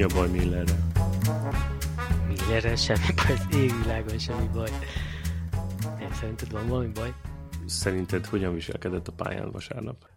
Mi 0.00 0.06
a 0.06 0.14
baj 0.14 0.28
Millerre? 0.28 0.74
Millerrel 2.28 2.76
semmi 2.76 3.12
baj, 3.16 3.32
az 3.32 3.56
égvilágon 3.56 4.18
semmi 4.18 4.48
baj. 4.52 4.70
Én 6.00 6.12
szerinted 6.12 6.50
van 6.50 6.68
valami 6.68 6.88
baj? 6.92 7.14
Szerinted 7.66 8.26
hogyan 8.26 8.54
viselkedett 8.54 9.08
a 9.08 9.12
pályán 9.12 9.50
vasárnap? 9.50 10.08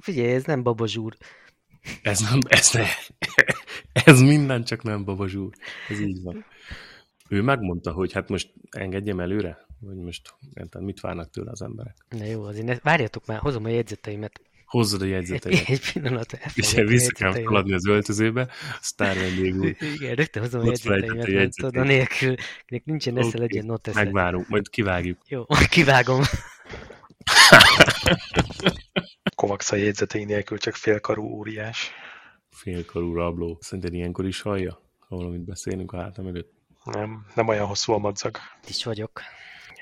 Figyelj, 0.00 0.34
ez 0.34 0.44
nem 0.44 0.62
babazsúr. 0.62 1.16
Ez 2.02 2.20
nem, 2.20 2.38
ez, 2.48 2.72
ne, 2.72 2.84
ez 4.12 4.20
minden 4.20 4.64
csak 4.64 4.82
nem 4.82 5.04
babazsúr. 5.04 5.52
Ez 5.88 6.00
így 6.00 6.22
van. 6.22 6.44
Ő 7.28 7.42
megmondta, 7.42 7.92
hogy 7.92 8.12
hát 8.12 8.28
most 8.28 8.52
engedjem 8.70 9.20
előre? 9.20 9.66
Vagy 9.80 9.96
most 9.96 10.34
nem 10.54 10.68
tudom, 10.68 10.86
mit 10.86 11.00
várnak 11.00 11.30
tőle 11.30 11.50
az 11.50 11.62
emberek? 11.62 11.96
Na 12.08 12.24
jó, 12.24 12.42
azért 12.44 12.66
ne, 12.66 12.76
várjatok 12.82 13.26
már, 13.26 13.38
hozom 13.38 13.64
a 13.64 13.68
jegyzeteimet. 13.68 14.40
Hozzad 14.68 15.00
a 15.00 15.04
Egy, 15.04 15.10
jegyzeteidet. 15.10 15.68
egy 15.68 15.92
pillanat, 15.92 16.38
És 16.54 16.74
a 16.74 16.84
vissza 16.84 17.12
kell 17.12 17.32
feladni 17.32 17.72
az 17.72 17.86
öltözőbe, 17.86 18.40
a 18.42 18.78
sztár 18.80 19.16
vendégül. 19.24 19.74
Igen, 19.80 20.14
rögtön 20.14 20.42
hozom 20.42 20.60
a 20.60 20.64
a 20.64 20.66
jegyzeteimet, 20.66 21.16
mert 21.16 21.28
jegyzetét. 21.28 21.54
tudod, 21.54 21.76
anélkül, 21.76 22.34
akinek 22.62 22.84
nincsen 22.84 23.16
esze, 23.18 23.28
Oké, 23.28 23.38
legyen 23.38 23.64
not 23.66 23.86
esze. 23.88 24.02
Megvárunk, 24.02 24.48
majd 24.48 24.68
kivágjuk. 24.68 25.18
Jó, 25.28 25.44
kivágom. 25.70 26.22
Kovacs 29.34 29.70
a 29.72 29.76
jegyzetei 29.76 30.24
nélkül 30.24 30.58
csak 30.58 30.74
félkarú 30.74 31.22
óriás. 31.24 31.90
Félkarú 32.50 33.14
rabló. 33.14 33.58
Szerinted 33.60 33.94
ilyenkor 33.94 34.26
is 34.26 34.40
hallja, 34.40 34.82
ha 34.98 35.16
valamit 35.16 35.44
beszélünk 35.44 35.92
a 35.92 36.00
háta 36.00 36.22
mögött? 36.22 36.52
Nem, 36.84 37.26
nem 37.34 37.48
olyan 37.48 37.66
hosszú 37.66 37.92
a 37.92 37.98
madzag. 37.98 38.36
Itt 38.62 38.68
is 38.68 38.84
vagyok. 38.84 39.20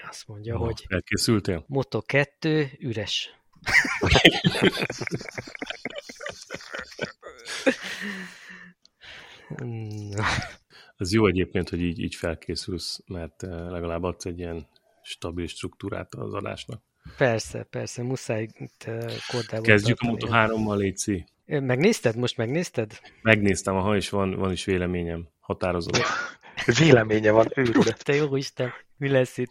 Azt 0.08 0.28
mondja, 0.28 0.52
Ja, 0.52 0.58
hogy 0.58 0.84
Elkészültél? 0.88 1.64
Moto 1.66 2.00
2 2.02 2.70
üres. 2.78 3.30
Az 10.96 11.12
jó 11.12 11.26
egyébként, 11.26 11.68
hogy 11.68 11.80
így, 11.80 11.98
így 11.98 12.14
felkészülsz, 12.14 13.00
mert 13.06 13.42
eh, 13.42 13.70
legalább 13.70 14.02
adsz 14.02 14.24
egy 14.24 14.38
ilyen 14.38 14.68
stabil 15.02 15.46
struktúrát 15.46 16.14
az 16.14 16.34
adásnak. 16.34 16.82
persze, 17.16 17.62
persze, 17.62 18.02
muszáj 18.02 18.42
itt 18.42 18.84
uh, 18.86 19.12
kordában 19.26 19.62
Kezdjük 19.62 20.00
a 20.00 20.06
tartani. 20.06 20.32
Moto 20.32 20.54
3-mal, 20.54 20.76
Léci. 20.76 21.26
Megnézted? 21.46 22.16
Most 22.16 22.36
megnézted? 22.36 23.00
Megnéztem, 23.22 23.76
aha, 23.76 23.96
és 23.96 24.10
van, 24.10 24.34
van 24.34 24.52
is 24.52 24.64
véleményem. 24.64 25.28
Határozott. 25.40 25.96
Véleménye 26.78 27.30
van, 27.30 27.46
őrület. 27.54 28.04
Te 28.04 28.14
jó 28.14 28.36
Isten, 28.36 28.72
mi 28.96 29.08
lesz 29.08 29.36
itt? 29.38 29.50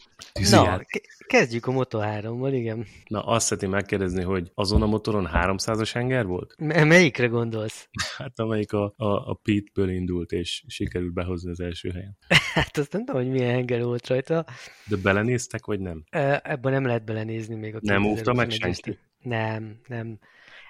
Na, 0.50 0.82
kezdjük 1.28 1.66
a 1.66 1.72
Moto 1.72 2.00
3-mal, 2.02 2.50
igen. 2.54 2.86
Na, 3.08 3.26
azt 3.26 3.46
szeretném 3.46 3.72
megkérdezni, 3.72 4.24
hogy 4.24 4.52
azon 4.54 4.82
a 4.82 4.86
motoron 4.86 5.30
300-as 5.34 5.90
henger 5.94 6.26
volt? 6.26 6.54
M- 6.58 6.84
melyikre 6.86 7.28
gondolsz? 7.28 7.90
Hát 8.18 8.40
amelyik 8.40 8.74
a, 8.74 8.94
a, 8.98 9.06
a 9.06 9.40
Pete-ből 9.44 9.90
indult, 9.90 10.32
és 10.32 10.64
sikerült 10.68 11.14
behozni 11.14 11.50
az 11.50 11.60
első 11.60 11.90
helyen. 11.90 12.18
Hát 12.54 12.78
azt 12.78 12.92
nem 12.92 13.06
tudom, 13.06 13.22
hogy 13.22 13.32
milyen 13.32 13.54
henger 13.54 13.84
volt 13.84 14.08
rajta. 14.08 14.46
De 14.88 14.96
belenéztek, 14.96 15.66
vagy 15.66 15.80
nem? 15.80 16.04
Ö, 16.12 16.36
Ebben 16.44 16.72
nem 16.72 16.86
lehet 16.86 17.06
belenézni 17.06 17.56
még 17.56 17.76
a 17.76 17.80
Nem 17.82 18.06
óvta 18.06 18.34
meg 18.34 18.48
2021-es 18.50 18.60
senki? 18.60 19.00
Nem, 19.20 19.80
nem. 19.88 20.20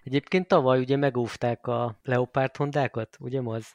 Egyébként 0.04 0.48
tavaly 0.48 0.80
ugye 0.80 0.96
megóvták 0.98 1.68
a 1.68 2.00
Leopard 2.04 2.56
hondákat, 2.56 3.18
ugye 3.20 3.42
az? 3.44 3.66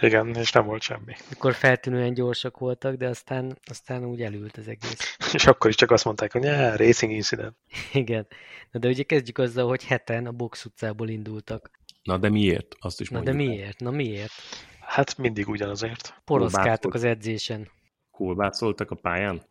Igen, 0.00 0.34
és 0.34 0.52
nem 0.52 0.64
volt 0.66 0.82
semmi. 0.82 1.14
Mikor 1.28 1.54
feltűnően 1.54 2.14
gyorsak 2.14 2.58
voltak, 2.58 2.94
de 2.94 3.08
aztán, 3.08 3.58
aztán 3.64 4.04
úgy 4.04 4.22
elült 4.22 4.56
az 4.56 4.68
egész. 4.68 5.16
És 5.34 5.46
akkor 5.46 5.70
is 5.70 5.76
csak 5.76 5.90
azt 5.90 6.04
mondták, 6.04 6.32
hogy 6.32 6.40
nyá, 6.40 6.76
racing 6.76 7.12
incident. 7.12 7.56
Igen. 7.92 8.26
Na 8.70 8.78
de 8.80 8.88
ugye 8.88 9.02
kezdjük 9.02 9.38
azzal, 9.38 9.68
hogy 9.68 9.84
heten 9.84 10.26
a 10.26 10.32
box 10.32 10.64
utcából 10.64 11.08
indultak. 11.08 11.70
Na, 12.02 12.16
de 12.18 12.28
miért? 12.28 12.76
Azt 12.80 13.00
is 13.00 13.08
Na 13.08 13.20
de 13.20 13.32
mondjuk. 13.32 13.48
el. 13.50 13.56
miért? 13.56 13.80
Na 13.80 13.90
miért? 13.90 14.32
Hát 14.80 15.18
mindig 15.18 15.48
ugyanazért. 15.48 16.14
Poroszkáltak 16.24 16.94
az 16.94 17.04
edzésen. 17.04 17.70
Kolbászoltak 18.10 18.90
a 18.90 18.94
pályán? 18.94 19.42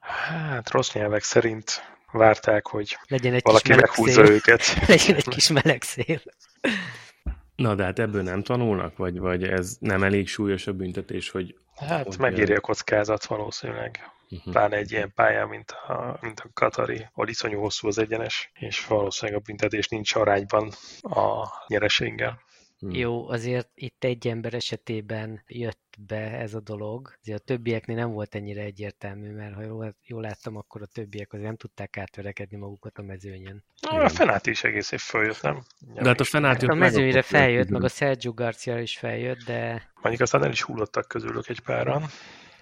Hát 0.00 0.70
rossz 0.70 0.92
nyelvek 0.92 1.22
szerint 1.22 1.82
várták, 2.12 2.66
hogy 2.66 2.98
Legyen 3.08 3.34
egy 3.34 3.42
valaki 3.44 3.62
kis 3.62 3.74
meleg 3.74 3.88
meghúzza 3.88 4.24
szél. 4.26 4.34
őket. 4.34 4.62
Legyen 4.88 5.16
egy 5.16 5.28
kis 5.28 5.48
meleg 5.48 5.82
szél. 5.82 6.20
Na, 7.56 7.74
de 7.74 7.84
hát 7.84 7.98
ebből 7.98 8.22
nem 8.22 8.42
tanulnak? 8.42 8.96
Vagy, 8.96 9.18
vagy 9.18 9.44
ez 9.44 9.76
nem 9.80 10.02
elég 10.02 10.28
súlyos 10.28 10.66
a 10.66 10.72
büntetés, 10.72 11.30
hogy... 11.30 11.54
Hát 11.76 12.18
megéri 12.18 12.48
jön? 12.48 12.56
a 12.56 12.60
kockázat 12.60 13.24
valószínűleg. 13.24 14.12
Uh-huh. 14.30 14.52
Pláne 14.52 14.76
egy 14.76 14.92
ilyen 14.92 15.12
pályán, 15.14 15.48
mint 15.48 15.70
a, 15.70 16.18
mint 16.20 16.40
a 16.40 16.48
Katari, 16.54 17.06
ahol 17.12 17.28
iszonyú 17.28 17.60
hosszú 17.60 17.88
az 17.88 17.98
egyenes, 17.98 18.50
és 18.54 18.86
valószínűleg 18.86 19.40
a 19.40 19.44
büntetés 19.46 19.88
nincs 19.88 20.14
arányban 20.14 20.70
a 21.02 21.48
nyereséggel. 21.66 22.40
Jó, 22.90 23.28
azért 23.28 23.68
itt 23.74 24.04
egy 24.04 24.28
ember 24.28 24.54
esetében 24.54 25.42
jött 25.46 25.82
be 25.98 26.38
ez 26.38 26.54
a 26.54 26.60
dolog. 26.60 27.14
Azért 27.20 27.40
a 27.40 27.44
többieknél 27.44 27.96
nem 27.96 28.12
volt 28.12 28.34
ennyire 28.34 28.62
egyértelmű, 28.62 29.30
mert 29.30 29.54
ha 29.54 29.62
jól, 29.62 29.96
jól 30.06 30.20
láttam, 30.22 30.56
akkor 30.56 30.82
a 30.82 30.86
többiek 30.86 31.32
azért 31.32 31.46
nem 31.46 31.56
tudták 31.56 31.96
átverekedni 31.96 32.56
magukat 32.56 32.98
a 32.98 33.02
mezőnyen. 33.02 33.64
A 33.80 34.08
Fenát 34.08 34.46
is 34.46 34.64
egész 34.64 34.92
év 34.92 35.00
följött, 35.00 35.42
nem? 35.42 35.62
De 35.94 36.08
hát 36.08 36.20
a 36.20 36.24
Fenát 36.24 36.52
Hát 36.52 36.62
jött 36.62 36.70
a 36.70 36.74
mezőnyre 36.74 37.22
feljött, 37.22 37.68
meg 37.68 37.84
a 37.84 37.88
Sergio 37.88 38.32
Garcia 38.32 38.80
is 38.80 38.98
feljött, 38.98 39.44
de 39.44 39.90
Mondjuk 39.94 40.22
aztán 40.22 40.44
el 40.44 40.50
is 40.50 40.62
hullottak 40.62 41.08
közülük 41.08 41.48
egy 41.48 41.60
páran. 41.60 42.02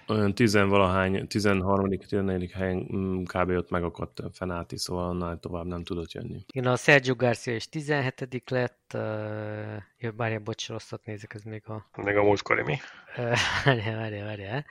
Olyan 0.07 0.35
tizenvalahány, 0.35 1.27
13 1.27 1.97
14 1.97 2.51
helyen 2.51 2.87
mm, 2.95 3.23
kb. 3.23 3.49
ott 3.49 3.69
megakadt 3.69 4.21
Fenáti, 4.33 4.77
szóval 4.77 5.09
annál 5.09 5.39
tovább 5.39 5.65
nem 5.65 5.83
tudott 5.83 6.11
jönni. 6.11 6.45
igen, 6.51 6.71
a 6.71 6.75
Sergio 6.75 7.15
Garcia 7.15 7.55
is 7.55 7.69
17 7.69 8.49
lett, 8.49 8.91
uh, 8.93 9.01
jó, 9.97 10.09
várjál, 10.15 10.39
bocs, 10.39 10.67
rosszat 10.67 11.05
nézek, 11.05 11.33
ez 11.33 11.43
még 11.43 11.69
a... 11.69 11.89
Még 11.95 12.15
a 12.15 12.23
múltkori 12.23 12.61
mi. 12.61 12.77
Várjál, 13.65 13.97
várjál, 13.97 14.25
várjál. 14.25 14.65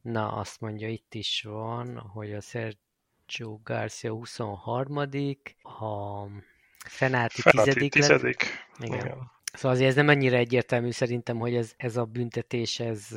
Na, 0.00 0.32
azt 0.32 0.60
mondja, 0.60 0.88
itt 0.88 1.14
is 1.14 1.42
van, 1.48 1.98
hogy 1.98 2.32
a 2.32 2.40
Sergio 2.40 3.58
Garcia 3.62 4.12
23 4.12 4.96
a 5.62 6.26
Fenáti 6.84 7.42
10 7.42 7.52
Fenati 7.52 7.80
lett. 7.80 7.90
tizedik. 7.90 8.46
Igen. 8.78 8.98
Igen. 8.98 9.32
Szóval 9.54 9.70
azért 9.70 9.88
ez 9.88 9.94
nem 9.94 10.08
annyira 10.08 10.36
egyértelmű 10.36 10.90
szerintem, 10.90 11.38
hogy 11.38 11.54
ez, 11.54 11.72
ez 11.76 11.96
a 11.96 12.04
büntetés, 12.04 12.80
ez, 12.80 13.08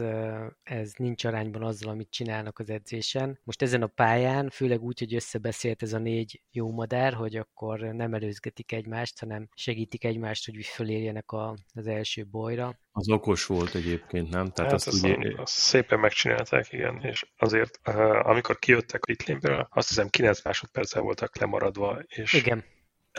ez 0.64 0.94
nincs 0.98 1.26
arányban 1.26 1.64
azzal, 1.64 1.90
amit 1.90 2.10
csinálnak 2.10 2.60
az 2.60 2.70
edzésen. 2.70 3.40
Most 3.44 3.62
ezen 3.62 3.82
a 3.82 3.88
pályán, 3.88 4.50
főleg 4.50 4.82
úgy, 4.82 5.00
hogy 5.00 5.16
összebeszélt 5.16 5.82
ez 5.82 5.94
a 5.94 5.98
négy 5.98 6.42
jó 6.52 6.72
madár, 6.72 7.14
hogy 7.14 7.36
akkor 7.36 7.80
nem 7.80 8.14
előzgetik 8.14 8.72
egymást, 8.72 9.20
hanem 9.20 9.50
segítik 9.56 10.04
egymást, 10.04 10.46
hogy 10.46 10.66
fölérjenek 10.66 11.32
a, 11.32 11.58
az 11.74 11.88
első 11.88 12.26
bolyra. 12.32 12.80
Az 12.92 13.10
okos 13.10 13.46
volt 13.46 13.76
egyébként, 13.76 14.30
nem? 14.30 14.52
Tehát 14.52 14.72
Hát 14.72 14.74
azt 14.74 14.88
azt, 14.88 15.04
ugye, 15.04 15.42
azt 15.42 15.54
szépen 15.54 16.00
megcsinálták, 16.00 16.74
igen, 16.74 17.00
és 17.02 17.26
azért, 17.38 17.80
amikor 18.22 18.60
kijöttek 18.60 19.02
a 19.02 19.06
pitlénből, 19.06 19.68
azt 19.72 19.88
hiszem 19.88 20.08
9 20.08 20.44
másodperccel 20.44 21.02
voltak 21.02 21.38
lemaradva, 21.38 22.00
és 22.08 22.34
Igen, 22.34 22.64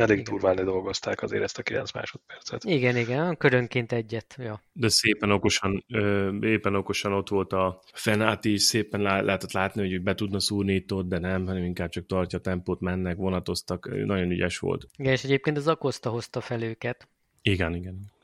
elég 0.01 0.19
igen. 0.19 0.33
durván 0.33 0.55
ledolgozták 0.55 1.23
azért 1.23 1.43
ezt 1.43 1.59
a 1.59 1.63
9 1.63 1.93
másodpercet. 1.93 2.65
igen, 2.65 2.97
igen, 2.97 3.37
körönként 3.37 3.93
egyet. 3.93 4.37
Ja. 4.39 4.63
de 4.73 4.89
szépen 4.89 5.31
okosan, 5.31 5.85
ö, 5.89 6.31
éppen 6.41 6.75
okosan 6.75 7.13
ott 7.13 7.29
volt 7.29 7.53
a 7.53 7.83
Fenáti 7.93 8.53
is, 8.53 8.63
szépen 8.63 9.01
lá, 9.01 9.21
lehetett 9.21 9.53
látni, 9.53 9.81
hogy 9.81 10.03
be 10.03 10.15
tudna 10.15 10.41
szúrni 10.41 10.75
itt 10.75 10.93
ott, 10.93 11.09
de 11.09 11.19
nem, 11.19 11.47
hanem 11.47 11.65
inkább 11.65 11.89
csak 11.89 12.07
tartja 12.07 12.39
a 12.39 12.43
tempót, 12.43 12.81
mennek, 12.81 13.17
vonatoztak, 13.17 14.05
nagyon 14.05 14.31
ügyes 14.31 14.59
volt. 14.59 14.87
igen, 14.97 15.13
és 15.13 15.25
egyébként 15.25 15.57
az 15.57 15.69
Akosta 15.69 16.11
hozta 16.11 16.41
fel 16.41 16.63
őket. 16.63 17.09
Igen, 17.43 17.75
igen. 17.75 18.17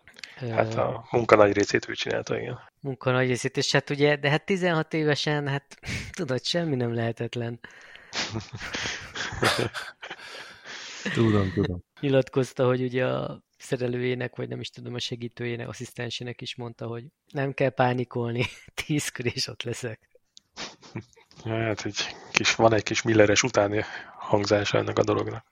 Hát 0.50 0.74
a 0.74 1.06
munka 1.10 1.36
nagy 1.36 1.52
részét 1.52 1.88
ő 1.88 1.92
csinálta, 1.92 2.40
igen. 2.40 2.58
munka 2.80 3.10
nagy 3.10 3.26
részét, 3.26 3.56
és 3.56 3.72
hát 3.72 3.90
ugye, 3.90 4.16
de 4.16 4.30
hát 4.30 4.44
16 4.44 4.94
évesen, 4.94 5.48
hát 5.48 5.78
tudod, 6.18 6.44
semmi 6.44 6.76
nem 6.76 6.94
lehetetlen. 6.94 7.60
Tudom, 11.12 11.52
tudom. 11.52 11.84
nyilatkozta, 12.00 12.66
hogy 12.66 12.82
ugye 12.82 13.06
a 13.06 13.42
szerelőjének, 13.58 14.36
vagy 14.36 14.48
nem 14.48 14.60
is 14.60 14.70
tudom, 14.70 14.94
a 14.94 14.98
segítőjének, 14.98 15.68
asszisztensének 15.68 16.40
is 16.40 16.56
mondta, 16.56 16.86
hogy 16.86 17.04
nem 17.32 17.52
kell 17.52 17.70
pánikolni, 17.70 18.44
tízkör 18.86 19.26
és 19.26 19.46
ott 19.46 19.62
leszek. 19.62 20.08
Hát 21.44 21.84
egy 21.84 21.96
kis, 22.32 22.54
van 22.54 22.74
egy 22.74 22.82
kis 22.82 23.02
milleres 23.02 23.42
utáni 23.42 23.84
hangzása 24.18 24.78
ennek 24.78 24.98
a 24.98 25.04
dolognak. 25.04 25.46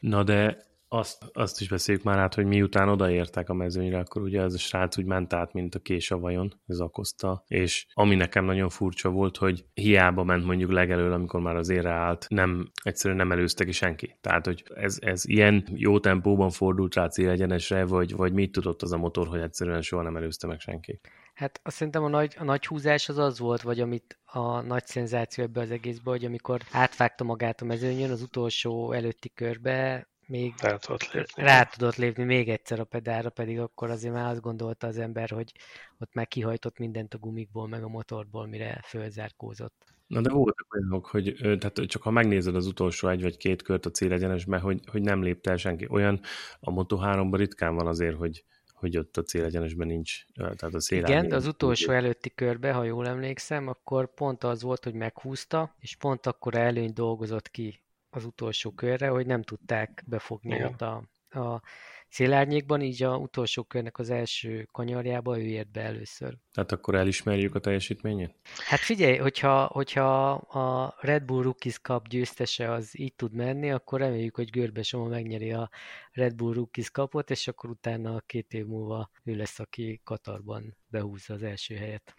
Na 0.00 0.22
de 0.22 0.66
azt, 0.88 1.24
azt 1.32 1.60
is 1.60 1.68
beszéljük 1.68 2.04
már 2.04 2.18
át, 2.18 2.34
hogy 2.34 2.44
miután 2.44 2.88
odaértek 2.88 3.48
a 3.48 3.54
mezőnyre, 3.54 3.98
akkor 3.98 4.22
ugye 4.22 4.40
ez 4.40 4.54
a 4.54 4.58
srác 4.58 4.98
úgy 4.98 5.04
ment 5.04 5.32
át, 5.32 5.52
mint 5.52 5.74
a 5.74 5.78
kés 5.78 6.10
a 6.10 6.18
vajon, 6.18 6.60
ez 6.66 6.78
akozta, 6.78 7.44
és 7.46 7.86
ami 7.94 8.14
nekem 8.14 8.44
nagyon 8.44 8.68
furcsa 8.68 9.10
volt, 9.10 9.36
hogy 9.36 9.64
hiába 9.74 10.24
ment 10.24 10.44
mondjuk 10.44 10.72
legelől, 10.72 11.12
amikor 11.12 11.40
már 11.40 11.56
az 11.56 11.68
érre 11.68 11.92
állt, 11.92 12.26
nem, 12.28 12.70
egyszerűen 12.82 13.18
nem 13.18 13.32
előzte 13.32 13.64
ki 13.64 13.72
senki. 13.72 14.16
Tehát, 14.20 14.46
hogy 14.46 14.64
ez, 14.74 14.98
ez 15.00 15.28
ilyen 15.28 15.68
jó 15.74 16.00
tempóban 16.00 16.50
fordult 16.50 16.94
rá 16.94 17.08
célegyenesre, 17.08 17.84
vagy, 17.84 18.16
vagy 18.16 18.32
mit 18.32 18.52
tudott 18.52 18.82
az 18.82 18.92
a 18.92 18.96
motor, 18.96 19.26
hogy 19.26 19.40
egyszerűen 19.40 19.82
soha 19.82 20.02
nem 20.02 20.16
előzte 20.16 20.46
meg 20.46 20.60
senki. 20.60 21.00
Hát 21.34 21.60
azt 21.62 21.76
szerintem 21.76 22.04
a 22.04 22.08
nagy, 22.08 22.34
a 22.38 22.44
nagy 22.44 22.66
húzás 22.66 23.08
az 23.08 23.18
az 23.18 23.38
volt, 23.38 23.62
vagy 23.62 23.80
amit 23.80 24.18
a 24.24 24.60
nagy 24.60 24.86
szenzáció 24.86 25.44
ebbe 25.44 25.60
az 25.60 25.70
egészbe, 25.70 26.10
hogy 26.10 26.24
amikor 26.24 26.60
átvágta 26.72 27.24
magát 27.24 27.60
a 27.60 27.64
mezőnyön 27.64 28.10
az 28.10 28.22
utolsó 28.22 28.92
előtti 28.92 29.32
körbe, 29.34 30.06
még 30.26 30.54
rá 30.58 30.76
tudott 30.76 31.12
lépni. 31.12 31.42
Rá 31.42 31.64
tudott 31.64 31.96
lépni 31.96 32.24
még 32.24 32.48
egyszer 32.48 32.80
a 32.80 32.84
pedálra, 32.84 33.30
pedig 33.30 33.60
akkor 33.60 33.90
azért 33.90 34.14
már 34.14 34.30
azt 34.30 34.40
gondolta 34.40 34.86
az 34.86 34.98
ember, 34.98 35.30
hogy 35.30 35.52
ott 35.98 36.14
meg 36.14 36.28
kihajtott 36.28 36.78
mindent 36.78 37.14
a 37.14 37.18
gumikból, 37.18 37.68
meg 37.68 37.82
a 37.82 37.88
motorból, 37.88 38.46
mire 38.46 38.80
fölzárkózott. 38.84 39.94
Na 40.06 40.20
de 40.20 40.30
voltak 40.30 40.74
olyanok, 40.74 41.06
hogy 41.06 41.36
tehát 41.40 41.80
csak 41.86 42.02
ha 42.02 42.10
megnézed 42.10 42.56
az 42.56 42.66
utolsó 42.66 43.08
egy 43.08 43.22
vagy 43.22 43.36
két 43.36 43.62
kört 43.62 43.86
a 43.86 43.90
célegyenesben, 43.90 44.60
hogy, 44.60 44.80
hogy 44.90 45.02
nem 45.02 45.22
lépte 45.22 45.50
el 45.50 45.56
senki. 45.56 45.86
Olyan 45.90 46.20
a 46.60 46.72
Moto3-ban 46.72 47.34
ritkán 47.36 47.74
van 47.74 47.86
azért, 47.86 48.16
hogy, 48.16 48.44
hogy 48.72 48.98
ott 48.98 49.16
a 49.16 49.22
célegyenesben 49.22 49.86
nincs. 49.86 50.24
Tehát 50.34 50.74
a 50.74 50.80
szél 50.80 50.98
Igen, 50.98 51.28
de 51.28 51.36
az 51.36 51.46
utolsó 51.46 51.92
előtti 51.92 52.34
körbe, 52.34 52.72
ha 52.72 52.84
jól 52.84 53.06
emlékszem, 53.06 53.68
akkor 53.68 54.14
pont 54.14 54.44
az 54.44 54.62
volt, 54.62 54.84
hogy 54.84 54.94
meghúzta, 54.94 55.74
és 55.80 55.96
pont 55.96 56.26
akkor 56.26 56.54
előny 56.54 56.92
dolgozott 56.92 57.50
ki 57.50 57.80
az 58.16 58.24
utolsó 58.24 58.70
körre, 58.70 59.08
hogy 59.08 59.26
nem 59.26 59.42
tudták 59.42 60.04
befogni 60.06 60.54
Igen. 60.54 60.66
ott 60.66 60.82
a, 60.82 61.02
a 61.40 61.62
szélárnyékban, 62.08 62.80
így 62.80 63.02
a 63.02 63.16
utolsó 63.16 63.62
körnek 63.62 63.98
az 63.98 64.10
első 64.10 64.68
kanyarjába 64.72 65.38
ő 65.38 65.42
ért 65.42 65.70
be 65.70 65.80
először. 65.80 66.36
Tehát 66.52 66.72
akkor 66.72 66.94
elismerjük 66.94 67.54
a 67.54 67.58
teljesítményét? 67.58 68.34
Hát 68.66 68.78
figyelj, 68.78 69.16
hogyha, 69.16 69.64
hogyha 69.64 70.32
a 70.32 70.96
Red 71.00 71.24
Bull 71.24 71.42
Rookies 71.42 71.78
Cup 71.78 72.08
győztese 72.08 72.72
az 72.72 72.98
így 72.98 73.14
tud 73.14 73.32
menni, 73.32 73.70
akkor 73.70 74.00
reméljük, 74.00 74.34
hogy 74.34 74.50
Görbe 74.50 74.82
Soma 74.82 75.08
megnyeri 75.08 75.52
a 75.52 75.70
Red 76.12 76.34
Bull 76.34 76.54
Rookies 76.54 76.90
Cupot, 76.90 77.30
és 77.30 77.48
akkor 77.48 77.70
utána 77.70 78.20
két 78.20 78.52
év 78.52 78.66
múlva 78.66 79.10
ő 79.24 79.34
lesz, 79.34 79.58
aki 79.58 80.00
Katarban 80.04 80.76
behúzza 80.86 81.34
az 81.34 81.42
első 81.42 81.74
helyet. 81.74 82.14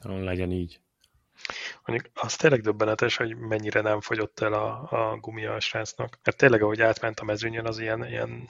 Na, 0.00 0.22
legyen 0.22 0.52
így. 0.52 0.80
Mondjuk 1.84 2.10
az 2.14 2.36
tényleg 2.36 2.60
döbbenetes, 2.60 3.16
hogy 3.16 3.36
mennyire 3.36 3.80
nem 3.80 4.00
fogyott 4.00 4.40
el 4.40 4.52
a, 4.52 4.88
a 4.90 5.16
gumia 5.16 5.54
a 5.54 5.60
srácnak. 5.60 6.18
Mert 6.24 6.36
tényleg, 6.36 6.62
ahogy 6.62 6.80
átment 6.80 7.20
a 7.20 7.24
mezőnyen, 7.24 7.66
az 7.66 7.78
ilyen, 7.78 8.06
ilyen 8.06 8.48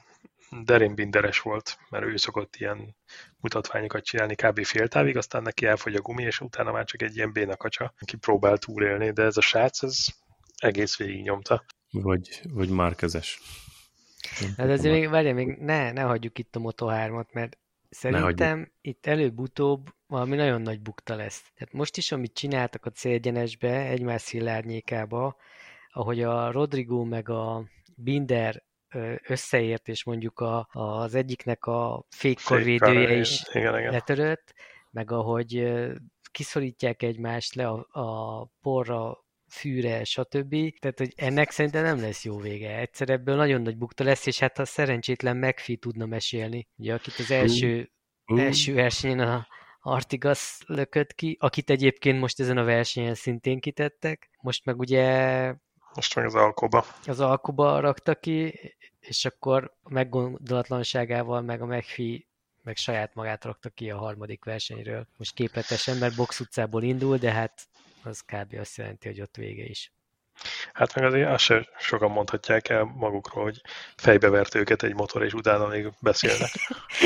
derinbinderes 0.64 1.40
volt, 1.40 1.78
mert 1.90 2.04
ő 2.04 2.16
szokott 2.16 2.56
ilyen 2.56 2.96
mutatványokat 3.40 4.04
csinálni 4.04 4.34
kb. 4.34 4.64
fél 4.64 4.88
távig, 4.88 5.16
aztán 5.16 5.42
neki 5.42 5.66
elfogy 5.66 5.94
a 5.94 6.00
gumi, 6.00 6.22
és 6.22 6.40
utána 6.40 6.72
már 6.72 6.84
csak 6.84 7.02
egy 7.02 7.16
ilyen 7.16 7.32
bénakacsa, 7.32 7.94
aki 8.00 8.16
próbál 8.16 8.58
túlélni, 8.58 9.10
de 9.10 9.22
ez 9.22 9.36
a 9.36 9.40
srác, 9.40 9.82
ez 9.82 10.06
egész 10.56 10.96
végig 10.96 11.22
nyomta. 11.22 11.64
Vagy, 11.90 12.40
vagy 12.42 12.68
márkezes. 12.68 13.40
Hát 14.56 14.68
azért 14.68 14.94
még, 14.94 15.08
várjál, 15.08 15.34
még 15.34 15.56
ne, 15.58 15.92
ne 15.92 16.02
hagyjuk 16.02 16.38
itt 16.38 16.56
a 16.56 16.60
Moto3-at, 16.60 17.32
mert 17.32 17.58
szerintem 17.88 18.72
itt 18.80 19.06
előbb-utóbb 19.06 19.88
valami 20.06 20.36
nagyon 20.36 20.62
nagy 20.62 20.80
bukta 20.80 21.14
lesz. 21.14 21.52
Tehát 21.54 21.72
most 21.74 21.96
is, 21.96 22.12
amit 22.12 22.34
csináltak 22.34 22.86
a 22.86 22.90
célgyenesbe, 22.90 23.86
egymás 23.86 24.22
szilárnyékába, 24.22 25.36
ahogy 25.92 26.22
a 26.22 26.50
Rodrigo 26.50 27.04
meg 27.04 27.28
a 27.28 27.64
Binder 27.96 28.62
összeért, 29.26 29.88
és 29.88 30.04
mondjuk 30.04 30.40
a, 30.40 30.68
az 30.72 31.14
egyiknek 31.14 31.64
a 31.66 32.06
fékkorvédője 32.08 33.14
is 33.14 33.42
igen, 33.52 33.78
igen. 33.78 33.92
letörött, 33.92 34.54
meg 34.90 35.10
ahogy 35.10 35.72
kiszorítják 36.30 37.02
egymást 37.02 37.54
le 37.54 37.68
a, 37.68 37.86
a 38.00 38.44
porra, 38.60 39.24
fűre, 39.48 40.04
stb. 40.04 40.78
Tehát, 40.78 40.98
hogy 40.98 41.12
ennek 41.16 41.50
szerintem 41.50 41.82
nem 41.82 42.00
lesz 42.00 42.24
jó 42.24 42.38
vége. 42.38 42.78
Egyszer 42.78 43.08
ebből 43.08 43.36
nagyon 43.36 43.62
nagy 43.62 43.76
bukta 43.76 44.04
lesz, 44.04 44.26
és 44.26 44.38
hát 44.38 44.58
a 44.58 44.64
szerencsétlen 44.64 45.36
megfi 45.36 45.76
tudna 45.76 46.06
mesélni. 46.06 46.68
Ugye, 46.76 46.94
akit 46.94 47.14
az 47.18 47.30
első, 47.30 47.90
uh. 48.26 48.40
első 48.40 48.74
versenyen 48.74 49.20
a 49.20 49.46
Artigas 49.80 50.58
lökött 50.66 51.14
ki, 51.14 51.36
akit 51.40 51.70
egyébként 51.70 52.20
most 52.20 52.40
ezen 52.40 52.56
a 52.56 52.64
versenyen 52.64 53.14
szintén 53.14 53.60
kitettek. 53.60 54.30
Most 54.40 54.64
meg 54.64 54.78
ugye 54.78 55.54
most 55.94 56.14
meg 56.14 56.24
az 56.24 56.34
alkoba. 56.34 56.84
Az 57.06 57.20
alkoba 57.20 57.80
rakta 57.80 58.14
ki, 58.14 58.54
és 59.00 59.24
akkor 59.24 59.76
a 59.82 59.92
meggondolatlanságával 59.92 61.40
meg 61.40 61.62
a 61.62 61.66
megfi 61.66 62.28
meg 62.62 62.76
saját 62.76 63.14
magát 63.14 63.44
rakta 63.44 63.68
ki 63.68 63.90
a 63.90 63.98
harmadik 63.98 64.44
versenyről. 64.44 65.06
Most 65.16 65.34
képletesen, 65.34 65.96
mert 65.96 66.16
box 66.16 66.40
utcából 66.40 66.82
indul, 66.82 67.16
de 67.16 67.32
hát 67.32 67.68
az 68.02 68.20
kb. 68.20 68.54
azt 68.60 68.76
jelenti, 68.76 69.08
hogy 69.08 69.20
ott 69.20 69.36
vége 69.36 69.64
is. 69.64 69.92
Hát 70.72 70.94
meg 70.94 71.04
azért 71.04 71.28
azt 71.28 71.44
se 71.44 71.68
sokan 71.78 72.10
mondhatják 72.10 72.68
el 72.68 72.84
magukról, 72.84 73.44
hogy 73.44 73.60
fejbe 73.96 74.28
vert 74.28 74.54
őket 74.54 74.82
egy 74.82 74.94
motor, 74.94 75.24
és 75.24 75.32
utána 75.32 75.66
még 75.66 75.92
beszélnek. 76.00 76.50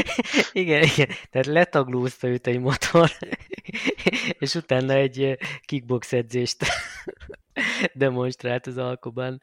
igen, 0.52 0.82
igen. 0.82 1.08
Tehát 1.30 1.46
letaglózta 1.46 2.28
őt 2.28 2.46
egy 2.46 2.60
motor, 2.60 3.10
és 4.38 4.54
utána 4.54 4.92
egy 4.92 5.38
kickbox 5.64 6.12
edzést 6.12 6.64
demonstrált 7.92 8.66
az 8.66 8.76
alkoban. 8.76 9.42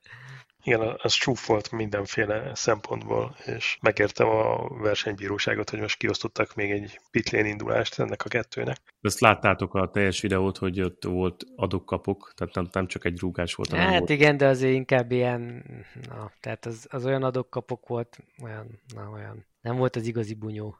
Igen, 0.64 0.96
az 1.02 1.14
csúf 1.14 1.48
volt 1.48 1.72
mindenféle 1.72 2.52
szempontból, 2.56 3.36
és 3.46 3.78
megértem 3.82 4.28
a 4.28 4.68
versenybíróságot, 4.68 5.70
hogy 5.70 5.80
most 5.80 5.98
kiosztottak 5.98 6.56
még 6.56 6.72
egy 6.72 7.00
pitlén 7.12 7.46
indulást 7.46 8.00
ennek 8.00 8.26
a 8.26 8.30
kettőnek. 8.30 8.78
Ezt 9.02 9.20
láttátok 9.20 9.74
a 9.74 9.90
teljes 9.90 10.22
videót, 10.22 10.58
hogy 10.58 10.82
ott 10.82 11.04
volt 11.04 11.44
adok-kapok, 11.56 12.34
tehát 12.36 12.56
nem, 12.56 12.68
nem 12.72 12.88
csak 12.88 13.06
egy 13.06 13.20
rúgás 13.20 13.54
volt. 13.56 13.72
Hát 13.72 13.98
volt. 13.98 14.10
igen, 14.10 14.38
de 14.38 14.48
azért 14.48 14.74
inkább 14.74 15.12
ilyen, 15.12 15.64
na, 16.08 16.32
tehát 16.40 16.66
az, 16.66 16.88
az 16.90 17.06
olyan 17.06 17.24
adok-kapok 17.24 17.88
volt, 17.88 18.18
olyan, 18.44 18.82
na, 18.96 19.10
olyan, 19.14 19.46
nem 19.62 19.76
volt 19.76 19.96
az 19.96 20.08
igazi 20.08 20.34
bunyó. 20.34 20.78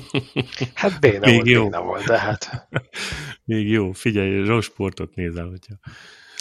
hát 0.74 1.00
béna 1.00 1.26
Még 1.26 1.34
volt, 1.34 1.48
jó. 1.48 1.62
béna 1.62 1.82
volt, 1.82 2.04
de 2.04 2.18
hát. 2.18 2.68
Még 3.44 3.68
jó, 3.68 3.92
figyelj, 3.92 4.44
rossz 4.44 4.64
sportot 4.64 5.14
nézel, 5.14 5.48
hogyha 5.48 5.74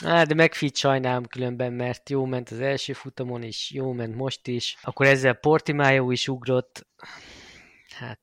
Á, 0.05 0.23
de 0.23 0.33
megfit 0.33 0.77
sajnálom 0.77 1.25
különben, 1.25 1.73
mert 1.73 2.09
jó 2.09 2.25
ment 2.25 2.49
az 2.49 2.59
első 2.59 2.93
futamon 2.93 3.43
is, 3.43 3.71
jó 3.71 3.91
ment 3.91 4.15
most 4.15 4.47
is. 4.47 4.77
Akkor 4.81 5.05
ezzel 5.05 5.33
Portimao 5.33 6.11
is 6.11 6.27
ugrott. 6.27 6.87
Hát... 7.95 8.19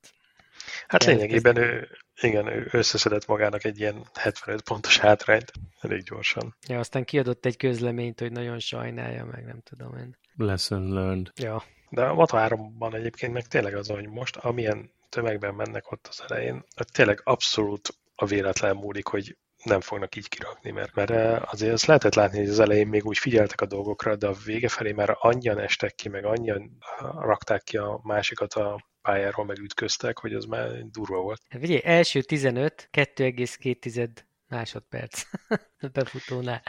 Hát 0.86 1.04
lényegében 1.04 1.56
ő, 1.56 1.88
igen, 2.20 2.46
ő 2.46 2.68
összeszedett 2.70 3.26
magának 3.26 3.64
egy 3.64 3.80
ilyen 3.80 4.06
75 4.14 4.62
pontos 4.62 4.98
hátrányt 4.98 5.52
elég 5.80 6.02
gyorsan. 6.02 6.56
Ja, 6.68 6.78
aztán 6.78 7.04
kiadott 7.04 7.46
egy 7.46 7.56
közleményt, 7.56 8.20
hogy 8.20 8.32
nagyon 8.32 8.58
sajnálja, 8.58 9.24
meg 9.24 9.44
nem 9.44 9.60
tudom 9.60 9.96
én. 9.96 10.16
Lesson 10.36 10.92
learned. 10.92 11.30
Ja. 11.34 11.62
De 11.90 12.02
a 12.02 12.26
3-ban 12.26 12.94
egyébként 12.94 13.32
meg 13.32 13.46
tényleg 13.46 13.74
az, 13.74 13.88
hogy 13.88 14.08
most 14.08 14.36
amilyen 14.36 14.90
tömegben 15.08 15.54
mennek 15.54 15.92
ott 15.92 16.06
az 16.10 16.24
elején, 16.28 16.64
tényleg 16.92 17.20
abszolút 17.24 17.98
a 18.14 18.26
véletlen 18.26 18.76
múlik, 18.76 19.06
hogy 19.06 19.36
nem 19.66 19.80
fognak 19.80 20.16
így 20.16 20.28
kirakni, 20.28 20.70
mert, 20.70 20.94
mert 20.94 21.10
eh, 21.10 21.52
azért 21.52 21.72
azt 21.72 21.86
lehetett 21.86 22.14
látni, 22.14 22.38
hogy 22.38 22.48
az 22.48 22.60
elején 22.60 22.86
még 22.86 23.04
úgy 23.04 23.18
figyeltek 23.18 23.60
a 23.60 23.66
dolgokra, 23.66 24.16
de 24.16 24.26
a 24.26 24.36
vége 24.44 24.68
felé 24.68 24.92
már 24.92 25.16
annyian 25.18 25.58
estek 25.58 25.94
ki, 25.94 26.08
meg 26.08 26.24
annyian 26.24 26.78
rakták 27.18 27.62
ki 27.62 27.76
a 27.76 28.00
másikat 28.02 28.54
a 28.54 28.86
pályáról, 29.02 29.44
meg 29.44 29.58
ütköztek, 29.58 30.18
hogy 30.18 30.34
az 30.34 30.44
már 30.44 30.84
durva 30.84 31.20
volt. 31.20 31.40
Hát 31.48 31.60
figyelj, 31.60 31.80
első 31.84 32.22
15, 32.22 32.88
2,2 32.92 34.08
másodperc 34.48 35.22
befutónál 35.92 36.62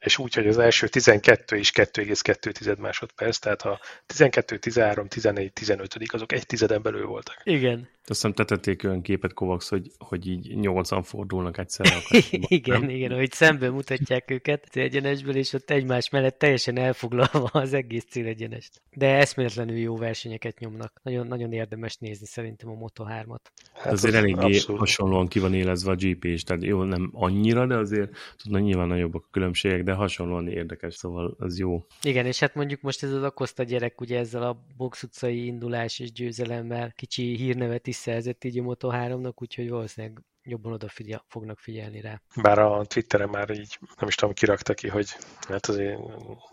és 0.00 0.18
úgy, 0.18 0.34
hogy 0.34 0.46
az 0.46 0.58
első 0.58 0.88
12 0.88 1.56
is 1.56 1.70
2,2 1.72 2.78
másodperc, 2.78 3.38
tehát 3.38 3.62
a 3.62 3.80
12, 4.06 4.58
13, 4.58 5.08
14, 5.08 5.52
15 5.52 5.96
azok 6.12 6.32
egy 6.32 6.46
tizeden 6.46 6.82
belül 6.82 7.06
voltak. 7.06 7.40
Igen. 7.44 7.88
Azt 8.10 8.20
hiszem 8.20 8.32
tetették 8.32 8.84
olyan 8.84 9.02
képet 9.02 9.32
Kovacs, 9.32 9.68
hogy, 9.68 9.90
hogy 9.98 10.26
így 10.26 10.56
nyolcan 10.56 11.02
fordulnak 11.02 11.58
egyszerre. 11.58 11.96
igen, 12.30 12.80
nem? 12.80 12.88
igen, 12.88 13.12
hogy 13.12 13.32
szemben 13.32 13.72
mutatják 13.72 14.30
őket 14.30 14.66
az 14.68 14.76
egyenesből, 14.76 15.36
és 15.36 15.52
ott 15.52 15.70
egymás 15.70 16.10
mellett 16.10 16.38
teljesen 16.38 16.78
elfoglalva 16.78 17.48
az 17.52 17.72
egész 17.72 18.04
célegyenest. 18.10 18.82
De 18.92 19.16
eszméletlenül 19.16 19.76
jó 19.76 19.96
versenyeket 19.96 20.58
nyomnak. 20.58 21.00
Nagyon, 21.02 21.26
nagyon 21.26 21.52
érdemes 21.52 21.96
nézni 21.96 22.26
szerintem 22.26 22.68
a 22.68 22.86
Moto3-at. 22.86 23.40
Hát 23.72 23.92
azért 23.92 24.14
az 24.14 24.20
eléggé 24.20 24.56
abszolút. 24.56 24.80
hasonlóan 24.80 25.28
ki 25.28 25.38
van 25.38 25.54
élezve 25.54 25.90
a 25.90 25.94
GP 25.94 26.24
is, 26.24 26.42
tehát 26.42 26.62
jó, 26.62 26.82
nem 26.82 27.10
annyira, 27.12 27.66
de 27.66 27.76
azért 27.76 28.10
tudna 28.42 28.58
nyilván 28.58 28.88
nagyobbak 28.88 29.24
a 29.24 29.28
különbségek, 29.30 29.82
de 29.88 29.94
hasonlóan 29.94 30.48
érdekes, 30.48 30.94
szóval 30.94 31.34
az 31.38 31.58
jó. 31.58 31.84
Igen, 32.02 32.26
és 32.26 32.38
hát 32.38 32.54
mondjuk 32.54 32.80
most 32.80 33.02
ez 33.02 33.12
az 33.12 33.22
Akosta 33.22 33.62
gyerek 33.62 34.00
ugye 34.00 34.18
ezzel 34.18 34.42
a 34.42 34.64
box 34.76 35.02
utcai 35.02 35.46
indulás 35.46 35.98
és 35.98 36.12
győzelemmel 36.12 36.92
kicsi 36.92 37.36
hírnevet 37.36 37.86
is 37.86 37.96
szerzett 37.96 38.44
így 38.44 38.58
a 38.58 38.62
Moto3-nak, 38.62 39.34
úgyhogy 39.34 39.68
valószínűleg 39.68 40.22
jobban 40.42 40.72
oda 40.72 40.88
figyel, 40.88 41.24
fognak 41.28 41.58
figyelni 41.58 42.00
rá. 42.00 42.20
Bár 42.42 42.58
a 42.58 42.84
Twitteren 42.84 43.28
már 43.28 43.50
így 43.50 43.78
nem 43.98 44.08
is 44.08 44.14
tudom, 44.14 44.34
kirakta 44.34 44.74
ki, 44.74 44.88
hogy 44.88 45.16
hát 45.48 45.66
azért 45.66 46.00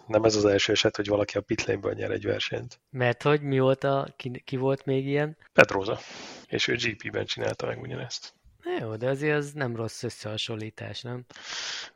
nem 0.08 0.24
ez 0.24 0.36
az 0.36 0.46
első 0.46 0.72
eset, 0.72 0.96
hogy 0.96 1.08
valaki 1.08 1.38
a 1.38 1.42
pitlane 1.42 1.94
nyer 1.94 2.12
egy 2.12 2.26
versenyt. 2.26 2.80
Mert 2.90 3.24
hogy 3.24 3.42
mióta, 3.42 4.14
ki, 4.18 4.42
ki 4.46 4.58
volt 4.58 4.86
még 4.86 5.06
ilyen? 5.06 5.38
Pedroza. 5.54 6.00
És 6.48 6.68
ő 6.68 6.76
GP-ben 6.76 7.26
csinálta 7.26 7.66
meg 7.66 7.82
ugyanezt. 7.82 8.34
Jó, 8.80 8.96
de 8.96 9.10
azért 9.10 9.38
az 9.38 9.52
nem 9.52 9.76
rossz 9.76 10.04
összehasonlítás, 10.04 11.02
nem? 11.02 11.26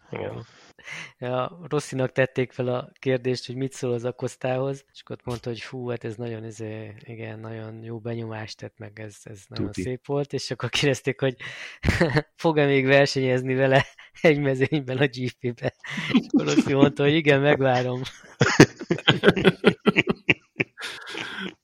Igen 0.10 0.46
a 1.20 1.68
Rosszinak 1.68 2.12
tették 2.12 2.52
fel 2.52 2.68
a 2.68 2.92
kérdést, 3.00 3.46
hogy 3.46 3.56
mit 3.56 3.74
szól 3.74 3.94
az 3.94 4.06
Akosztához, 4.06 4.86
és 4.94 5.02
akkor 5.02 5.16
ott 5.20 5.26
mondta, 5.26 5.50
hogy 5.50 5.60
fú, 5.60 5.90
hát 5.90 6.04
ez 6.04 6.16
nagyon, 6.16 6.44
ez, 6.44 6.60
igen, 7.00 7.40
nagyon 7.40 7.84
jó 7.84 8.00
benyomást 8.00 8.58
tett, 8.58 8.78
meg 8.78 9.00
ez, 9.00 9.18
ez 9.24 9.42
nagyon 9.48 9.66
Tuti. 9.66 9.82
szép 9.82 10.06
volt, 10.06 10.34
és 10.34 10.52
akkor 10.52 10.70
kérdezték, 10.70 11.20
hogy 11.20 11.36
fog-e 12.42 12.66
még 12.66 12.86
versenyezni 12.86 13.54
vele 13.54 13.86
egy 14.22 14.40
mezőnyben 14.40 14.98
a 14.98 15.08
GP-be. 15.08 15.74
Valószínű 16.32 16.76
mondta, 16.76 17.04
hogy 17.04 17.14
igen, 17.14 17.42
megvárom. 17.42 18.02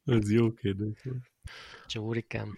Ez 0.06 0.32
jó 0.32 0.52
kérdés. 0.54 1.02
Csórikám. 1.86 2.58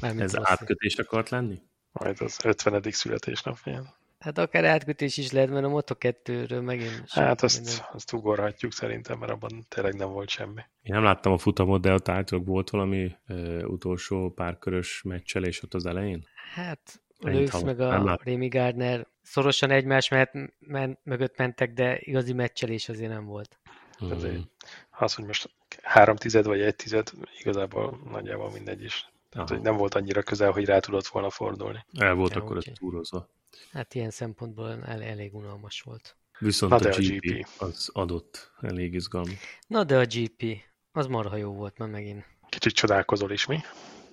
Ez 0.00 0.36
átkötés 0.36 0.96
akart 0.96 1.28
lenni? 1.28 1.62
Majd 1.92 2.20
az 2.20 2.38
50. 2.44 2.82
születésnapján. 2.90 3.99
Hát 4.20 4.38
akár 4.38 4.64
átkötés 4.64 5.16
is 5.16 5.32
lehet, 5.32 5.50
mert 5.50 5.64
a 5.64 5.68
Moto2-ről 5.68 6.64
megint... 6.64 7.04
Hát 7.08 7.42
azt, 7.42 7.64
minden... 7.64 7.86
azt 7.92 8.12
ugorhatjuk 8.12 8.72
szerintem, 8.72 9.18
mert 9.18 9.32
abban 9.32 9.66
tényleg 9.68 9.94
nem 9.94 10.10
volt 10.10 10.28
semmi. 10.28 10.60
Én 10.82 10.94
nem 10.94 11.02
láttam 11.02 11.32
a 11.32 11.38
futamot, 11.38 11.80
de 11.80 11.92
ott 11.92 12.28
volt 12.30 12.70
valami 12.70 13.16
ö, 13.26 13.62
utolsó 13.64 14.30
párkörös 14.30 15.02
meccselés 15.02 15.62
ott 15.62 15.74
az 15.74 15.86
elején? 15.86 16.26
Hát 16.54 17.02
a 17.18 17.28
Lősz 17.28 17.62
meg 17.62 17.80
a 17.80 18.18
Rémi 18.22 18.48
Gardner 18.48 19.06
szorosan 19.22 19.70
egymás 19.70 20.08
mert, 20.08 20.32
men, 20.58 20.98
mögött 21.02 21.36
mentek, 21.36 21.72
de 21.72 21.98
igazi 22.00 22.32
meccselés 22.32 22.88
azért 22.88 23.10
nem 23.10 23.24
volt. 23.24 23.58
Hmm. 23.98 24.10
Azért, 24.10 24.42
az, 24.90 25.14
hogy 25.14 25.24
most 25.24 25.50
három 25.82 26.16
tized 26.16 26.46
vagy 26.46 26.60
egy 26.60 26.76
tized, 26.76 27.10
igazából 27.38 28.00
nagyjából 28.10 28.50
mindegy 28.50 28.82
is. 28.82 29.12
Tehát, 29.30 29.48
hogy 29.48 29.60
nem 29.60 29.76
volt 29.76 29.94
annyira 29.94 30.22
közel, 30.22 30.50
hogy 30.50 30.64
rá 30.64 30.78
tudott 30.78 31.06
volna 31.06 31.30
fordulni. 31.30 31.84
El 31.98 32.14
volt 32.14 32.34
ja, 32.34 32.40
akkor 32.40 32.56
okay. 32.56 32.72
túrozva. 32.72 33.28
Hát 33.72 33.94
ilyen 33.94 34.10
szempontból 34.10 34.84
el, 34.84 35.02
elég 35.02 35.34
unalmas 35.34 35.80
volt. 35.80 36.16
Viszont 36.38 36.72
Na 36.72 36.78
a, 36.78 36.80
GP, 36.80 36.96
a 36.96 37.00
GP 37.00 37.46
az 37.58 37.90
adott 37.92 38.52
elég 38.60 38.94
izgalmi. 38.94 39.34
Na 39.66 39.84
de 39.84 39.98
a 39.98 40.04
GP, 40.04 40.44
az 40.92 41.06
marha 41.06 41.36
jó 41.36 41.52
volt 41.52 41.78
már 41.78 41.88
megint. 41.88 42.24
Kicsit 42.48 42.74
csodálkozol 42.74 43.30
is, 43.30 43.46
mi? 43.46 43.58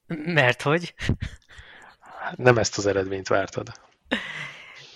Mert 0.07 0.61
hogy? 0.61 0.93
Hát 2.09 2.37
nem 2.37 2.57
ezt 2.57 2.77
az 2.77 2.85
eredményt 2.85 3.27
vártad. 3.27 3.71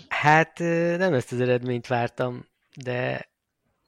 Hát 0.07 0.59
nem 0.97 1.13
ezt 1.13 1.31
az 1.31 1.39
eredményt 1.39 1.87
vártam, 1.87 2.45
de... 2.75 3.29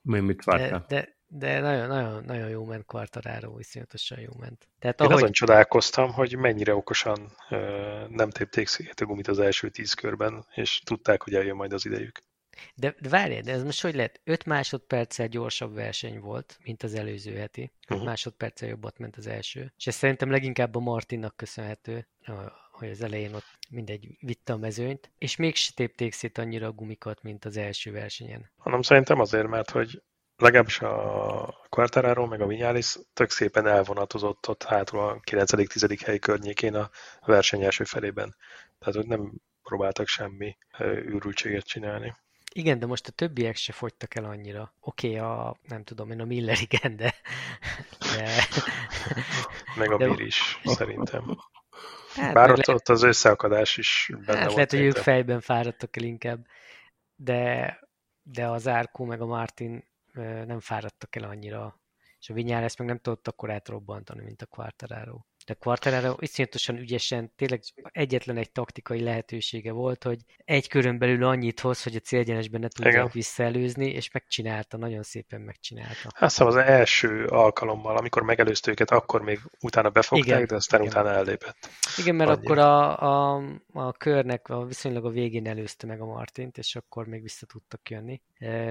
Mi 0.02 0.20
mit 0.20 0.44
vártál? 0.44 0.86
De, 0.88 0.96
de, 0.96 1.18
de 1.36 1.60
nagyon, 1.60 1.88
nagyon, 1.88 2.24
nagyon 2.24 2.50
jó 2.50 2.66
ment 2.66 2.86
Quartararo, 2.86 3.60
iszonyatosan 3.60 4.20
jó 4.20 4.32
ment. 4.40 4.68
Tehát 4.80 5.02
Én 5.02 5.08
ahogy... 5.08 5.22
azon 5.22 5.32
csodálkoztam, 5.32 6.12
hogy 6.12 6.38
mennyire 6.38 6.76
okosan 6.76 7.36
uh, 7.50 8.08
nem 8.08 8.30
tépték 8.30 8.68
szét 8.68 9.02
a 9.02 9.06
gumit 9.06 9.28
az 9.28 9.40
első 9.40 9.70
tíz 9.70 9.94
körben, 9.94 10.46
és 10.54 10.80
tudták, 10.80 11.24
hogy 11.24 11.34
eljön 11.34 11.56
majd 11.56 11.74
az 11.74 11.86
idejük. 11.86 12.20
De, 12.76 12.96
de 13.00 13.10
várj, 13.10 13.40
de 13.40 13.52
ez 13.52 13.64
most 13.64 13.82
hogy 13.82 13.96
lehet? 13.96 14.22
5 14.24 14.46
másodperccel 14.46 15.28
gyorsabb 15.28 15.74
verseny 15.74 16.20
volt, 16.20 16.60
mint 16.64 16.84
az 16.84 16.94
előző 16.94 17.36
heti. 17.36 17.62
5 17.62 17.72
uh-huh. 17.90 18.06
másodperccel 18.06 18.70
jobbat 18.70 18.98
ment 18.98 19.16
az 19.16 19.28
első. 19.28 19.74
És 19.78 19.88
ez 19.88 19.96
szerintem 19.96 20.32
leginkább 20.32 20.76
a 20.76 20.80
Martinnak 20.80 21.38
köszönhető, 21.38 22.08
hogy 22.72 22.90
az 22.90 23.02
elején 23.02 23.34
ott 23.34 23.58
mindegy 23.70 24.18
vitte 24.20 24.54
a 24.54 24.58
mezőnyt, 24.58 25.12
és 25.18 25.36
mégse 25.36 25.72
tépték 25.76 26.14
szét 26.14 26.38
annyira 26.38 26.68
a 26.68 26.72
gumikat, 26.72 27.22
mint 27.24 27.46
az 27.46 27.58
első 27.58 27.92
versenyen. 27.92 28.52
Hanem 28.58 28.82
szerintem 28.82 29.20
azért, 29.20 29.48
mert 29.48 29.70
hogy 29.70 30.02
legalábbis 30.44 30.80
a 30.80 31.66
Quartararo 31.70 32.26
meg 32.26 32.42
a 32.42 32.48
Vinyális 32.48 32.98
tök 33.14 33.30
szépen 33.30 33.68
elvonatozott 33.68 34.50
ott 34.50 34.64
hátul 34.64 35.00
a 35.00 35.20
9.-10. 35.32 36.00
hely 36.06 36.20
környékén 36.20 36.76
a 36.76 36.90
verseny 37.26 37.64
első 37.64 37.84
felében. 37.84 38.36
Tehát, 38.80 38.96
hogy 38.96 39.08
nem 39.08 39.32
próbáltak 39.64 40.08
semmi 40.08 40.58
űrültséget 40.82 41.66
csinálni. 41.66 42.16
Igen, 42.54 42.80
de 42.80 42.86
most 42.86 43.08
a 43.08 43.12
többiek 43.12 43.56
se 43.56 43.72
fogytak 43.72 44.16
el 44.16 44.26
annyira. 44.26 44.74
Oké, 44.80 45.08
okay, 45.08 45.20
a, 45.20 45.56
nem 45.68 45.84
tudom 45.84 46.12
én, 46.12 46.20
a 46.20 46.26
Miller 46.26 46.58
igen, 46.62 46.96
de... 46.96 47.14
de... 48.16 48.30
Meg 49.78 49.92
a 49.92 49.98
de... 49.98 50.08
Mir 50.08 50.20
is, 50.20 50.60
szerintem. 50.64 51.38
Hát, 52.16 52.34
Bár 52.34 52.52
ott, 52.52 52.66
le... 52.66 52.74
ott 52.74 52.90
az 52.90 53.04
összeakadás 53.04 53.78
is 53.78 54.12
benne 54.26 54.38
hát, 54.40 54.44
volt. 54.44 54.56
Lehet, 54.56 54.72
hogy 54.72 54.80
ők 54.80 54.98
fejben 54.98 55.40
fáradtak 55.40 55.98
el 55.98 56.04
inkább, 56.04 56.46
de, 57.16 57.80
de 58.22 58.48
az 58.48 58.68
Árkó 58.68 59.06
meg 59.06 59.22
a 59.22 59.26
Martin 59.26 59.84
nem 60.46 60.60
fáradtak 60.60 61.16
el 61.16 61.24
annyira, 61.24 61.80
és 62.20 62.30
a 62.30 62.34
Vinyales 62.34 62.76
meg 62.76 62.88
nem 62.88 63.00
tudott 63.00 63.28
akkor 63.28 63.52
átrobbantani, 63.52 64.24
mint 64.24 64.42
a 64.42 64.46
Quartararo. 64.46 65.26
De 65.46 65.54
Quartararo 65.54 66.16
iszonyatosan 66.20 66.78
ügyesen, 66.78 67.32
tényleg 67.36 67.62
egyetlen 67.92 68.38
egy 68.38 68.52
taktikai 68.52 69.02
lehetősége 69.04 69.72
volt, 69.72 70.04
hogy 70.04 70.20
egy 70.38 70.68
körön 70.68 70.98
belül 70.98 71.24
annyit 71.24 71.60
hoz, 71.60 71.84
hogy 71.84 71.96
a 71.96 72.00
célgyenesben 72.00 72.60
ne 72.60 72.68
tudják 72.68 73.12
visszaelőzni, 73.12 73.90
és 73.90 74.12
megcsinálta, 74.12 74.78
nagyon 74.78 75.04
szépen 75.04 75.42
megcsinálta. 75.42 76.10
Azt 76.10 76.20
hiszem 76.20 76.48
az 76.48 76.56
első 76.56 77.26
alkalommal, 77.26 77.98
amikor 77.98 78.24
megelőzte 78.24 78.72
őket, 78.72 78.92
akkor 78.92 79.22
még 79.22 79.40
utána 79.62 79.90
befogták, 79.90 80.28
igen, 80.28 80.46
de 80.46 80.56
aztán 80.56 80.82
igen. 80.82 80.92
utána 80.92 81.10
ellépett. 81.10 81.70
Igen, 81.98 82.16
mert 82.16 82.30
Annyira. 82.30 82.52
akkor 82.52 82.58
a, 82.58 83.36
a, 83.36 83.44
a 83.74 83.92
körnek 83.92 84.50
a, 84.50 84.66
viszonylag 84.66 85.06
a 85.06 85.10
végén 85.10 85.48
előzte 85.48 85.88
meg 85.88 86.02
a 86.02 86.06
Martint, 86.06 86.58
és 86.58 86.76
akkor 86.76 87.08
még 87.08 87.22
vissza 87.22 87.46
tudtak 87.46 87.90
jönni. 87.90 88.22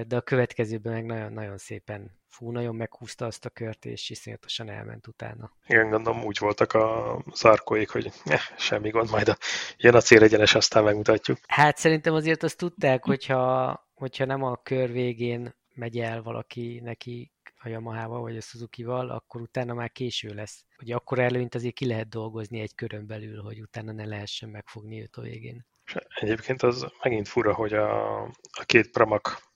De 0.06 0.16
a 0.16 0.20
következőben 0.20 0.92
meg 0.92 1.04
nagyon-nagyon 1.04 1.58
szépen 1.58 2.20
fú, 2.32 2.50
nagyon 2.50 2.74
meghúzta 2.74 3.26
azt 3.26 3.44
a 3.44 3.50
kört, 3.50 3.84
és 3.84 4.10
iszonyatosan 4.10 4.68
elment 4.70 5.06
utána. 5.06 5.52
Igen, 5.66 5.90
gondolom 5.90 6.24
úgy 6.24 6.38
voltak 6.38 6.72
a 6.72 7.18
zárkóik, 7.34 7.90
hogy 7.90 8.12
ne, 8.24 8.36
semmi 8.58 8.90
gond, 8.90 9.10
majd 9.10 9.28
a, 9.28 9.36
jön 9.76 9.94
a 9.94 10.00
célegyenes, 10.00 10.54
aztán 10.54 10.84
megmutatjuk. 10.84 11.38
Hát 11.46 11.76
szerintem 11.76 12.14
azért 12.14 12.42
azt 12.42 12.56
tudták, 12.56 13.04
hogyha, 13.04 13.88
hogyha 13.94 14.24
nem 14.24 14.42
a 14.42 14.56
kör 14.56 14.92
végén 14.92 15.54
megy 15.74 15.98
el 15.98 16.22
valaki 16.22 16.80
neki 16.82 17.32
a 17.64 17.68
Yamaha-val 17.68 18.20
vagy 18.20 18.36
a 18.36 18.40
Suzuki-val, 18.40 19.10
akkor 19.10 19.40
utána 19.40 19.74
már 19.74 19.92
késő 19.92 20.34
lesz. 20.34 20.64
Ugye 20.80 20.94
akkor 20.94 21.18
előnyt 21.18 21.54
azért 21.54 21.74
ki 21.74 21.86
lehet 21.86 22.08
dolgozni 22.08 22.60
egy 22.60 22.74
körön 22.74 23.06
belül, 23.06 23.42
hogy 23.42 23.60
utána 23.60 23.92
ne 23.92 24.04
lehessen 24.04 24.48
megfogni 24.48 25.00
őt 25.00 25.16
a 25.16 25.22
végén. 25.22 25.66
És 25.86 25.96
egyébként 26.14 26.62
az 26.62 26.86
megint 27.02 27.28
fura, 27.28 27.54
hogy 27.54 27.72
a, 27.72 28.22
a 28.52 28.64
két 28.66 28.90
pramak 28.90 29.51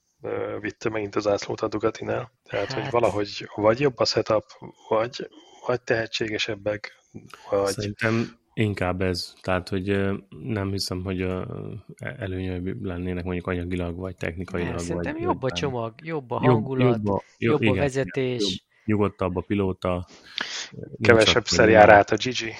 vitte 0.59 0.89
megint 0.89 1.15
az 1.15 1.27
ászlót 1.27 1.61
a 1.61 1.67
Dugatinál. 1.67 2.31
Tehát, 2.43 2.71
hát... 2.71 2.81
hogy 2.81 2.91
valahogy 2.91 3.49
vagy 3.55 3.79
jobb 3.79 3.99
a 3.99 4.05
setup, 4.05 4.45
vagy, 4.89 5.29
vagy 5.65 5.81
tehetségesebbek, 5.81 6.93
vagy... 7.49 7.67
Szerintem 7.67 8.37
inkább 8.53 9.01
ez. 9.01 9.33
Tehát, 9.41 9.69
hogy 9.69 9.97
nem 10.43 10.71
hiszem, 10.71 11.03
hogy 11.03 11.25
előnyei 11.97 12.75
lennének 12.81 13.23
mondjuk 13.23 13.47
anyagilag, 13.47 13.95
vagy 13.97 14.15
technikailag. 14.15 14.71
Ne, 14.71 14.77
szerintem 14.77 15.13
vagy, 15.13 15.21
jobb 15.21 15.43
a 15.43 15.51
csomag, 15.51 15.93
jobb 16.03 16.31
a 16.31 16.39
hangulat, 16.39 16.95
jobb, 16.95 17.05
jobb 17.05 17.15
a, 17.15 17.23
jobb, 17.37 17.61
jobb 17.61 17.75
a 17.75 17.79
vezetés. 17.79 18.41
Jobb, 18.41 18.65
nyugodtabb 18.85 19.35
a 19.35 19.41
pilóta. 19.41 20.07
Kevesebb 21.01 21.45
szer 21.45 21.69
jár 21.69 21.89
át 21.89 22.11
a 22.11 22.15
Gigi 22.15 22.53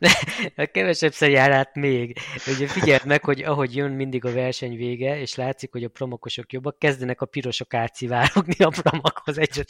a 0.56 0.64
kevesebb 0.72 1.12
jár 1.20 1.50
át 1.50 1.74
még. 1.74 2.18
Ugye 2.46 2.66
figyeld 2.66 3.06
meg, 3.06 3.24
hogy 3.24 3.42
ahogy 3.42 3.76
jön 3.76 3.90
mindig 3.90 4.24
a 4.24 4.32
verseny 4.32 4.76
vége, 4.76 5.20
és 5.20 5.34
látszik, 5.34 5.72
hogy 5.72 5.84
a 5.84 5.88
promokosok 5.88 6.52
jobbak, 6.52 6.78
kezdenek 6.78 7.20
a 7.20 7.26
pirosok 7.26 7.74
átszivárogni 7.74 8.64
a 8.64 8.68
promokhoz, 8.68 9.38
egyre 9.38 9.64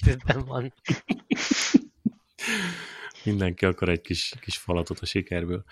van. 0.46 0.72
Mindenki 3.24 3.64
akar 3.64 3.88
egy 3.88 4.00
kis, 4.00 4.34
kis 4.40 4.56
falatot 4.56 4.98
a 4.98 5.06
sikerből. 5.06 5.64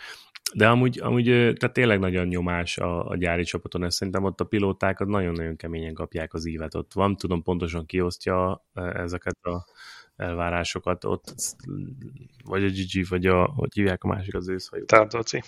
De 0.55 0.69
amúgy, 0.69 1.01
amúgy 1.01 1.25
tehát 1.25 1.73
tényleg 1.73 1.99
nagyon 1.99 2.27
nyomás 2.27 2.79
a, 2.79 3.09
a 3.09 3.17
gyári 3.17 3.45
csapaton, 3.45 3.85
ezt 3.85 3.97
szerintem 3.97 4.25
ott 4.25 4.41
a 4.41 4.45
pilótákat 4.45 5.09
nagyon-nagyon 5.09 5.57
keményen 5.57 5.95
kapják 5.95 6.35
az 6.35 6.47
ívet. 6.47 6.75
Ott 6.75 6.93
van, 6.93 7.17
tudom 7.17 7.43
pontosan 7.43 7.87
kiosztja 7.87 8.65
ezeket 8.75 9.39
a 9.45 9.67
elvárásokat 10.19 11.05
ott, 11.05 11.35
vagy 12.45 12.65
a 12.65 12.69
Gigi, 12.69 13.05
vagy 13.09 13.27
a, 13.27 13.45
hogy 13.45 13.75
hívják 13.75 14.05
a 14.05 14.09
másik 14.09 14.35
az 14.35 14.49
őszhajó. 14.49 14.85
Tárdoci 14.85 15.43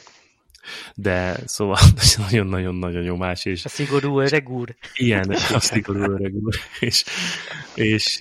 de 0.94 1.36
szóval 1.46 1.78
nagyon-nagyon-nagyon 2.30 3.02
nyomás. 3.02 3.44
És, 3.44 3.64
a 3.64 3.68
szigorú 3.68 4.20
öreg 4.20 4.48
úr. 4.48 4.74
Igen, 4.94 5.30
a 5.58 5.60
szigorú 5.60 6.00
öreg 6.00 6.34
úr. 6.34 6.54
És, 6.80 7.04
és 7.74 8.18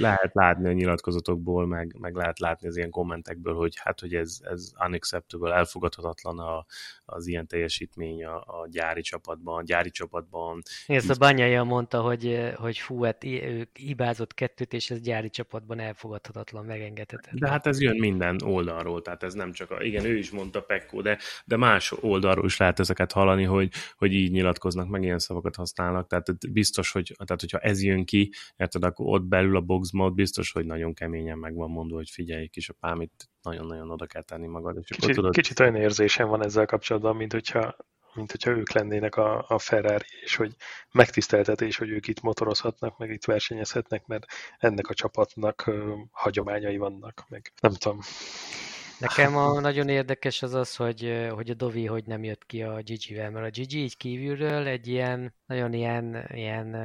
lehet 0.00 0.30
látni 0.32 0.68
a 0.68 0.72
nyilatkozatokból, 0.72 1.66
meg, 1.66 1.96
meg 1.98 2.14
lehet 2.14 2.38
látni 2.38 2.68
az 2.68 2.76
ilyen 2.76 2.90
kommentekből, 2.90 3.54
hogy 3.54 3.74
hát, 3.76 4.00
hogy 4.00 4.14
ez, 4.14 4.38
ez 4.42 4.72
unacceptable, 4.86 5.54
elfogadhatatlan 5.54 6.38
a, 6.38 6.66
az 7.04 7.26
ilyen 7.26 7.46
teljesítmény 7.46 8.24
a, 8.24 8.36
a 8.36 8.66
gyári 8.70 9.00
csapatban. 9.00 9.58
A 9.58 9.62
gyári 9.62 9.90
csapatban... 9.90 10.62
Ezt 10.86 11.10
a 11.10 11.14
Banyaja 11.18 11.64
mondta, 11.64 12.00
hogy, 12.00 12.52
hogy 12.56 12.78
fú, 12.78 13.02
hát 13.02 13.24
ő 13.24 13.68
hibázott 13.72 14.34
kettőt, 14.34 14.72
és 14.72 14.90
ez 14.90 15.00
gyári 15.00 15.30
csapatban 15.30 15.78
elfogadhatatlan, 15.80 16.64
megengedhetetlen. 16.64 17.40
De 17.40 17.48
hát 17.48 17.66
ez 17.66 17.80
jön 17.80 17.96
minden 17.98 18.40
oldalról, 18.44 19.02
tehát 19.02 19.22
ez 19.22 19.34
nem 19.34 19.52
csak 19.52 19.70
a... 19.70 19.82
Igen, 19.82 20.04
ő 20.04 20.16
is 20.16 20.30
mondta 20.30 20.62
Pekko, 20.62 21.02
de 21.02 21.18
de 21.46 21.56
más 21.56 21.92
oldalról 22.00 22.44
is 22.44 22.56
lehet 22.56 22.78
ezeket 22.78 23.12
hallani, 23.12 23.44
hogy, 23.44 23.72
hogy 23.96 24.12
így 24.12 24.30
nyilatkoznak, 24.30 24.88
meg 24.88 25.02
ilyen 25.02 25.18
szavakat 25.18 25.56
használnak, 25.56 26.06
tehát 26.06 26.52
biztos, 26.52 26.92
hogy 26.92 27.14
tehát 27.16 27.40
hogyha 27.40 27.58
ez 27.58 27.82
jön 27.82 28.04
ki, 28.04 28.32
érted, 28.56 28.84
akkor 28.84 29.06
ott 29.06 29.24
belül 29.24 29.56
a 29.56 29.64
ott 29.66 30.14
biztos, 30.14 30.52
hogy 30.52 30.66
nagyon 30.66 30.94
keményen 30.94 31.38
meg 31.38 31.54
van 31.54 31.70
mondva, 31.70 31.96
hogy 31.96 32.10
figyelj, 32.10 32.46
kis 32.46 32.68
apám, 32.68 33.00
itt 33.00 33.28
nagyon-nagyon 33.42 33.90
oda 33.90 34.06
kell 34.06 34.22
tenni 34.22 34.46
magad. 34.46 34.76
És 34.80 34.96
kicsit, 34.96 35.14
tudod... 35.14 35.34
kicsit 35.34 35.60
olyan 35.60 35.76
érzésem 35.76 36.28
van 36.28 36.44
ezzel 36.44 36.66
kapcsolatban, 36.66 37.16
mint 37.16 37.32
hogyha 37.32 37.76
mint 38.14 38.30
hogyha 38.30 38.50
ők 38.50 38.72
lennének 38.72 39.16
a, 39.16 39.44
a 39.48 39.58
Ferrari, 39.58 40.04
és 40.22 40.36
hogy 40.36 40.56
megtiszteltetés, 40.92 41.76
hogy 41.76 41.90
ők 41.90 42.06
itt 42.08 42.20
motorozhatnak, 42.20 42.98
meg 42.98 43.10
itt 43.10 43.24
versenyezhetnek, 43.24 44.06
mert 44.06 44.26
ennek 44.58 44.88
a 44.88 44.94
csapatnak 44.94 45.66
ö, 45.66 45.94
hagyományai 46.10 46.76
vannak, 46.76 47.24
meg 47.28 47.52
nem 47.60 47.72
tudom. 47.72 47.98
Nekem 48.98 49.36
a 49.36 49.60
nagyon 49.60 49.88
érdekes 49.88 50.42
az 50.42 50.54
az, 50.54 50.76
hogy, 50.76 51.26
hogy 51.30 51.50
a 51.50 51.54
Dovi 51.54 51.86
hogy 51.86 52.04
nem 52.06 52.24
jött 52.24 52.46
ki 52.46 52.62
a 52.62 52.82
Gigi-vel, 52.82 53.30
mert 53.30 53.46
a 53.46 53.50
Gigi 53.50 53.78
így 53.78 53.96
kívülről 53.96 54.66
egy 54.66 54.86
ilyen, 54.86 55.34
nagyon 55.46 55.72
ilyen, 55.72 56.28
ilyen 56.28 56.76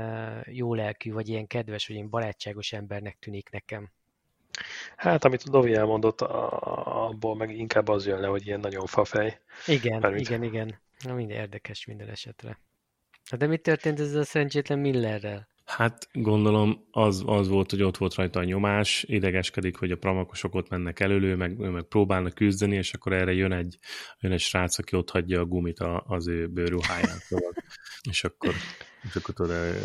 jó 0.46 0.74
lelkű, 0.74 1.12
vagy 1.12 1.30
ilyen 1.30 1.48
kedves, 1.48 1.88
vagy 1.88 1.96
ilyen 1.96 2.10
barátságos 2.10 2.74
embernek 2.74 3.18
tűnik 3.20 3.50
nekem. 3.50 3.92
Hát, 4.96 5.24
amit 5.26 5.44
a 5.46 5.50
Dovi 5.50 5.74
elmondott, 5.74 6.22
abból 6.22 7.36
meg 7.36 7.58
inkább 7.58 7.88
az 7.88 8.06
jön 8.06 8.20
le, 8.20 8.28
hogy 8.28 8.48
ilyen 8.48 8.60
nagyon 8.60 8.86
fafej. 8.86 9.40
Igen, 9.68 10.00
Mármint... 10.00 10.28
igen, 10.28 10.44
igen. 10.44 10.80
Na, 11.04 11.14
minden 11.14 11.38
érdekes 11.38 11.86
minden 11.86 12.10
esetre. 12.10 12.60
De 13.38 13.48
mi 13.48 13.58
történt 13.58 14.00
ezzel 14.00 14.22
a 14.22 14.24
szerencsétlen 14.24 14.80
Millerrel? 14.80 15.51
Hát 15.78 16.08
gondolom 16.14 16.88
az, 16.92 17.24
az 17.26 17.48
volt, 17.48 17.70
hogy 17.70 17.84
ott 17.84 17.98
volt 17.98 18.16
rajta 18.16 18.40
a 18.40 18.44
nyomás, 18.44 19.04
idegeskedik, 19.08 19.78
hogy 19.78 19.92
a 19.92 19.98
pramakosok 19.98 20.56
ott 20.56 20.70
mennek 20.70 21.00
előlő, 21.00 21.36
meg, 21.36 21.58
meg 21.58 21.84
próbálnak 21.84 22.34
küzdeni, 22.34 22.76
és 22.76 22.94
akkor 22.94 23.14
erre 23.14 23.34
jön 23.34 23.52
egy, 23.52 23.78
jön 24.20 24.32
egy 24.32 24.40
srác, 24.40 24.78
aki 24.78 24.96
ott 24.96 25.10
hagyja 25.10 25.40
a 25.40 25.46
gumit 25.46 25.80
a, 25.80 26.04
az 26.08 26.28
ő 26.28 26.48
bőrruháján. 26.48 27.18
Szóval, 27.18 27.54
és 28.10 28.24
akkor, 28.24 28.54
és 29.04 29.16
akkor 29.16 29.34
tudod, 29.34 29.76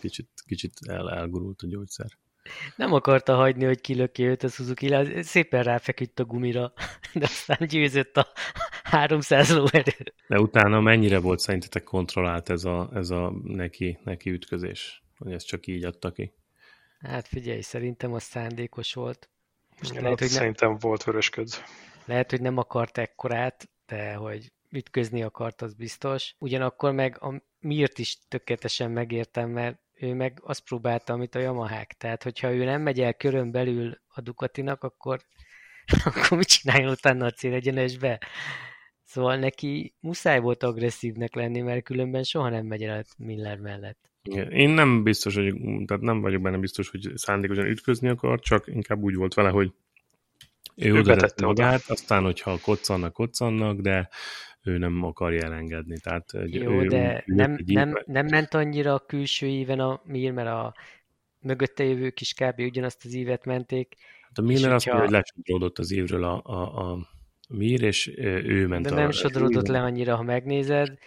kicsit, 0.00 0.28
kicsit 0.46 0.72
el, 0.88 1.10
elgurult 1.10 1.62
a 1.62 1.66
gyógyszer. 1.66 2.06
Nem 2.76 2.92
akarta 2.92 3.34
hagyni, 3.34 3.64
hogy 3.64 3.80
kilöki 3.80 4.22
őt 4.22 4.42
a 4.42 4.48
Suzuki, 4.48 4.94
szépen 5.22 5.62
ráfeküdt 5.62 6.20
a 6.20 6.24
gumira, 6.24 6.72
de 7.14 7.24
aztán 7.24 7.68
győzött 7.68 8.16
a 8.16 8.26
300 8.82 9.54
lóerő. 9.54 10.14
De 10.28 10.40
utána 10.40 10.80
mennyire 10.80 11.18
volt 11.18 11.38
szerintetek 11.38 11.82
kontrollált 11.82 12.50
ez 12.50 12.64
a, 12.64 12.90
ez 12.94 13.10
a 13.10 13.32
neki, 13.42 13.98
neki 14.04 14.30
ütközés? 14.30 15.03
Hogy 15.18 15.32
ezt 15.32 15.46
csak 15.46 15.66
így 15.66 15.84
adta 15.84 16.12
ki? 16.12 16.34
Hát 16.98 17.28
figyelj, 17.28 17.60
szerintem 17.60 18.12
az 18.12 18.22
szándékos 18.22 18.94
volt. 18.94 19.28
Most 19.78 19.90
lehet, 19.90 20.08
hát 20.08 20.18
hogy 20.18 20.28
szerintem 20.28 20.68
nem, 20.68 20.78
volt 20.78 21.04
vörösköd. 21.04 21.48
Lehet, 22.04 22.30
hogy 22.30 22.40
nem 22.40 22.56
akart 22.56 22.98
ekkorát, 22.98 23.68
de 23.86 24.14
hogy 24.14 24.52
ütközni 24.70 25.22
akart, 25.22 25.62
az 25.62 25.74
biztos. 25.74 26.34
Ugyanakkor 26.38 26.92
meg 26.92 27.22
a 27.22 27.42
miért 27.60 27.98
is 27.98 28.18
tökéletesen 28.28 28.90
megértem, 28.90 29.50
mert 29.50 29.78
ő 29.92 30.14
meg 30.14 30.40
azt 30.42 30.64
próbálta, 30.64 31.12
amit 31.12 31.34
a 31.34 31.38
Yamahák. 31.38 31.92
Tehát, 31.92 32.22
hogyha 32.22 32.52
ő 32.52 32.64
nem 32.64 32.82
megy 32.82 33.00
el 33.00 33.14
körön 33.14 33.50
belül 33.50 34.00
a 34.06 34.20
Ducatinak, 34.20 34.82
akkor, 34.82 35.20
akkor 36.04 36.38
mit 36.38 36.48
csináljon 36.48 36.90
utána 36.90 37.26
a 37.26 37.30
célegyenesbe? 37.30 38.20
Szóval 39.04 39.36
neki 39.36 39.94
muszáj 40.00 40.40
volt 40.40 40.62
agresszívnek 40.62 41.34
lenni, 41.34 41.60
mert 41.60 41.84
különben 41.84 42.22
soha 42.22 42.48
nem 42.48 42.66
megy 42.66 42.82
el 42.82 43.04
Miller 43.18 43.58
mellett. 43.58 44.10
Én 44.50 44.70
nem 44.70 45.02
biztos, 45.02 45.34
hogy, 45.34 45.54
tehát 45.86 46.02
nem 46.02 46.20
vagyok 46.20 46.42
benne 46.42 46.58
biztos, 46.58 46.90
hogy 46.90 47.12
szándékosan 47.14 47.66
ütközni 47.66 48.08
akar, 48.08 48.40
csak 48.40 48.66
inkább 48.66 49.02
úgy 49.02 49.14
volt 49.14 49.34
vele, 49.34 49.48
hogy 49.48 49.72
ő, 50.76 50.92
ő 50.92 50.98
oda 50.98 51.14
magát, 51.42 51.82
oda. 51.82 51.92
aztán, 51.92 52.22
hogyha 52.22 52.58
koccannak, 52.62 53.12
koccannak, 53.12 53.80
de 53.80 54.08
ő 54.62 54.78
nem 54.78 55.02
akarja 55.02 55.44
elengedni. 55.44 55.98
Tehát, 56.00 56.32
Jó, 56.46 56.80
ő, 56.80 56.86
de 56.86 57.24
ő 57.26 57.34
nem, 57.34 57.58
nem, 57.66 58.02
nem 58.06 58.26
ment 58.26 58.54
annyira 58.54 58.94
a 58.94 59.04
külső 59.06 59.46
íven 59.46 59.80
a 59.80 60.00
Mir, 60.04 60.32
mert 60.32 60.48
a 60.48 60.74
mögötte 61.40 61.84
jövők 61.84 62.20
is 62.20 62.34
kb. 62.34 62.58
ugyanazt 62.58 63.04
az 63.04 63.14
ívet 63.14 63.44
menték. 63.44 63.94
Hát 64.22 64.38
a 64.38 64.42
Miller 64.42 64.72
azt 64.72 64.86
mondja, 64.86 65.04
hogy 65.04 65.12
lecsodródott 65.12 65.78
az 65.78 65.92
évről 65.92 66.24
a, 66.24 66.42
a, 66.44 66.90
a 66.90 67.08
Mir, 67.48 67.82
és 67.82 68.12
ő 68.16 68.66
ment 68.66 68.86
De 68.86 68.94
nem 68.94 69.10
sodródott 69.10 69.68
le 69.68 69.80
annyira, 69.80 70.16
ha 70.16 70.22
megnézed, 70.22 70.98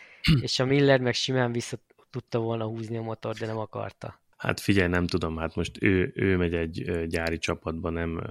és 0.42 0.60
a 0.60 0.66
Miller 0.66 1.00
meg 1.00 1.14
simán 1.14 1.51
vissza 1.51 1.77
tudta 2.09 2.39
volna 2.39 2.65
húzni 2.65 2.98
a 2.98 3.01
motor, 3.01 3.35
de 3.35 3.46
nem 3.46 3.57
akarta. 3.57 4.22
Hát 4.37 4.59
figyelj, 4.59 4.87
nem 4.87 5.07
tudom, 5.07 5.37
hát 5.37 5.55
most 5.55 5.83
ő, 5.83 6.11
ő 6.15 6.37
megy 6.37 6.53
egy 6.53 7.07
gyári 7.07 7.37
csapatba, 7.37 7.89
nem 7.89 8.22